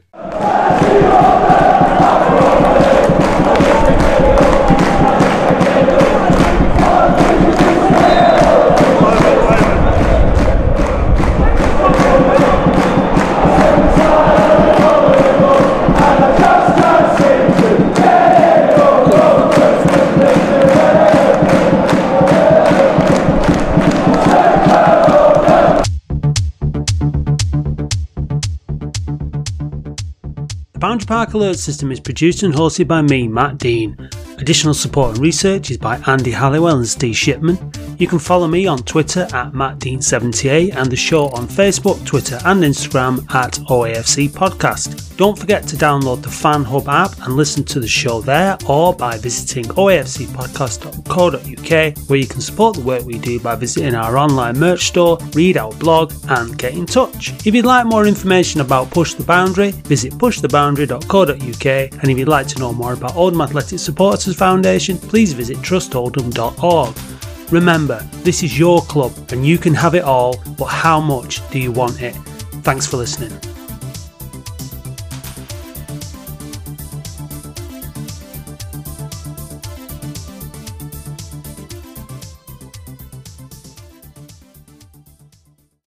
Park 31.06 31.34
Alert 31.34 31.58
System 31.58 31.92
is 31.92 32.00
produced 32.00 32.42
and 32.42 32.54
hosted 32.54 32.88
by 32.88 33.02
me, 33.02 33.28
Matt 33.28 33.58
Dean. 33.58 34.08
Additional 34.38 34.72
support 34.72 35.10
and 35.10 35.18
research 35.18 35.70
is 35.70 35.76
by 35.76 36.00
Andy 36.06 36.30
Halliwell 36.30 36.78
and 36.78 36.88
Steve 36.88 37.16
Shipman. 37.16 37.56
You 37.98 38.06
can 38.08 38.18
follow 38.18 38.48
me 38.48 38.66
on 38.66 38.78
Twitter 38.78 39.22
at 39.22 39.52
MattDean78 39.52 40.74
and 40.74 40.90
the 40.90 40.96
show 40.96 41.28
on 41.28 41.46
Facebook, 41.46 42.04
Twitter, 42.04 42.40
and 42.44 42.62
Instagram 42.62 43.18
at 43.34 43.52
OAFC 43.68 44.30
Podcast. 44.30 45.16
Don't 45.16 45.38
forget 45.38 45.64
to 45.68 45.76
download 45.76 46.22
the 46.22 46.28
Fan 46.28 46.64
Hub 46.64 46.88
app 46.88 47.16
and 47.22 47.36
listen 47.36 47.62
to 47.64 47.78
the 47.78 47.86
show 47.86 48.20
there 48.20 48.58
or 48.68 48.92
by 48.94 49.16
visiting 49.16 49.66
oafcpodcast.co.uk 49.66 52.08
where 52.08 52.18
you 52.18 52.26
can 52.26 52.40
support 52.40 52.74
the 52.74 52.82
work 52.82 53.04
we 53.04 53.16
do 53.18 53.38
by 53.38 53.54
visiting 53.54 53.94
our 53.94 54.16
online 54.16 54.58
merch 54.58 54.86
store, 54.86 55.16
read 55.32 55.56
our 55.56 55.70
blog, 55.74 56.12
and 56.30 56.58
get 56.58 56.74
in 56.74 56.86
touch. 56.86 57.32
If 57.46 57.54
you'd 57.54 57.64
like 57.64 57.86
more 57.86 58.06
information 58.06 58.60
about 58.60 58.90
Push 58.90 59.14
the 59.14 59.22
Boundary, 59.22 59.70
visit 59.70 60.14
pushtheboundary.co.uk 60.14 62.02
and 62.02 62.10
if 62.10 62.18
you'd 62.18 62.26
like 62.26 62.48
to 62.48 62.58
know 62.58 62.72
more 62.72 62.94
about 62.94 63.14
Oldham 63.14 63.40
Athletic 63.40 63.78
Supporters 63.78 64.34
Foundation, 64.36 64.98
please 64.98 65.32
visit 65.32 65.58
trustoldham.org. 65.58 67.13
Remember, 67.50 68.00
this 68.22 68.42
is 68.42 68.58
your 68.58 68.80
club 68.82 69.12
and 69.30 69.46
you 69.46 69.58
can 69.58 69.74
have 69.74 69.94
it 69.94 70.02
all, 70.04 70.36
but 70.58 70.66
how 70.66 71.00
much 71.00 71.48
do 71.50 71.58
you 71.58 71.72
want 71.72 72.00
it? 72.02 72.14
Thanks 72.62 72.86
for 72.86 72.96
listening. 72.96 73.38